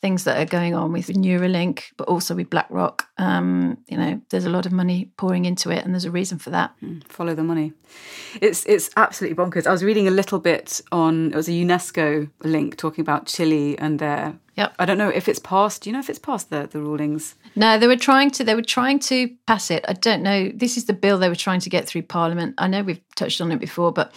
things 0.00 0.24
that 0.24 0.38
are 0.38 0.44
going 0.44 0.74
on 0.74 0.92
with 0.92 1.08
Neuralink, 1.08 1.84
but 1.96 2.06
also 2.06 2.34
with 2.34 2.50
BlackRock. 2.50 3.08
Um, 3.18 3.78
you 3.88 3.96
know, 3.96 4.20
there's 4.30 4.44
a 4.44 4.50
lot 4.50 4.64
of 4.64 4.72
money 4.72 5.10
pouring 5.16 5.44
into 5.44 5.70
it, 5.70 5.84
and 5.84 5.92
there's 5.92 6.04
a 6.04 6.10
reason 6.10 6.38
for 6.38 6.50
that. 6.50 6.72
Mm, 6.82 7.04
follow 7.08 7.34
the 7.34 7.42
money. 7.42 7.72
It's 8.40 8.64
it's 8.66 8.90
absolutely 8.96 9.36
bonkers. 9.36 9.66
I 9.66 9.72
was 9.72 9.82
reading 9.82 10.06
a 10.06 10.12
little 10.12 10.38
bit 10.38 10.80
on 10.92 11.32
it 11.32 11.36
was 11.36 11.48
a 11.48 11.52
UNESCO 11.52 12.30
link 12.44 12.76
talking 12.76 13.02
about 13.02 13.26
Chile 13.26 13.78
and 13.78 13.98
their. 13.98 14.38
Yep. 14.56 14.74
I 14.78 14.84
don't 14.86 14.98
know 14.98 15.08
if 15.08 15.28
it's 15.28 15.38
passed. 15.38 15.82
Do 15.82 15.90
you 15.90 15.94
know 15.94 16.00
if 16.00 16.10
it's 16.10 16.18
passed 16.18 16.50
the 16.50 16.68
the 16.70 16.80
rulings? 16.80 17.34
No, 17.56 17.78
they 17.78 17.88
were 17.88 17.96
trying 17.96 18.30
to. 18.32 18.44
They 18.44 18.54
were 18.54 18.62
trying 18.62 19.00
to 19.00 19.28
pass 19.46 19.70
it. 19.70 19.84
I 19.88 19.94
don't 19.94 20.22
know. 20.22 20.50
This 20.54 20.76
is 20.76 20.84
the 20.84 20.92
bill 20.92 21.18
they 21.18 21.28
were 21.28 21.34
trying 21.34 21.60
to 21.60 21.70
get 21.70 21.86
through 21.86 22.02
Parliament. 22.02 22.54
I 22.58 22.68
know 22.68 22.82
we've 22.82 23.00
touched 23.16 23.40
on 23.40 23.50
it 23.50 23.58
before, 23.58 23.92
but 23.92 24.12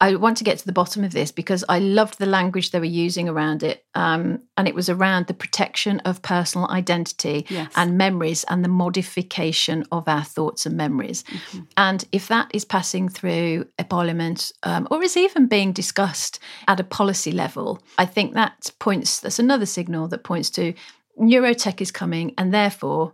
I 0.00 0.14
want 0.14 0.36
to 0.38 0.44
get 0.44 0.58
to 0.58 0.66
the 0.66 0.72
bottom 0.72 1.02
of 1.02 1.12
this 1.12 1.32
because 1.32 1.64
I 1.68 1.80
loved 1.80 2.18
the 2.18 2.26
language 2.26 2.70
they 2.70 2.78
were 2.78 2.84
using 2.84 3.28
around 3.28 3.64
it. 3.64 3.84
Um, 3.94 4.42
and 4.56 4.68
it 4.68 4.74
was 4.74 4.88
around 4.88 5.26
the 5.26 5.34
protection 5.34 5.98
of 6.00 6.22
personal 6.22 6.68
identity 6.70 7.46
yes. 7.48 7.72
and 7.74 7.98
memories 7.98 8.44
and 8.44 8.64
the 8.64 8.68
modification 8.68 9.84
of 9.90 10.06
our 10.06 10.22
thoughts 10.22 10.66
and 10.66 10.76
memories. 10.76 11.24
Mm-hmm. 11.24 11.60
And 11.76 12.04
if 12.12 12.28
that 12.28 12.48
is 12.54 12.64
passing 12.64 13.08
through 13.08 13.66
a 13.78 13.84
parliament 13.84 14.52
um, 14.62 14.86
or 14.90 15.02
is 15.02 15.16
even 15.16 15.46
being 15.46 15.72
discussed 15.72 16.38
at 16.68 16.78
a 16.78 16.84
policy 16.84 17.32
level, 17.32 17.82
I 17.98 18.06
think 18.06 18.34
that 18.34 18.70
points, 18.78 19.18
that's 19.18 19.40
another 19.40 19.66
signal 19.66 20.06
that 20.08 20.22
points 20.22 20.50
to 20.50 20.74
neurotech 21.20 21.80
is 21.80 21.90
coming 21.90 22.34
and 22.38 22.54
therefore 22.54 23.12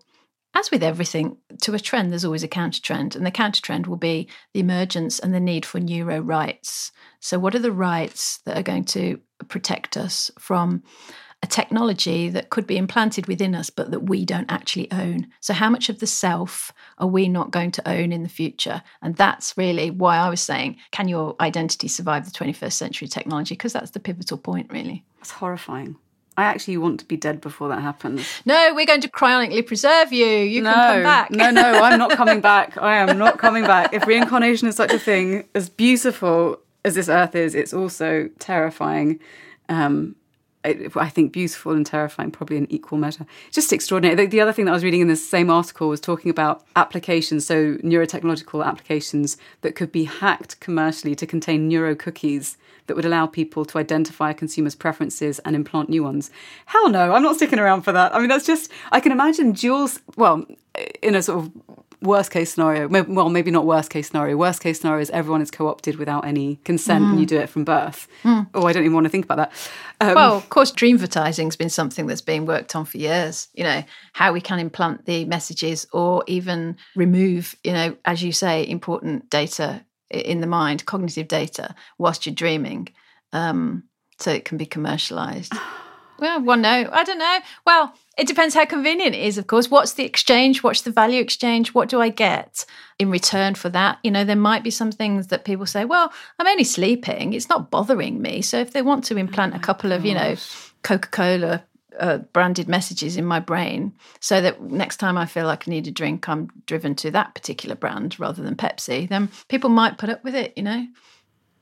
as 0.54 0.70
with 0.70 0.82
everything, 0.82 1.36
to 1.62 1.74
a 1.74 1.80
trend, 1.80 2.10
there's 2.10 2.24
always 2.24 2.44
a 2.44 2.48
counter 2.48 2.80
trend. 2.80 3.16
And 3.16 3.26
the 3.26 3.30
counter 3.30 3.60
trend 3.60 3.86
will 3.86 3.96
be 3.96 4.28
the 4.52 4.60
emergence 4.60 5.18
and 5.18 5.34
the 5.34 5.40
need 5.40 5.66
for 5.66 5.80
neuro 5.80 6.20
rights. 6.20 6.92
So, 7.20 7.38
what 7.38 7.54
are 7.54 7.60
the 7.60 7.72
rights 7.72 8.38
that 8.44 8.56
are 8.56 8.62
going 8.62 8.84
to 8.86 9.20
protect 9.48 9.96
us 9.96 10.30
from 10.38 10.82
a 11.42 11.46
technology 11.46 12.28
that 12.30 12.50
could 12.50 12.66
be 12.66 12.78
implanted 12.78 13.26
within 13.26 13.54
us, 13.54 13.68
but 13.68 13.90
that 13.90 14.08
we 14.08 14.24
don't 14.24 14.50
actually 14.50 14.90
own? 14.92 15.26
So, 15.40 15.54
how 15.54 15.70
much 15.70 15.88
of 15.88 15.98
the 15.98 16.06
self 16.06 16.72
are 16.98 17.08
we 17.08 17.28
not 17.28 17.50
going 17.50 17.72
to 17.72 17.88
own 17.88 18.12
in 18.12 18.22
the 18.22 18.28
future? 18.28 18.82
And 19.02 19.16
that's 19.16 19.56
really 19.56 19.90
why 19.90 20.18
I 20.18 20.28
was 20.28 20.40
saying, 20.40 20.76
can 20.92 21.08
your 21.08 21.34
identity 21.40 21.88
survive 21.88 22.26
the 22.26 22.38
21st 22.38 22.72
century 22.72 23.08
technology? 23.08 23.54
Because 23.54 23.72
that's 23.72 23.90
the 23.90 24.00
pivotal 24.00 24.38
point, 24.38 24.72
really. 24.72 25.04
It's 25.20 25.32
horrifying. 25.32 25.96
I 26.36 26.44
actually 26.44 26.76
want 26.78 27.00
to 27.00 27.06
be 27.06 27.16
dead 27.16 27.40
before 27.40 27.68
that 27.68 27.80
happens. 27.80 28.26
No, 28.44 28.72
we're 28.74 28.86
going 28.86 29.00
to 29.02 29.08
cryonically 29.08 29.64
preserve 29.66 30.12
you. 30.12 30.26
You 30.26 30.62
no, 30.62 30.72
can 30.72 30.94
come 30.94 31.02
back. 31.02 31.30
no, 31.30 31.50
no, 31.50 31.82
I'm 31.82 31.98
not 31.98 32.10
coming 32.10 32.40
back. 32.52 32.76
I 32.76 32.96
am 32.96 33.18
not 33.18 33.38
coming 33.38 33.64
back. 33.64 33.92
If 33.92 34.06
reincarnation 34.06 34.66
is 34.68 34.76
such 34.76 34.92
a 34.92 34.98
thing, 34.98 35.44
as 35.54 35.68
beautiful 35.68 36.58
as 36.84 36.96
this 36.96 37.08
earth 37.08 37.34
is, 37.34 37.54
it's 37.54 37.72
also 37.72 38.28
terrifying. 38.38 39.20
Um, 39.68 40.16
I 40.64 41.10
think 41.10 41.32
beautiful 41.32 41.72
and 41.72 41.84
terrifying, 41.84 42.30
probably 42.30 42.56
in 42.56 42.70
equal 42.72 42.96
measure. 42.96 43.26
Just 43.50 43.72
extraordinary. 43.72 44.16
The, 44.16 44.26
the, 44.26 44.40
other 44.40 44.52
thing 44.52 44.64
that 44.64 44.70
I 44.70 44.74
was 44.74 44.84
reading 44.84 45.02
in 45.02 45.08
this 45.08 45.28
same 45.28 45.50
article 45.50 45.88
was 45.88 46.00
talking 46.00 46.30
about 46.30 46.64
applications, 46.74 47.46
so 47.46 47.74
neurotechnological 47.76 48.64
applications 48.64 49.36
that 49.60 49.74
could 49.74 49.92
be 49.92 50.04
hacked 50.04 50.58
commercially 50.60 51.14
to 51.16 51.26
contain 51.26 51.68
neuro 51.68 51.94
cookies 51.94 52.56
that 52.86 52.96
would 52.96 53.04
allow 53.04 53.26
people 53.26 53.64
to 53.66 53.78
identify 53.78 54.30
a 54.30 54.34
consumer's 54.34 54.74
preferences 54.74 55.38
and 55.40 55.54
implant 55.54 55.88
new 55.88 56.02
ones. 56.02 56.30
Hell 56.66 56.88
no, 56.88 57.12
I'm 57.12 57.22
not 57.22 57.36
sticking 57.36 57.58
around 57.58 57.82
for 57.82 57.92
that. 57.92 58.14
I 58.14 58.18
mean, 58.18 58.28
that's 58.28 58.46
just, 58.46 58.70
I 58.90 59.00
can 59.00 59.12
imagine 59.12 59.54
Jules, 59.54 60.00
well, 60.16 60.46
in 61.02 61.14
a 61.14 61.22
sort 61.22 61.44
of 61.44 61.52
worst 62.04 62.30
case 62.30 62.52
scenario, 62.52 62.88
well, 62.88 63.28
maybe 63.28 63.50
not 63.50 63.66
worst 63.66 63.90
case 63.90 64.08
scenario. 64.08 64.36
Worst 64.36 64.60
case 64.60 64.80
scenario 64.80 65.00
is 65.00 65.10
everyone 65.10 65.42
is 65.42 65.50
co 65.50 65.68
opted 65.68 65.96
without 65.96 66.26
any 66.26 66.56
consent 66.64 67.04
mm. 67.04 67.10
and 67.10 67.20
you 67.20 67.26
do 67.26 67.38
it 67.38 67.48
from 67.48 67.64
birth. 67.64 68.06
Mm. 68.22 68.48
Oh, 68.54 68.66
I 68.66 68.72
don't 68.72 68.84
even 68.84 68.94
want 68.94 69.04
to 69.04 69.10
think 69.10 69.24
about 69.24 69.36
that. 69.36 69.52
Um, 70.00 70.14
well, 70.14 70.36
of 70.36 70.48
course, 70.50 70.70
dream 70.70 70.96
advertising 70.96 71.48
has 71.48 71.56
been 71.56 71.70
something 71.70 72.06
that's 72.06 72.20
been 72.20 72.46
worked 72.46 72.76
on 72.76 72.84
for 72.84 72.98
years. 72.98 73.48
You 73.54 73.64
know, 73.64 73.82
how 74.12 74.32
we 74.32 74.40
can 74.40 74.58
implant 74.58 75.06
the 75.06 75.24
messages 75.24 75.86
or 75.92 76.22
even 76.26 76.76
remove, 76.94 77.54
you 77.64 77.72
know, 77.72 77.96
as 78.04 78.22
you 78.22 78.32
say, 78.32 78.66
important 78.68 79.30
data 79.30 79.84
in 80.10 80.40
the 80.40 80.46
mind, 80.46 80.86
cognitive 80.86 81.28
data, 81.28 81.74
whilst 81.98 82.26
you're 82.26 82.34
dreaming, 82.34 82.88
um, 83.32 83.84
so 84.18 84.30
it 84.30 84.44
can 84.44 84.58
be 84.58 84.66
commercialized. 84.66 85.52
well, 86.18 86.42
well, 86.42 86.56
no, 86.56 86.88
I 86.92 87.04
don't 87.04 87.18
know. 87.18 87.38
Well, 87.66 87.94
it 88.16 88.28
depends 88.28 88.54
how 88.54 88.64
convenient 88.64 89.14
it 89.14 89.22
is, 89.22 89.38
of 89.38 89.46
course. 89.46 89.70
What's 89.70 89.94
the 89.94 90.04
exchange? 90.04 90.62
What's 90.62 90.82
the 90.82 90.90
value 90.90 91.20
exchange? 91.20 91.74
What 91.74 91.88
do 91.88 92.00
I 92.00 92.08
get 92.08 92.64
in 92.98 93.10
return 93.10 93.54
for 93.54 93.68
that? 93.70 93.98
You 94.02 94.10
know, 94.10 94.24
there 94.24 94.36
might 94.36 94.62
be 94.62 94.70
some 94.70 94.92
things 94.92 95.28
that 95.28 95.44
people 95.44 95.66
say, 95.66 95.84
well, 95.84 96.12
I'm 96.38 96.46
only 96.46 96.64
sleeping. 96.64 97.32
It's 97.32 97.48
not 97.48 97.70
bothering 97.70 98.22
me. 98.22 98.42
So 98.42 98.58
if 98.58 98.72
they 98.72 98.82
want 98.82 99.04
to 99.04 99.16
implant 99.16 99.54
oh 99.54 99.56
a 99.56 99.60
couple 99.60 99.90
gosh. 99.90 99.98
of, 99.98 100.04
you 100.04 100.14
know, 100.14 100.36
Coca 100.82 101.08
Cola 101.08 101.64
uh, 101.98 102.18
branded 102.18 102.68
messages 102.68 103.16
in 103.16 103.24
my 103.24 103.40
brain 103.40 103.92
so 104.20 104.40
that 104.40 104.60
next 104.62 104.98
time 104.98 105.16
I 105.16 105.26
feel 105.26 105.46
like 105.46 105.66
I 105.66 105.70
need 105.70 105.86
a 105.86 105.92
drink, 105.92 106.28
I'm 106.28 106.48
driven 106.66 106.94
to 106.96 107.10
that 107.12 107.34
particular 107.34 107.74
brand 107.74 108.18
rather 108.20 108.42
than 108.42 108.56
Pepsi, 108.56 109.08
then 109.08 109.30
people 109.48 109.70
might 109.70 109.98
put 109.98 110.10
up 110.10 110.22
with 110.24 110.34
it, 110.34 110.52
you 110.56 110.62
know? 110.62 110.86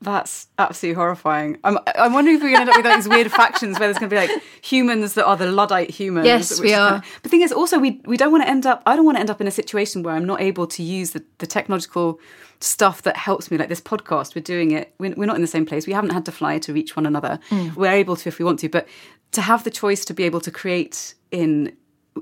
That's 0.03 0.47
absolutely 0.59 0.95
horrifying. 0.95 1.57
I'm, 1.63 1.77
I'm 1.95 2.13
wondering 2.13 2.37
if 2.37 2.43
we're 2.43 2.51
going 2.51 2.67
to 2.67 2.73
end 2.73 2.85
up 2.85 2.91
with 2.91 3.05
these 3.05 3.09
weird 3.09 3.31
factions 3.31 3.79
where 3.79 3.87
there's 3.87 3.97
going 3.97 4.09
to 4.09 4.15
be 4.15 4.19
like 4.19 4.43
humans 4.61 5.13
that 5.13 5.25
are 5.25 5.37
the 5.37 5.51
Luddite 5.51 5.89
humans. 5.89 6.25
Yes, 6.25 6.59
we 6.59 6.73
are. 6.73 6.91
Kind 6.91 7.03
of, 7.03 7.09
but 7.15 7.23
the 7.23 7.29
thing 7.29 7.41
is, 7.41 7.51
also, 7.51 7.79
we, 7.79 8.01
we 8.05 8.17
don't 8.17 8.31
want 8.31 8.43
to 8.43 8.49
end 8.49 8.65
up, 8.65 8.83
I 8.85 8.95
don't 8.95 9.05
want 9.05 9.17
to 9.17 9.19
end 9.19 9.29
up 9.29 9.41
in 9.41 9.47
a 9.47 9.51
situation 9.51 10.03
where 10.03 10.13
I'm 10.13 10.25
not 10.25 10.41
able 10.41 10.67
to 10.67 10.83
use 10.83 11.11
the, 11.11 11.23
the 11.37 11.47
technological 11.47 12.19
stuff 12.59 13.01
that 13.01 13.17
helps 13.17 13.49
me, 13.49 13.57
like 13.57 13.69
this 13.69 13.81
podcast. 13.81 14.35
We're 14.35 14.41
doing 14.41 14.71
it, 14.71 14.93
we're, 14.97 15.13
we're 15.15 15.25
not 15.25 15.35
in 15.35 15.41
the 15.41 15.47
same 15.47 15.65
place. 15.65 15.87
We 15.87 15.93
haven't 15.93 16.11
had 16.11 16.25
to 16.25 16.31
fly 16.31 16.59
to 16.59 16.73
reach 16.73 16.95
one 16.95 17.05
another. 17.05 17.39
Mm. 17.49 17.75
We're 17.75 17.91
able 17.91 18.15
to 18.17 18.29
if 18.29 18.39
we 18.39 18.45
want 18.45 18.59
to. 18.59 18.69
But 18.69 18.87
to 19.31 19.41
have 19.41 19.63
the 19.63 19.71
choice 19.71 20.05
to 20.05 20.13
be 20.13 20.23
able 20.23 20.41
to 20.41 20.51
create 20.51 21.15
in 21.31 21.75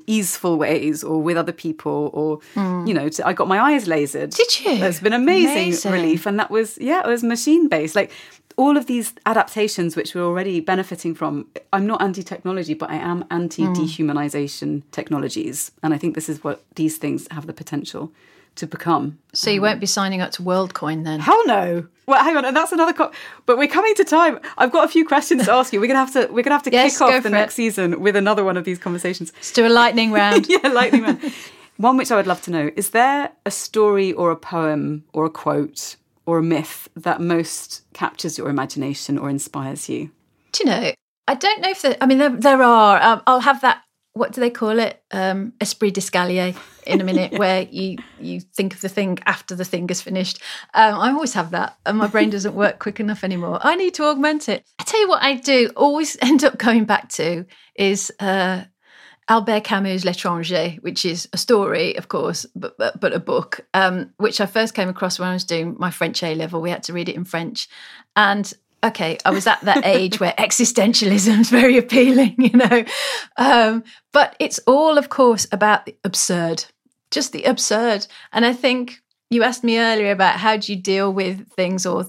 easeful 0.07 0.57
ways 0.57 1.03
or 1.03 1.21
with 1.21 1.37
other 1.37 1.51
people 1.51 2.09
or 2.13 2.39
mm. 2.55 2.87
you 2.87 2.93
know 2.93 3.09
to, 3.09 3.27
i 3.27 3.33
got 3.33 3.47
my 3.47 3.59
eyes 3.59 3.87
lasered. 3.87 4.35
Did 4.35 4.59
you? 4.61 4.77
That's 4.79 4.99
been 4.99 5.13
amazing, 5.13 5.51
amazing, 5.51 5.91
relief. 5.91 6.25
And 6.25 6.39
that 6.39 6.49
was 6.49 6.77
yeah 6.77 7.01
it 7.01 7.07
was 7.07 7.23
machine 7.23 7.67
based. 7.67 7.95
Like 7.95 8.11
all 8.57 8.77
of 8.77 8.85
these 8.85 9.13
adaptations 9.25 9.95
which 9.95 10.13
we're 10.13 10.23
already 10.23 10.59
benefiting 10.59 11.15
from 11.15 11.47
i'm 11.71 11.87
not 11.87 12.01
anti-technology 12.01 12.73
but 12.73 12.89
i 12.89 12.95
am 12.95 13.23
anti-dehumanization 13.31 14.67
mm. 14.67 14.83
technologies. 14.91 15.71
And 15.83 15.93
i 15.93 15.97
think 15.97 16.15
this 16.15 16.29
is 16.29 16.43
what 16.43 16.63
these 16.75 16.97
things 16.97 17.27
have 17.31 17.47
the 17.47 17.53
potential 17.53 18.11
to 18.55 18.67
become. 18.67 19.19
So 19.33 19.49
you 19.49 19.61
won't 19.61 19.79
be 19.79 19.85
signing 19.85 20.21
up 20.21 20.31
to 20.33 20.43
WorldCoin 20.43 21.03
then? 21.03 21.19
Hell 21.19 21.45
no. 21.47 21.87
Well, 22.05 22.23
hang 22.23 22.35
on, 22.35 22.45
and 22.45 22.55
that's 22.55 22.71
another. 22.71 22.93
Co- 22.93 23.11
but 23.45 23.57
we're 23.57 23.67
coming 23.67 23.95
to 23.95 24.03
time. 24.03 24.39
I've 24.57 24.71
got 24.71 24.85
a 24.85 24.87
few 24.87 25.05
questions 25.05 25.45
to 25.45 25.53
ask 25.53 25.71
you. 25.71 25.79
We're 25.79 25.87
gonna 25.87 25.99
have 25.99 26.13
to. 26.13 26.27
We're 26.31 26.43
gonna 26.43 26.55
have 26.55 26.63
to 26.63 26.71
yes, 26.71 26.97
kick 26.97 27.01
off 27.01 27.23
the 27.23 27.29
next 27.29 27.55
season 27.55 28.01
with 28.01 28.15
another 28.15 28.43
one 28.43 28.57
of 28.57 28.65
these 28.65 28.79
conversations. 28.79 29.31
Let's 29.35 29.53
do 29.53 29.65
a 29.65 29.69
lightning 29.69 30.11
round. 30.11 30.47
yeah, 30.49 30.67
lightning 30.67 31.03
round. 31.03 31.33
one 31.77 31.97
which 31.97 32.11
I 32.11 32.15
would 32.15 32.27
love 32.27 32.41
to 32.43 32.51
know 32.51 32.71
is 32.75 32.89
there 32.89 33.31
a 33.45 33.51
story 33.51 34.13
or 34.13 34.31
a 34.31 34.35
poem 34.35 35.05
or 35.13 35.25
a 35.25 35.29
quote 35.29 35.95
or 36.25 36.39
a 36.39 36.43
myth 36.43 36.89
that 36.95 37.21
most 37.21 37.83
captures 37.93 38.37
your 38.37 38.49
imagination 38.49 39.17
or 39.17 39.29
inspires 39.29 39.87
you? 39.87 40.11
Do 40.51 40.63
you 40.63 40.69
know? 40.69 40.91
I 41.27 41.35
don't 41.35 41.61
know 41.61 41.69
if 41.69 41.81
there. 41.81 41.97
I 42.01 42.05
mean, 42.05 42.17
there, 42.17 42.29
there 42.29 42.61
are. 42.61 43.01
Um, 43.01 43.21
I'll 43.25 43.39
have 43.39 43.61
that 43.61 43.83
what 44.13 44.33
do 44.33 44.41
they 44.41 44.49
call 44.49 44.79
it? 44.79 45.01
Um, 45.11 45.53
esprit 45.61 45.91
d'escalier 45.91 46.55
in 46.85 47.01
a 47.01 47.03
minute, 47.11 47.33
yeah. 47.33 47.37
where 47.37 47.61
you 47.63 47.97
you 48.19 48.41
think 48.41 48.73
of 48.73 48.81
the 48.81 48.89
thing 48.89 49.19
after 49.25 49.55
the 49.55 49.65
thing 49.65 49.89
is 49.89 50.01
finished. 50.01 50.41
Um, 50.73 50.95
I 50.95 51.11
always 51.11 51.33
have 51.33 51.51
that, 51.51 51.77
and 51.85 51.97
my 51.97 52.07
brain 52.07 52.29
doesn't 52.29 52.55
work 52.55 52.79
quick 52.79 52.99
enough 52.99 53.23
anymore. 53.23 53.59
I 53.61 53.75
need 53.75 53.93
to 53.95 54.03
augment 54.03 54.49
it. 54.49 54.65
I 54.79 54.83
tell 54.83 54.99
you 54.99 55.07
what, 55.09 55.23
I 55.23 55.35
do 55.35 55.69
always 55.75 56.17
end 56.21 56.43
up 56.43 56.57
going 56.57 56.85
back 56.85 57.09
to 57.09 57.45
is 57.75 58.11
uh, 58.19 58.65
Albert 59.29 59.63
Camus' 59.63 60.03
L'Étranger, 60.03 60.81
which 60.83 61.05
is 61.05 61.29
a 61.31 61.37
story, 61.37 61.95
of 61.95 62.09
course, 62.09 62.45
but 62.53 62.77
but, 62.77 62.99
but 62.99 63.13
a 63.13 63.19
book, 63.19 63.61
um, 63.73 64.13
which 64.17 64.41
I 64.41 64.45
first 64.45 64.73
came 64.73 64.89
across 64.89 65.19
when 65.19 65.29
I 65.29 65.33
was 65.33 65.45
doing 65.45 65.77
my 65.79 65.89
French 65.89 66.21
A 66.21 66.35
level. 66.35 66.61
We 66.61 66.69
had 66.69 66.83
to 66.83 66.93
read 66.93 67.07
it 67.07 67.15
in 67.15 67.23
French, 67.23 67.69
and 68.15 68.53
okay, 68.83 69.17
I 69.25 69.31
was 69.31 69.47
at 69.47 69.61
that 69.61 69.85
age 69.85 70.19
where 70.19 70.33
existentialism 70.37 71.39
is 71.39 71.49
very 71.49 71.77
appealing, 71.77 72.35
you 72.37 72.57
know. 72.57 72.85
Um, 73.37 73.83
but 74.11 74.35
it's 74.39 74.59
all, 74.67 74.97
of 74.97 75.09
course, 75.09 75.47
about 75.51 75.85
the 75.85 75.95
absurd, 76.03 76.65
just 77.11 77.31
the 77.31 77.43
absurd. 77.43 78.07
And 78.31 78.45
I 78.45 78.53
think 78.53 79.01
you 79.29 79.43
asked 79.43 79.63
me 79.63 79.79
earlier 79.79 80.11
about 80.11 80.39
how 80.39 80.57
do 80.57 80.71
you 80.73 80.79
deal 80.79 81.11
with 81.11 81.47
things 81.53 81.85
or 81.85 82.05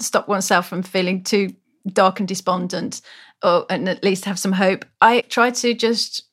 stop 0.00 0.28
oneself 0.28 0.68
from 0.68 0.82
feeling 0.82 1.22
too 1.24 1.54
dark 1.86 2.20
and 2.20 2.28
despondent, 2.28 3.00
or 3.42 3.66
and 3.68 3.88
at 3.88 4.04
least 4.04 4.24
have 4.24 4.38
some 4.38 4.52
hope. 4.52 4.84
I 5.00 5.22
try 5.22 5.50
to 5.50 5.74
just 5.74 6.24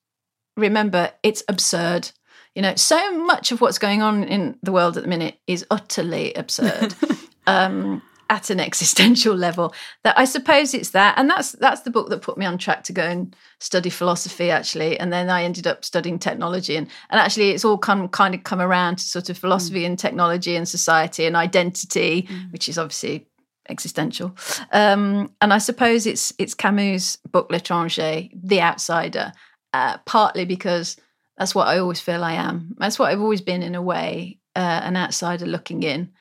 remember 0.58 1.12
it's 1.24 1.44
absurd 1.48 2.12
You 2.56 2.62
know, 2.64 2.76
so 2.76 3.18
much 3.18 3.52
of 3.52 3.62
what's 3.62 3.78
going 3.78 4.02
on 4.02 4.24
in 4.26 4.58
the 4.62 4.72
world 4.72 4.98
at 4.98 5.04
the 5.04 5.10
minute 5.10 5.40
is 5.48 5.66
utterly 5.72 6.34
absurd. 6.34 6.94
um, 7.48 8.02
at 8.30 8.50
an 8.50 8.60
existential 8.70 9.36
level 9.36 9.74
that 10.04 10.18
I 10.18 10.26
suppose 10.26 10.74
it's 10.74 10.92
that. 10.92 11.18
And 11.18 11.30
that's 11.30 11.54
that's 11.54 11.82
the 11.82 11.92
book 11.92 12.10
that 12.10 12.22
put 12.22 12.38
me 12.38 12.46
on 12.46 12.58
track 12.58 12.84
to 12.86 12.94
go 12.94 13.04
and 13.04 13.36
study 13.60 13.90
philosophy 13.90 14.52
actually. 14.52 15.00
And 15.00 15.12
then 15.12 15.30
I 15.30 15.44
ended 15.44 15.68
up 15.68 15.84
studying 15.84 16.20
technology. 16.20 16.76
And 16.76 16.88
and 17.10 17.20
actually 17.20 17.52
it's 17.52 17.66
all 17.66 17.78
come 17.78 18.08
kind 18.10 18.36
of 18.36 18.44
come 18.44 18.62
around 18.62 18.98
to 18.98 19.04
sort 19.04 19.30
of 19.30 19.38
philosophy 19.38 19.82
mm. 19.82 19.88
and 19.88 20.00
technology 20.00 20.56
and 20.56 20.68
society 20.68 21.26
and 21.26 21.36
identity 21.36 22.24
mm. 22.24 22.52
which 22.52 22.70
is 22.70 22.78
obviously 22.78 23.28
existential. 23.68 24.36
Um, 24.72 25.32
and 25.42 25.54
I 25.54 25.58
suppose 25.60 26.06
it's 26.06 26.34
it's 26.38 26.54
Camus 26.54 27.18
book 27.32 27.50
L'étranger 27.50 28.30
the 28.34 28.62
outsider 28.62 29.32
uh, 29.74 29.98
partly 30.06 30.46
because 30.46 30.98
that's 31.38 31.56
what 31.56 31.68
I 31.68 31.80
always 31.80 32.02
feel 32.02 32.24
I 32.24 32.34
am. 32.34 32.76
That's 32.80 33.00
what 33.00 33.10
I've 33.10 33.22
always 33.22 33.42
been 33.42 33.64
in 33.64 33.76
a 33.76 33.82
way 33.82 34.40
uh, 34.56 34.82
an 34.84 34.98
outsider 34.98 35.46
looking 35.46 35.84
in. 35.84 36.12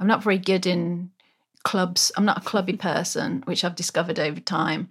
I'm 0.00 0.08
not 0.08 0.22
very 0.22 0.38
good 0.38 0.66
in 0.66 1.10
clubs. 1.64 2.12
I'm 2.16 2.24
not 2.24 2.38
a 2.38 2.48
clubby 2.48 2.76
person, 2.76 3.42
which 3.46 3.64
I've 3.64 3.74
discovered 3.74 4.18
over 4.18 4.40
time. 4.40 4.90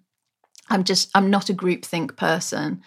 I'm 0.69 0.83
just, 0.83 1.09
I'm 1.15 1.29
not 1.29 1.49
a 1.49 1.53
groupthink 1.53 2.17
person. 2.17 2.81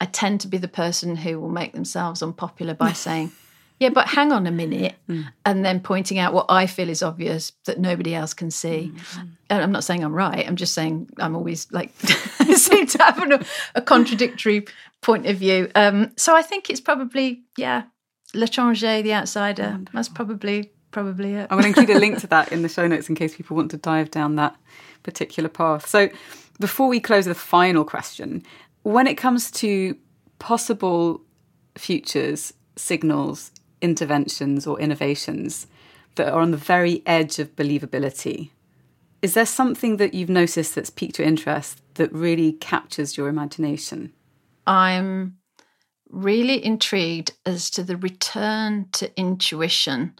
I 0.00 0.06
tend 0.06 0.40
to 0.42 0.48
be 0.48 0.58
the 0.58 0.68
person 0.68 1.16
who 1.16 1.40
will 1.40 1.50
make 1.50 1.72
themselves 1.72 2.22
unpopular 2.22 2.74
by 2.74 2.92
saying, 2.94 3.32
yeah, 3.80 3.88
but 3.88 4.08
hang 4.08 4.30
on 4.30 4.46
a 4.46 4.50
minute, 4.50 4.94
mm. 5.08 5.24
and 5.46 5.64
then 5.64 5.80
pointing 5.80 6.18
out 6.18 6.34
what 6.34 6.44
I 6.50 6.66
feel 6.66 6.90
is 6.90 7.02
obvious 7.02 7.52
that 7.64 7.80
nobody 7.80 8.14
else 8.14 8.34
can 8.34 8.50
see. 8.50 8.92
Mm-hmm. 8.94 9.26
And 9.48 9.62
I'm 9.62 9.72
not 9.72 9.84
saying 9.84 10.04
I'm 10.04 10.12
right. 10.12 10.46
I'm 10.46 10.56
just 10.56 10.74
saying 10.74 11.08
I'm 11.18 11.34
always 11.34 11.66
like 11.72 11.90
seem 12.56 12.86
to 12.86 13.02
have 13.02 13.30
a, 13.30 13.44
a 13.74 13.80
contradictory 13.80 14.66
point 15.00 15.24
of 15.24 15.38
view. 15.38 15.70
Um, 15.74 16.12
so 16.18 16.36
I 16.36 16.42
think 16.42 16.68
it's 16.68 16.80
probably 16.80 17.44
yeah, 17.56 17.84
l'étranger, 18.34 19.02
the 19.02 19.14
outsider. 19.14 19.70
Wonderful. 19.70 19.96
That's 19.96 20.08
probably 20.10 20.72
probably 20.90 21.34
it. 21.34 21.48
I'm 21.50 21.60
going 21.60 21.72
to 21.72 21.80
include 21.80 21.96
a 21.96 22.00
link 22.00 22.18
to 22.20 22.26
that 22.28 22.52
in 22.52 22.62
the 22.62 22.68
show 22.76 22.86
notes 22.86 23.08
in 23.08 23.14
case 23.14 23.36
people 23.36 23.56
want 23.56 23.70
to 23.72 23.76
dive 23.76 24.10
down 24.10 24.36
that 24.36 24.56
particular 25.02 25.48
path. 25.48 25.86
So, 25.86 26.08
before 26.58 26.88
we 26.88 27.00
close 27.00 27.26
with 27.26 27.36
the 27.36 27.42
final 27.42 27.84
question, 27.84 28.42
when 28.82 29.06
it 29.06 29.14
comes 29.14 29.50
to 29.52 29.96
possible 30.38 31.22
futures, 31.76 32.52
signals, 32.76 33.50
interventions, 33.80 34.66
or 34.66 34.78
innovations 34.78 35.66
that 36.16 36.32
are 36.32 36.40
on 36.40 36.50
the 36.50 36.56
very 36.56 37.02
edge 37.06 37.38
of 37.38 37.56
believability, 37.56 38.50
is 39.22 39.34
there 39.34 39.46
something 39.46 39.98
that 39.98 40.14
you've 40.14 40.30
noticed 40.30 40.74
that's 40.74 40.90
piqued 40.90 41.18
your 41.18 41.26
interest 41.26 41.80
that 41.94 42.12
really 42.12 42.52
captures 42.52 43.16
your 43.16 43.28
imagination? 43.28 44.12
I'm 44.66 45.36
really 46.08 46.64
intrigued 46.64 47.32
as 47.46 47.70
to 47.70 47.82
the 47.82 47.96
return 47.96 48.88
to 48.92 49.16
intuition 49.18 50.14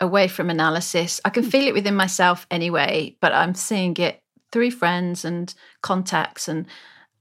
away 0.00 0.28
from 0.28 0.50
analysis. 0.50 1.20
I 1.24 1.30
can 1.30 1.42
feel 1.42 1.66
it 1.66 1.74
within 1.74 1.94
myself 1.94 2.46
anyway, 2.50 3.16
but 3.20 3.32
I'm 3.32 3.54
seeing 3.54 3.96
it 3.96 4.22
through 4.52 4.72
friends 4.72 5.24
and 5.24 5.52
contacts, 5.82 6.48
and, 6.48 6.66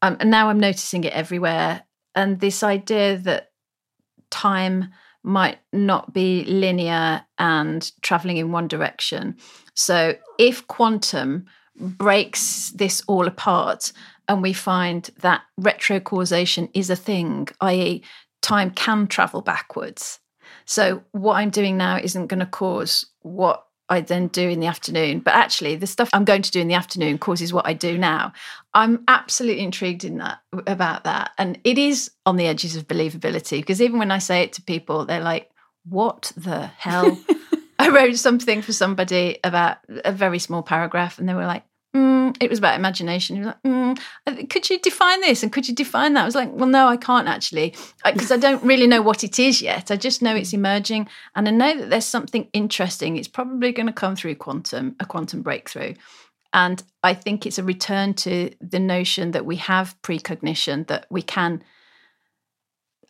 um, 0.01 0.17
and 0.19 0.31
now 0.31 0.49
I'm 0.49 0.59
noticing 0.59 1.03
it 1.03 1.13
everywhere. 1.13 1.83
And 2.15 2.39
this 2.39 2.63
idea 2.63 3.17
that 3.17 3.51
time 4.29 4.89
might 5.23 5.59
not 5.73 6.13
be 6.13 6.45
linear 6.45 7.25
and 7.37 7.91
traveling 8.01 8.37
in 8.37 8.51
one 8.51 8.67
direction. 8.67 9.35
So 9.73 10.15
if 10.37 10.65
quantum 10.67 11.45
breaks 11.75 12.71
this 12.71 13.01
all 13.07 13.27
apart 13.27 13.91
and 14.27 14.41
we 14.41 14.53
find 14.53 15.09
that 15.21 15.41
retrocausation 15.59 16.69
is 16.73 16.89
a 16.89 16.95
thing, 16.95 17.47
i.e., 17.61 18.03
time 18.41 18.71
can 18.71 19.07
travel 19.07 19.41
backwards, 19.41 20.19
so 20.69 21.01
what 21.13 21.33
I'm 21.33 21.49
doing 21.49 21.77
now 21.77 21.97
isn't 21.97 22.27
going 22.27 22.41
to 22.41 22.45
cause 22.45 23.03
what 23.21 23.65
I 23.89 24.01
then 24.01 24.27
do 24.27 24.47
in 24.47 24.59
the 24.59 24.67
afternoon. 24.67 25.21
But 25.21 25.33
actually, 25.33 25.75
the 25.77 25.87
stuff 25.87 26.11
I'm 26.13 26.25
going 26.25 26.43
to 26.43 26.51
do 26.51 26.59
in 26.59 26.67
the 26.67 26.75
afternoon 26.75 27.17
causes 27.17 27.51
what 27.51 27.65
I 27.65 27.73
do 27.73 27.97
now. 27.97 28.33
I'm 28.75 29.03
absolutely 29.07 29.63
intrigued 29.63 30.03
in 30.03 30.19
that 30.19 30.41
about 30.67 31.05
that, 31.05 31.31
and 31.39 31.59
it 31.63 31.79
is 31.79 32.11
on 32.23 32.35
the 32.35 32.45
edges 32.45 32.75
of 32.75 32.87
believability 32.87 33.57
because 33.61 33.81
even 33.81 33.97
when 33.97 34.11
I 34.11 34.19
say 34.19 34.43
it 34.43 34.53
to 34.53 34.61
people, 34.61 35.05
they're 35.05 35.21
like, 35.21 35.49
"What 35.85 36.31
the 36.37 36.67
hell?" 36.67 37.19
I 37.79 37.89
wrote 37.89 38.17
something 38.17 38.61
for 38.61 38.71
somebody 38.71 39.39
about 39.43 39.77
a 40.05 40.11
very 40.11 40.37
small 40.37 40.61
paragraph, 40.61 41.17
and 41.17 41.27
they 41.27 41.33
were 41.33 41.47
like, 41.47 41.63
Mm, 41.95 42.37
it 42.39 42.49
was 42.49 42.59
about 42.59 42.75
imagination. 42.75 43.35
He 43.35 43.41
was 43.41 43.47
like, 43.47 43.63
mm, 43.63 44.49
could 44.49 44.69
you 44.69 44.79
define 44.79 45.21
this 45.21 45.41
and 45.41 45.51
could 45.51 45.67
you 45.67 45.73
define 45.73 46.13
that? 46.13 46.21
I 46.21 46.25
was 46.25 46.35
like, 46.35 46.51
well, 46.53 46.69
no, 46.69 46.87
I 46.87 46.97
can't 46.97 47.27
actually, 47.27 47.75
because 48.05 48.31
I, 48.31 48.35
I 48.35 48.37
don't 48.37 48.63
really 48.63 48.85
know 48.85 49.01
what 49.01 49.23
it 49.23 49.39
is 49.39 49.59
yet. 49.61 49.89
I 49.89 49.95
just 49.95 50.21
know 50.21 50.35
it's 50.35 50.53
emerging, 50.53 51.07
and 51.35 51.47
I 51.47 51.51
know 51.51 51.77
that 51.79 51.89
there's 51.89 52.05
something 52.05 52.47
interesting. 52.53 53.17
It's 53.17 53.27
probably 53.27 53.71
going 53.71 53.87
to 53.87 53.93
come 53.93 54.15
through 54.15 54.35
quantum, 54.35 54.95
a 54.99 55.05
quantum 55.05 55.41
breakthrough. 55.41 55.95
And 56.53 56.81
I 57.03 57.13
think 57.13 57.45
it's 57.45 57.59
a 57.59 57.63
return 57.63 58.13
to 58.15 58.51
the 58.61 58.79
notion 58.79 59.31
that 59.31 59.45
we 59.45 59.55
have 59.57 59.99
precognition, 60.01 60.85
that 60.85 61.05
we 61.09 61.21
can. 61.21 61.63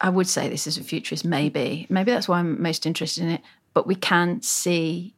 I 0.01 0.09
would 0.09 0.27
say 0.27 0.47
this 0.47 0.67
is 0.67 0.77
a 0.77 0.83
futurist, 0.83 1.25
maybe. 1.25 1.85
Maybe 1.89 2.11
that's 2.11 2.29
why 2.29 2.39
I'm 2.39 2.61
most 2.61 2.85
interested 2.85 3.23
in 3.23 3.29
it. 3.31 3.41
But 3.73 3.87
we 3.87 3.95
can 3.95 4.41
see 4.41 5.15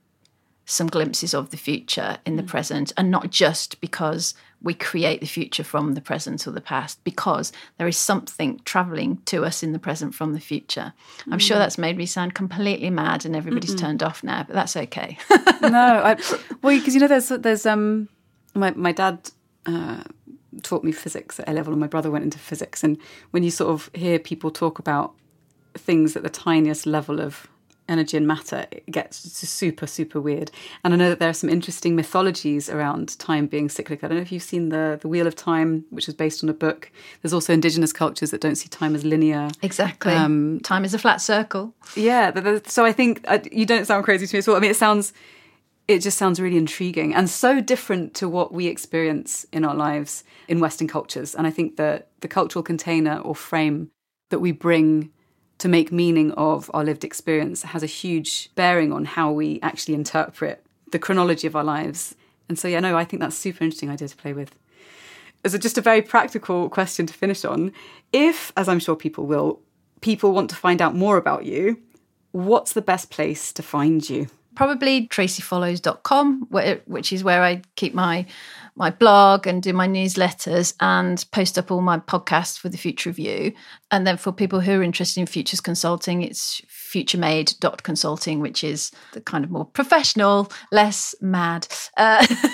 some 0.66 0.88
glimpses 0.88 1.34
of 1.34 1.49
the 1.49 1.57
future 1.57 2.18
in 2.26 2.36
the 2.36 2.43
mm. 2.43 2.47
present 2.47 2.93
and 2.95 3.12
not 3.12 3.30
just 3.30 3.82
because 3.82 4.34
we 4.62 4.74
create 4.74 5.20
the 5.20 5.28
future 5.28 5.64
from 5.64 5.95
the 5.95 6.01
present 6.01 6.45
or 6.47 6.51
the 6.51 6.62
past 6.62 7.03
because 7.03 7.51
there 7.78 7.88
is 7.88 7.97
something 7.97 8.62
traveling 8.64 9.18
to 9.26 9.43
us 9.43 9.64
in 9.64 9.74
the 9.74 9.80
present 9.80 10.14
from 10.14 10.34
the 10.34 10.39
future 10.39 10.93
i'm 11.28 11.39
mm. 11.39 11.41
sure 11.41 11.57
that's 11.57 11.78
made 11.78 11.97
me 11.97 12.05
sound 12.05 12.34
completely 12.34 12.89
mad 12.89 13.26
and 13.26 13.36
everybody's 13.36 13.76
Mm-mm. 13.76 13.80
turned 13.80 14.03
off 14.03 14.24
now 14.24 14.43
but 14.43 14.53
that's 14.53 14.78
okay 14.78 15.18
no 15.62 15.70
I, 16.05 16.18
well 16.62 16.78
because 16.78 16.93
you 16.93 17.01
know 17.01 17.07
there's 17.07 17.30
there's 17.30 17.66
um 17.66 18.07
my 18.53 18.72
my 18.72 18.91
dad 18.91 19.30
uh, 19.66 20.03
taught 20.64 20.84
me 20.84 20.91
physics 20.91 21.39
at 21.39 21.49
A 21.49 21.53
level, 21.53 21.74
and 21.74 21.80
my 21.80 21.88
brother 21.88 22.12
went 22.12 22.24
into 22.24 22.39
physics. 22.39 22.84
And 22.84 22.97
when 23.32 23.43
you 23.43 23.51
sort 23.51 23.72
of 23.72 23.89
hear 23.93 24.20
people 24.20 24.51
talk 24.51 24.80
about 24.80 25.14
things 25.76 26.16
at 26.16 26.24
the 26.24 26.30
tiniest 26.30 26.86
level 26.86 27.22
of 27.22 27.47
energy 27.88 28.18
and 28.18 28.28
matter, 28.28 28.66
it 28.72 28.86
gets 28.90 29.18
super, 29.18 29.86
super 29.88 30.22
weird. 30.22 30.52
And 30.84 30.94
I 30.94 30.98
know 30.98 31.10
that 31.10 31.20
there 31.20 31.30
are 31.30 31.34
some 31.34 31.50
interesting 31.50 31.96
mythologies 31.96 32.70
around 32.70 33.18
time 33.20 33.48
being 33.48 33.70
cyclic. 33.70 34.04
I 34.04 34.08
don't 34.08 34.18
know 34.18 34.22
if 34.22 34.32
you've 34.32 34.44
seen 34.44 34.70
the 34.70 34.98
the 35.02 35.08
Wheel 35.08 35.28
of 35.28 35.36
Time, 35.36 35.86
which 35.90 36.08
is 36.08 36.14
based 36.14 36.44
on 36.44 36.50
a 36.50 36.54
book. 36.54 36.92
There's 37.22 37.34
also 37.34 37.54
indigenous 37.54 37.94
cultures 37.94 38.32
that 38.32 38.42
don't 38.42 38.56
see 38.56 38.70
time 38.70 38.96
as 38.96 39.04
linear. 39.04 39.50
Exactly. 39.62 40.14
Um, 40.14 40.60
time 40.62 40.86
is 40.86 40.94
a 40.94 41.00
flat 41.00 41.22
circle. 41.22 41.74
Yeah. 41.96 42.60
So 42.66 42.86
I 42.86 42.92
think 42.92 43.26
uh, 43.28 43.40
you 43.52 43.66
don't 43.66 43.86
sound 43.86 44.04
crazy 44.06 44.28
to 44.28 44.36
me 44.36 44.40
at 44.40 44.48
all. 44.48 44.56
I 44.56 44.60
mean, 44.60 44.72
it 44.72 44.78
sounds. 44.78 45.14
It 45.88 46.00
just 46.00 46.18
sounds 46.18 46.40
really 46.40 46.58
intriguing 46.58 47.14
and 47.14 47.30
so 47.30 47.60
different 47.60 48.14
to 48.14 48.30
what 48.30 48.54
we 48.54 48.68
experience 48.68 49.46
in 49.52 49.66
our 49.66 49.76
lives 49.76 50.24
in 50.48 50.62
Western 50.62 50.88
cultures. 50.88 51.36
And 51.36 51.46
I 51.46 51.50
think 51.50 51.76
that 51.76 52.08
the 52.22 52.30
cultural 52.30 52.64
container 52.64 53.18
or 53.20 53.36
frame 53.36 53.92
that 54.30 54.40
we 54.40 54.54
bring 54.54 55.10
to 55.62 55.68
make 55.68 55.91
meaning 55.91 56.32
of 56.32 56.72
our 56.74 56.84
lived 56.84 57.03
experience 57.03 57.62
has 57.62 57.84
a 57.84 57.86
huge 57.88 58.49
bearing 58.55 58.91
on 58.91 59.05
how 59.05 59.32
we 59.32 59.59
actually 59.62 59.93
interpret 59.93 60.66
the 60.91 60.97
chronology 60.97 61.45
of 61.45 61.55
our 61.55 61.64
lives. 61.64 62.16
And 62.49 62.57
so, 62.57 62.68
yeah, 62.68 62.80
no, 62.80 62.97
I 62.97 63.05
think 63.05 63.22
that's 63.22 63.38
super 63.38 63.64
interesting 63.64 63.91
idea 63.91 64.07
to 64.07 64.18
play 64.18 64.34
with. 64.34 64.55
As 65.45 65.53
a, 65.53 65.59
just 65.59 65.78
a 65.78 65.82
very 65.82 66.01
practical 66.01 66.68
question 66.68 67.05
to 67.05 67.14
finish 67.14 67.45
on, 67.45 67.74
if, 68.12 68.51
as 68.57 68.68
I'm 68.68 68.80
sure 68.80 68.95
people 68.95 69.28
will, 69.28 69.59
people 70.01 70.32
want 70.32 70.49
to 70.49 70.55
find 70.55 70.82
out 70.82 70.95
more 70.95 71.18
about 71.18 71.45
you, 71.45 71.80
what's 72.32 72.74
the 72.74 72.82
best 72.82 73.12
place 73.12 73.53
to 73.53 73.62
find 73.62 74.09
you? 74.09 74.30
Probably 74.55 75.07
traceyfollows.com, 75.09 76.47
which 76.88 77.14
is 77.14 77.24
where 77.24 77.43
I 77.43 77.62
keep 77.76 77.93
my 77.93 78.26
my 78.76 78.90
blog 78.90 79.48
and 79.48 79.62
do 79.62 79.74
my 79.74 79.88
newsletters 79.88 80.74
and 80.80 81.24
post 81.32 81.58
up 81.58 81.72
all 81.72 81.82
my 81.82 82.00
podcasts 82.00 82.58
for 82.58 82.70
the 82.70 82.78
Future 82.78 83.10
of 83.10 83.20
You. 83.20 83.54
And 83.92 84.08
then 84.08 84.18
for 84.18 84.32
people 84.32 84.62
who 84.62 84.80
are 84.80 84.84
interested 84.84 85.20
in 85.20 85.28
futures 85.28 85.60
consulting, 85.60 86.22
it's 86.22 86.62
futuremade.consulting, 86.70 88.40
which 88.40 88.64
is 88.64 88.92
the 89.14 89.22
kind 89.22 89.44
of 89.44 89.52
more 89.52 89.66
professional, 89.66 90.52
less 90.72 91.14
mad, 91.22 91.68
uh, 91.98 92.26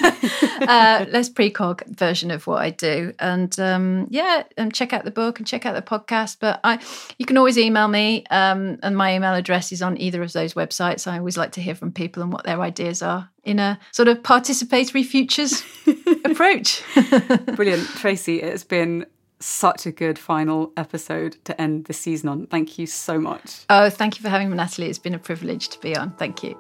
uh, 0.62 1.06
less 1.10 1.30
precog 1.30 1.86
version 1.96 2.32
of 2.32 2.48
what 2.48 2.62
I 2.62 2.72
do. 2.72 3.14
And 3.20 3.58
um, 3.60 4.08
yeah, 4.10 4.44
and 4.58 4.74
check 4.74 4.94
out 4.94 5.06
the 5.06 5.12
book 5.12 5.40
and 5.40 5.48
check 5.48 5.66
out 5.66 5.76
the 5.76 5.82
podcast. 5.82 6.38
But 6.40 6.60
I, 6.64 6.80
you 7.18 7.26
can 7.26 7.38
always 7.38 7.58
email 7.58 7.88
me, 7.88 8.26
um, 8.30 8.80
and 8.84 8.98
my 8.98 9.16
email 9.16 9.34
address 9.34 9.72
is 9.72 9.82
on 9.82 10.00
either 10.00 10.22
of 10.24 10.34
those 10.34 10.54
websites. 10.54 11.08
I 11.08 11.18
always 11.20 11.38
like 11.38 11.52
to 11.54 11.62
hear 11.62 11.76
from 11.76 11.92
people 11.92 12.24
and 12.24 12.32
what 12.32 12.44
their 12.44 12.62
ideas 12.62 13.02
are 13.02 13.30
in 13.48 13.60
a 13.60 13.80
sort 13.92 14.10
of 14.10 14.22
participatory 14.22 15.06
futures 15.06 15.64
approach. 16.26 16.84
Brilliant. 17.56 17.88
Tracey, 17.88 18.42
it's 18.42 18.66
been 18.66 19.06
such 19.40 19.86
a 19.86 19.92
good 19.92 20.20
final 20.20 20.74
episode 20.76 21.38
to 21.46 21.60
end 21.60 21.86
the 21.86 21.94
season 21.94 22.28
on. 22.30 22.48
Thank 22.48 22.78
you 22.78 22.86
so 22.86 23.20
much. 23.20 23.62
Oh, 23.70 23.90
thank 23.90 24.18
you 24.18 24.24
for 24.24 24.30
having 24.30 24.50
me, 24.50 24.58
Nathalie. 24.58 24.90
It's 24.90 25.00
been 25.00 25.14
a 25.14 25.20
privilege 25.20 25.70
to 25.70 25.80
be 25.80 25.96
on. 25.96 26.12
Thank 26.18 26.44
you. 26.44 26.60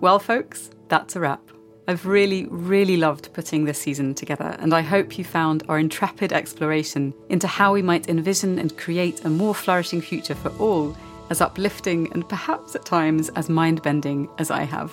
Well, 0.00 0.18
folks, 0.18 0.70
that's 0.88 1.16
a 1.16 1.20
wrap. 1.20 1.40
I've 1.88 2.04
really, 2.04 2.46
really 2.50 2.96
loved 2.96 3.32
putting 3.32 3.64
this 3.64 3.78
season 3.78 4.12
together, 4.12 4.56
and 4.58 4.74
I 4.74 4.80
hope 4.80 5.16
you 5.16 5.24
found 5.24 5.62
our 5.68 5.78
intrepid 5.78 6.32
exploration 6.32 7.14
into 7.28 7.46
how 7.46 7.72
we 7.72 7.80
might 7.80 8.08
envision 8.08 8.58
and 8.58 8.76
create 8.76 9.24
a 9.24 9.30
more 9.30 9.54
flourishing 9.54 10.00
future 10.00 10.34
for 10.34 10.50
all 10.58 10.96
as 11.30 11.40
uplifting 11.40 12.12
and 12.12 12.28
perhaps 12.28 12.74
at 12.74 12.84
times 12.84 13.28
as 13.36 13.48
mind 13.48 13.82
bending 13.82 14.28
as 14.38 14.50
I 14.50 14.64
have. 14.64 14.92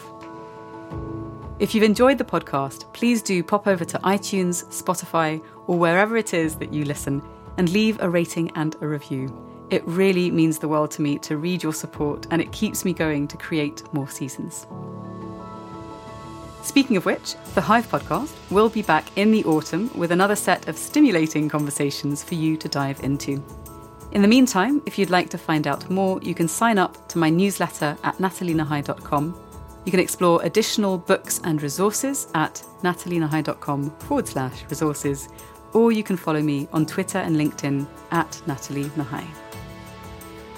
If 1.57 1.73
you've 1.73 1.83
enjoyed 1.83 2.19
the 2.19 2.25
podcast, 2.25 2.91
please 2.93 3.23
do 3.23 3.41
pop 3.41 3.65
over 3.67 3.85
to 3.85 3.97
iTunes, 3.99 4.63
Spotify, 4.65 5.43
or 5.65 5.79
wherever 5.79 6.15
it 6.15 6.35
is 6.35 6.55
that 6.57 6.73
you 6.73 6.85
listen 6.85 7.23
and 7.57 7.71
leave 7.71 7.99
a 8.01 8.09
rating 8.09 8.51
and 8.55 8.75
a 8.81 8.87
review. 8.87 9.35
It 9.71 9.83
really 9.87 10.29
means 10.29 10.59
the 10.59 10.67
world 10.67 10.91
to 10.91 11.01
me 11.01 11.17
to 11.19 11.37
read 11.37 11.63
your 11.63 11.73
support 11.73 12.27
and 12.29 12.39
it 12.39 12.51
keeps 12.51 12.85
me 12.85 12.93
going 12.93 13.27
to 13.29 13.37
create 13.37 13.81
more 13.93 14.09
seasons. 14.09 14.67
Speaking 16.63 16.95
of 16.95 17.05
which, 17.05 17.35
the 17.55 17.61
Hive 17.61 17.87
podcast 17.87 18.31
will 18.49 18.69
be 18.69 18.81
back 18.81 19.05
in 19.17 19.31
the 19.31 19.43
autumn 19.43 19.91
with 19.95 20.11
another 20.11 20.35
set 20.35 20.69
of 20.69 20.77
stimulating 20.77 21.49
conversations 21.49 22.23
for 22.23 22.35
you 22.35 22.55
to 22.57 22.69
dive 22.69 23.03
into. 23.03 23.43
In 24.13 24.21
the 24.21 24.27
meantime, 24.27 24.81
if 24.85 24.97
you'd 24.97 25.09
like 25.09 25.29
to 25.31 25.37
find 25.37 25.67
out 25.67 25.89
more, 25.89 26.21
you 26.21 26.33
can 26.33 26.47
sign 26.47 26.77
up 26.77 27.09
to 27.09 27.17
my 27.17 27.29
newsletter 27.29 27.97
at 28.03 28.17
nathalienahai.com. 28.17 29.37
You 29.85 29.91
can 29.91 29.99
explore 29.99 30.41
additional 30.43 30.97
books 30.97 31.41
and 31.43 31.61
resources 31.61 32.27
at 32.33 32.63
nathalienahai.com 32.81 33.89
forward 33.99 34.27
slash 34.27 34.63
resources, 34.69 35.27
or 35.73 35.91
you 35.91 36.03
can 36.03 36.15
follow 36.15 36.41
me 36.41 36.69
on 36.71 36.85
Twitter 36.85 37.17
and 37.17 37.35
LinkedIn 37.35 37.85
at 38.11 38.41
Nathalie 38.47 38.85
Nahai. 38.91 39.25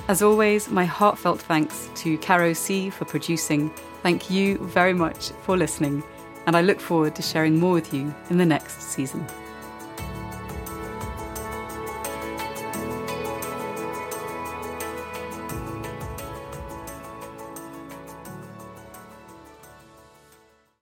As 0.08 0.22
always, 0.22 0.70
my 0.70 0.86
heartfelt 0.86 1.42
thanks 1.42 1.90
to 1.96 2.18
Caro 2.20 2.54
C 2.54 2.92
for 2.92 3.06
producing. 3.06 3.74
Thank 4.06 4.30
you 4.30 4.60
very 4.60 4.94
much 4.94 5.32
for 5.42 5.58
listening, 5.58 6.04
and 6.46 6.56
I 6.56 6.62
look 6.62 6.80
forward 6.80 7.16
to 7.16 7.24
sharing 7.24 7.60
more 7.60 7.74
with 7.74 7.92
you 7.92 8.14
in 8.30 8.38
the 8.38 8.46
next 8.46 8.80
season. 8.80 9.26